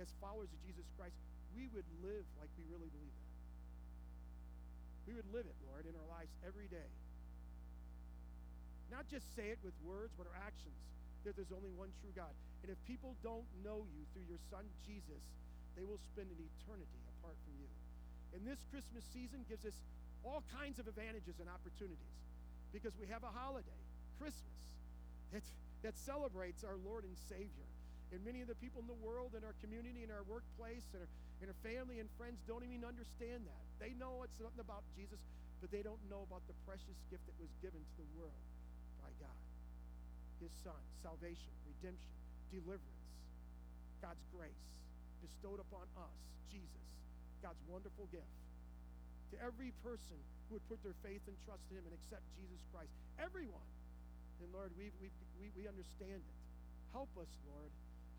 as 0.01 0.09
followers 0.17 0.49
of 0.49 0.59
Jesus 0.65 0.89
Christ, 0.97 1.13
we 1.53 1.69
would 1.77 1.85
live 2.01 2.25
like 2.41 2.49
we 2.57 2.65
really 2.73 2.89
believe 2.89 3.13
that. 3.13 3.31
We 5.05 5.13
would 5.13 5.29
live 5.29 5.45
it, 5.45 5.57
Lord, 5.69 5.85
in 5.85 5.93
our 5.93 6.09
lives 6.09 6.33
every 6.41 6.65
day. 6.65 6.89
Not 8.89 9.05
just 9.07 9.29
say 9.37 9.53
it 9.53 9.61
with 9.61 9.77
words, 9.85 10.11
but 10.17 10.25
our 10.25 10.39
actions, 10.41 10.75
that 11.23 11.37
there's 11.37 11.53
only 11.53 11.71
one 11.77 11.93
true 12.01 12.11
God. 12.11 12.33
And 12.65 12.73
if 12.73 12.77
people 12.89 13.13
don't 13.23 13.45
know 13.63 13.85
you 13.93 14.01
through 14.11 14.25
your 14.27 14.41
son 14.49 14.65
Jesus, 14.83 15.23
they 15.77 15.85
will 15.85 16.01
spend 16.11 16.27
an 16.27 16.39
eternity 16.41 17.01
apart 17.17 17.37
from 17.45 17.55
you. 17.61 17.69
And 18.35 18.43
this 18.43 18.59
Christmas 18.67 19.05
season 19.07 19.47
gives 19.47 19.63
us 19.63 19.79
all 20.25 20.43
kinds 20.51 20.77
of 20.77 20.91
advantages 20.91 21.39
and 21.39 21.47
opportunities 21.47 22.15
because 22.75 22.93
we 22.99 23.07
have 23.07 23.23
a 23.23 23.31
holiday, 23.31 23.81
Christmas, 24.19 24.59
that, 25.31 25.43
that 25.83 25.95
celebrates 25.97 26.63
our 26.63 26.77
Lord 26.83 27.03
and 27.03 27.15
Savior. 27.15 27.70
And 28.11 28.19
many 28.27 28.43
of 28.43 28.51
the 28.51 28.59
people 28.59 28.83
in 28.83 28.91
the 28.91 28.99
world, 28.99 29.39
in 29.39 29.43
our 29.47 29.55
community, 29.63 30.03
in 30.03 30.11
our 30.11 30.27
workplace, 30.27 30.83
and 30.91 31.07
our, 31.07 31.11
in 31.39 31.47
our 31.47 31.59
family 31.63 32.03
and 32.03 32.11
friends 32.19 32.43
don't 32.43 32.63
even 32.67 32.83
understand 32.83 33.47
that. 33.47 33.63
They 33.79 33.95
know 33.95 34.27
it's 34.27 34.35
something 34.35 34.59
about 34.59 34.83
Jesus, 34.99 35.17
but 35.63 35.71
they 35.71 35.79
don't 35.79 36.01
know 36.11 36.27
about 36.27 36.43
the 36.51 36.57
precious 36.67 36.99
gift 37.07 37.23
that 37.23 37.37
was 37.39 37.51
given 37.63 37.79
to 37.79 37.95
the 38.03 38.07
world 38.19 38.35
by 38.99 39.11
God. 39.23 39.39
His 40.43 40.51
Son, 40.59 40.77
salvation, 40.99 41.55
redemption, 41.63 42.11
deliverance, 42.51 42.99
God's 44.03 44.25
grace 44.35 44.65
bestowed 45.23 45.61
upon 45.63 45.87
us, 45.95 46.17
Jesus, 46.51 46.83
God's 47.39 47.61
wonderful 47.69 48.11
gift. 48.11 48.27
To 49.31 49.35
every 49.39 49.71
person 49.85 50.19
who 50.49 50.59
would 50.59 50.67
put 50.67 50.83
their 50.83 50.97
faith 50.99 51.23
and 51.31 51.37
trust 51.47 51.63
in 51.71 51.79
Him 51.79 51.87
and 51.87 51.95
accept 51.95 52.25
Jesus 52.35 52.59
Christ. 52.75 52.91
Everyone. 53.21 53.69
And 54.43 54.51
Lord, 54.51 54.73
we, 54.75 54.91
we, 54.99 55.07
we 55.55 55.63
understand 55.69 56.19
it. 56.19 56.37
Help 56.91 57.07
us, 57.15 57.29
Lord, 57.47 57.71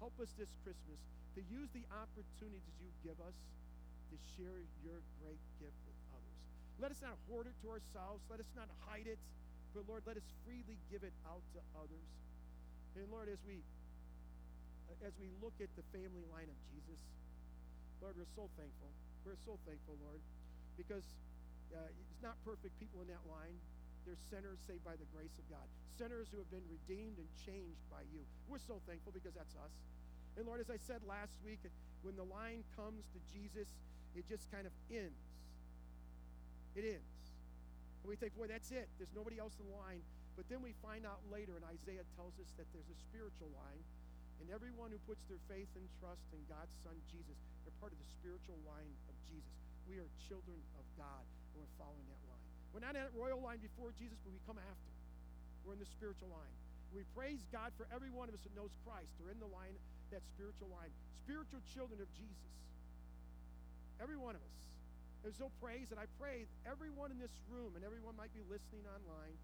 Help 0.02 0.18
us 0.18 0.34
this 0.34 0.50
Christmas 0.66 0.98
to 1.38 1.46
use 1.46 1.70
the 1.70 1.86
opportunities 1.94 2.74
you 2.82 2.90
give 3.06 3.14
us 3.22 3.38
to 4.10 4.18
share 4.34 4.58
your 4.82 4.98
great 5.22 5.38
gift 5.62 5.78
with 5.86 5.94
others. 6.10 6.42
Let 6.82 6.90
us 6.90 6.98
not 7.06 7.14
hoard 7.30 7.46
it 7.46 7.54
to 7.62 7.70
ourselves. 7.70 8.18
Let 8.26 8.42
us 8.42 8.50
not 8.58 8.66
hide 8.82 9.06
it. 9.06 9.22
But 9.70 9.86
Lord, 9.86 10.02
let 10.02 10.18
us 10.18 10.26
freely 10.42 10.74
give 10.90 11.06
it 11.06 11.14
out 11.22 11.46
to 11.54 11.62
others. 11.78 12.08
And 12.98 13.06
Lord, 13.14 13.30
as 13.30 13.38
we 13.46 13.62
as 15.06 15.14
we 15.22 15.30
look 15.38 15.54
at 15.62 15.70
the 15.78 15.86
family 15.94 16.26
line 16.34 16.50
of 16.50 16.58
Jesus, 16.74 16.98
Lord, 18.02 18.18
we're 18.18 18.34
so 18.34 18.50
thankful. 18.58 18.90
We're 19.22 19.38
so 19.46 19.54
thankful, 19.62 19.94
Lord, 20.02 20.18
because 20.74 21.06
uh, 21.70 21.78
it's 21.94 22.18
not 22.26 22.34
perfect 22.42 22.74
people 22.82 23.06
in 23.06 23.08
that 23.14 23.22
line. 23.30 23.54
They're 24.02 24.18
sinners 24.34 24.58
saved 24.66 24.82
by 24.82 24.98
the 24.98 25.06
grace 25.14 25.38
of 25.38 25.46
God. 25.46 25.62
Sinners 25.94 26.26
who 26.34 26.42
have 26.42 26.50
been 26.50 26.66
redeemed 26.66 27.22
and 27.22 27.30
changed 27.46 27.86
by 27.86 28.02
you. 28.10 28.26
We're 28.50 28.58
so 28.66 28.82
thankful 28.82 29.14
because 29.14 29.38
that's 29.38 29.54
us. 29.54 29.70
And 30.36 30.48
Lord, 30.48 30.60
as 30.60 30.70
I 30.72 30.80
said 30.80 31.04
last 31.04 31.36
week, 31.44 31.60
when 32.02 32.16
the 32.16 32.26
line 32.26 32.64
comes 32.74 33.04
to 33.12 33.18
Jesus, 33.30 33.68
it 34.16 34.24
just 34.28 34.48
kind 34.50 34.64
of 34.64 34.72
ends. 34.88 35.22
It 36.74 36.84
ends. 36.88 37.16
And 38.02 38.08
we 38.08 38.16
think, 38.16 38.34
boy, 38.34 38.48
that's 38.48 38.72
it. 38.72 38.88
There's 38.96 39.12
nobody 39.14 39.38
else 39.38 39.54
in 39.60 39.68
line. 39.70 40.00
But 40.34 40.48
then 40.48 40.64
we 40.64 40.72
find 40.80 41.04
out 41.04 41.20
later, 41.28 41.54
and 41.54 41.64
Isaiah 41.68 42.02
tells 42.16 42.32
us 42.40 42.48
that 42.56 42.66
there's 42.72 42.88
a 42.88 42.98
spiritual 42.98 43.52
line. 43.52 43.84
And 44.40 44.50
everyone 44.50 44.90
who 44.90 44.98
puts 45.06 45.22
their 45.30 45.38
faith 45.46 45.70
and 45.78 45.86
trust 46.02 46.26
in 46.34 46.42
God's 46.50 46.74
Son, 46.82 46.96
Jesus, 47.12 47.38
they're 47.62 47.76
part 47.78 47.94
of 47.94 48.00
the 48.00 48.10
spiritual 48.10 48.58
line 48.66 48.90
of 49.06 49.14
Jesus. 49.30 49.54
We 49.86 50.02
are 50.02 50.08
children 50.26 50.58
of 50.80 50.84
God, 50.98 51.22
and 51.54 51.62
we're 51.62 51.76
following 51.78 52.02
that 52.10 52.22
line. 52.26 52.46
We're 52.74 52.82
not 52.82 52.98
in 52.98 53.04
that 53.06 53.14
royal 53.14 53.38
line 53.38 53.62
before 53.62 53.94
Jesus, 53.94 54.18
but 54.24 54.34
we 54.34 54.40
come 54.48 54.58
after. 54.58 54.90
We're 55.62 55.78
in 55.78 55.82
the 55.84 55.92
spiritual 55.94 56.32
line. 56.32 56.54
We 56.90 57.06
praise 57.14 57.44
God 57.54 57.70
for 57.78 57.86
every 57.94 58.10
one 58.10 58.26
of 58.26 58.34
us 58.34 58.42
that 58.42 58.54
knows 58.58 58.74
Christ. 58.82 59.14
They're 59.20 59.30
in 59.30 59.38
the 59.38 59.52
line 59.52 59.78
that 60.12 60.22
spiritual 60.36 60.68
line. 60.68 60.92
Spiritual 61.24 61.64
children 61.72 61.98
of 61.98 62.08
Jesus. 62.12 62.52
Every 63.98 64.20
one 64.20 64.36
of 64.36 64.42
us. 64.44 64.56
There's 65.24 65.38
no 65.38 65.48
praise, 65.62 65.88
and 65.94 66.02
I 66.02 66.10
pray 66.18 66.50
everyone 66.66 67.14
in 67.14 67.18
this 67.22 67.32
room 67.46 67.78
and 67.78 67.86
everyone 67.86 68.18
might 68.18 68.34
be 68.34 68.42
listening 68.50 68.82
online, 68.90 69.38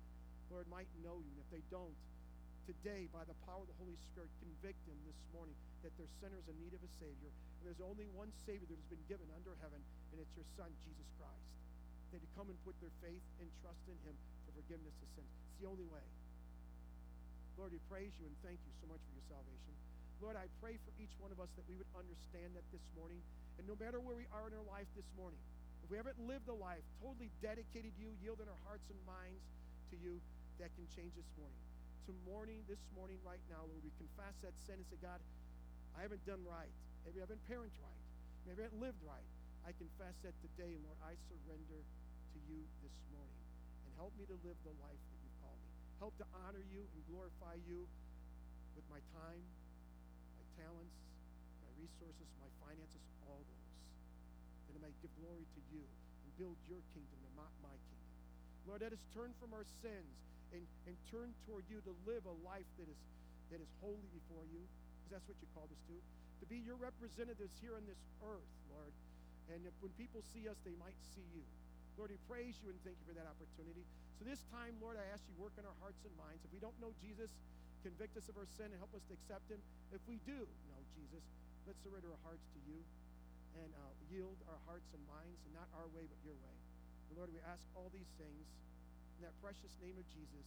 Lord, 0.50 0.66
might 0.66 0.90
know 1.06 1.22
you. 1.22 1.30
And 1.30 1.40
if 1.40 1.50
they 1.54 1.62
don't, 1.70 1.94
today, 2.66 3.06
by 3.14 3.22
the 3.24 3.38
power 3.46 3.62
of 3.62 3.70
the 3.70 3.78
Holy 3.78 3.94
Spirit, 4.10 4.28
convict 4.42 4.80
them 4.90 4.98
this 5.06 5.16
morning 5.30 5.54
that 5.86 5.94
they're 5.94 6.10
sinners 6.18 6.44
in 6.50 6.58
need 6.58 6.74
of 6.74 6.82
a 6.82 6.90
Savior. 6.98 7.30
And 7.30 7.62
there's 7.64 7.80
only 7.80 8.10
one 8.12 8.28
Savior 8.42 8.66
that 8.66 8.74
has 8.74 8.90
been 8.90 9.06
given 9.06 9.30
under 9.32 9.54
heaven, 9.62 9.78
and 10.12 10.18
it's 10.18 10.34
your 10.34 10.44
Son, 10.58 10.68
Jesus 10.82 11.08
Christ. 11.16 11.48
They 12.10 12.18
to 12.18 12.30
come 12.34 12.50
and 12.50 12.58
put 12.66 12.74
their 12.82 12.92
faith 12.98 13.22
and 13.38 13.46
trust 13.62 13.84
in 13.86 13.96
Him 14.02 14.16
for 14.44 14.58
forgiveness 14.58 14.96
of 14.98 15.08
sins. 15.14 15.30
It's 15.30 15.62
the 15.62 15.68
only 15.70 15.86
way. 15.88 16.04
Lord, 17.54 17.70
we 17.70 17.80
praise 17.86 18.10
you 18.18 18.26
and 18.26 18.34
thank 18.42 18.58
you 18.58 18.72
so 18.82 18.90
much 18.90 19.02
for 19.06 19.12
your 19.14 19.26
salvation. 19.30 19.74
Lord, 20.18 20.34
I 20.34 20.50
pray 20.58 20.74
for 20.82 20.90
each 20.98 21.14
one 21.22 21.30
of 21.30 21.38
us 21.38 21.50
that 21.54 21.62
we 21.70 21.78
would 21.78 21.88
understand 21.94 22.50
that 22.58 22.66
this 22.74 22.82
morning. 22.98 23.22
And 23.58 23.66
no 23.70 23.78
matter 23.78 24.02
where 24.02 24.18
we 24.18 24.26
are 24.34 24.50
in 24.50 24.54
our 24.54 24.66
life 24.66 24.90
this 24.98 25.06
morning, 25.14 25.38
if 25.82 25.88
we 25.90 25.96
haven't 25.96 26.18
lived 26.26 26.50
a 26.50 26.58
life 26.58 26.82
totally 26.98 27.30
dedicated 27.38 27.94
to 27.94 28.00
you, 28.02 28.10
yielding 28.18 28.50
our 28.50 28.62
hearts 28.66 28.86
and 28.90 28.98
minds 29.06 29.42
to 29.90 29.96
you, 30.02 30.18
that 30.58 30.74
can 30.74 30.86
change 30.90 31.14
this 31.14 31.30
morning. 31.38 31.58
To 32.10 32.12
morning, 32.26 32.66
this 32.66 32.82
morning, 32.98 33.16
right 33.22 33.40
now, 33.46 33.62
Lord, 33.62 33.78
we 33.86 33.94
confess 33.94 34.34
that 34.42 34.50
sin 34.66 34.82
and 34.82 34.86
say, 34.90 34.98
God, 34.98 35.22
I 35.94 36.02
haven't 36.02 36.22
done 36.26 36.42
right. 36.42 36.70
Maybe 37.06 37.22
I 37.22 37.30
haven't 37.30 37.42
parented 37.46 37.78
right. 37.78 38.02
Maybe 38.42 38.58
I 38.58 38.66
haven't 38.66 38.82
lived 38.82 38.98
right. 39.06 39.28
I 39.62 39.70
confess 39.78 40.18
that 40.26 40.34
today, 40.42 40.74
Lord, 40.82 40.98
I 41.04 41.14
surrender 41.30 41.78
to 41.78 42.38
you 42.50 42.58
this 42.82 42.96
morning. 43.14 43.38
And 43.86 43.90
help 43.94 44.10
me 44.18 44.26
to 44.26 44.36
live 44.42 44.58
the 44.66 44.74
life 44.82 44.98
that 44.98 45.18
you've 45.22 45.38
called 45.38 45.60
me. 45.62 45.70
Help 46.02 46.14
to 46.18 46.26
honor 46.42 46.64
you 46.74 46.82
and 46.82 47.00
glorify 47.06 47.54
you 47.70 47.86
with 48.74 48.86
my 48.90 49.02
time, 49.14 49.42
talents, 50.58 50.98
my 51.62 51.72
resources, 51.78 52.26
my 52.42 52.50
finances, 52.66 53.00
all 53.30 53.38
those. 53.46 53.70
That 54.68 54.74
I 54.76 54.90
may 54.90 54.94
give 55.00 55.14
glory 55.22 55.46
to 55.46 55.60
you 55.70 55.82
and 55.86 56.28
build 56.34 56.58
your 56.66 56.82
kingdom 56.92 57.18
and 57.22 57.34
not 57.38 57.54
my 57.62 57.72
kingdom. 57.72 58.12
Lord, 58.66 58.82
let 58.82 58.92
us 58.92 59.02
turn 59.14 59.30
from 59.38 59.54
our 59.54 59.64
sins 59.80 60.12
and, 60.52 60.66
and 60.90 60.94
turn 61.08 61.30
toward 61.46 61.64
you 61.70 61.80
to 61.86 61.92
live 62.04 62.26
a 62.26 62.36
life 62.44 62.68
that 62.76 62.88
is, 62.90 63.00
that 63.54 63.60
is 63.62 63.70
holy 63.80 64.08
before 64.12 64.44
you, 64.50 64.60
because 65.00 65.16
that's 65.16 65.28
what 65.30 65.38
you 65.40 65.48
called 65.54 65.70
us 65.70 65.82
to. 65.88 65.96
To 66.42 66.46
be 66.50 66.60
your 66.60 66.76
representatives 66.76 67.54
here 67.62 67.74
on 67.78 67.86
this 67.88 67.98
earth, 68.26 68.50
Lord. 68.70 68.92
And 69.48 69.64
if, 69.64 69.72
when 69.80 69.90
people 69.96 70.20
see 70.34 70.44
us, 70.46 70.60
they 70.62 70.76
might 70.76 70.96
see 71.16 71.24
you. 71.32 71.42
Lord, 71.96 72.12
we 72.12 72.20
praise 72.30 72.54
you 72.62 72.70
and 72.70 72.78
thank 72.86 72.94
you 73.00 73.06
for 73.10 73.16
that 73.16 73.26
opportunity. 73.26 73.82
So 74.20 74.28
this 74.28 74.38
time, 74.54 74.76
Lord, 74.78 74.94
I 74.94 75.06
ask 75.10 75.24
you 75.26 75.34
work 75.40 75.56
in 75.58 75.66
our 75.66 75.78
hearts 75.82 75.98
and 76.06 76.14
minds. 76.14 76.44
If 76.46 76.52
we 76.54 76.62
don't 76.62 76.76
know 76.78 76.94
Jesus, 77.02 77.32
convict 77.82 78.16
us 78.18 78.26
of 78.28 78.36
our 78.36 78.48
sin 78.58 78.70
and 78.70 78.78
help 78.78 78.92
us 78.94 79.04
to 79.08 79.14
accept 79.14 79.46
him. 79.48 79.60
If 79.94 80.02
we 80.06 80.18
do 80.26 80.36
know 80.68 80.80
Jesus, 80.98 81.24
let's 81.64 81.78
surrender 81.82 82.10
our 82.10 82.22
hearts 82.26 82.44
to 82.54 82.60
you 82.68 82.80
and 83.58 83.70
uh, 83.74 83.92
yield 84.12 84.38
our 84.46 84.60
hearts 84.70 84.86
and 84.94 85.02
minds, 85.10 85.38
and 85.48 85.52
not 85.58 85.66
our 85.74 85.88
way, 85.90 86.06
but 86.06 86.18
your 86.22 86.36
way. 86.38 86.56
And 87.10 87.18
Lord, 87.18 87.30
we 87.34 87.42
ask 87.42 87.62
all 87.74 87.90
these 87.90 88.10
things 88.20 88.46
in 89.18 89.26
that 89.26 89.34
precious 89.42 89.74
name 89.82 89.98
of 89.98 90.06
Jesus. 90.14 90.46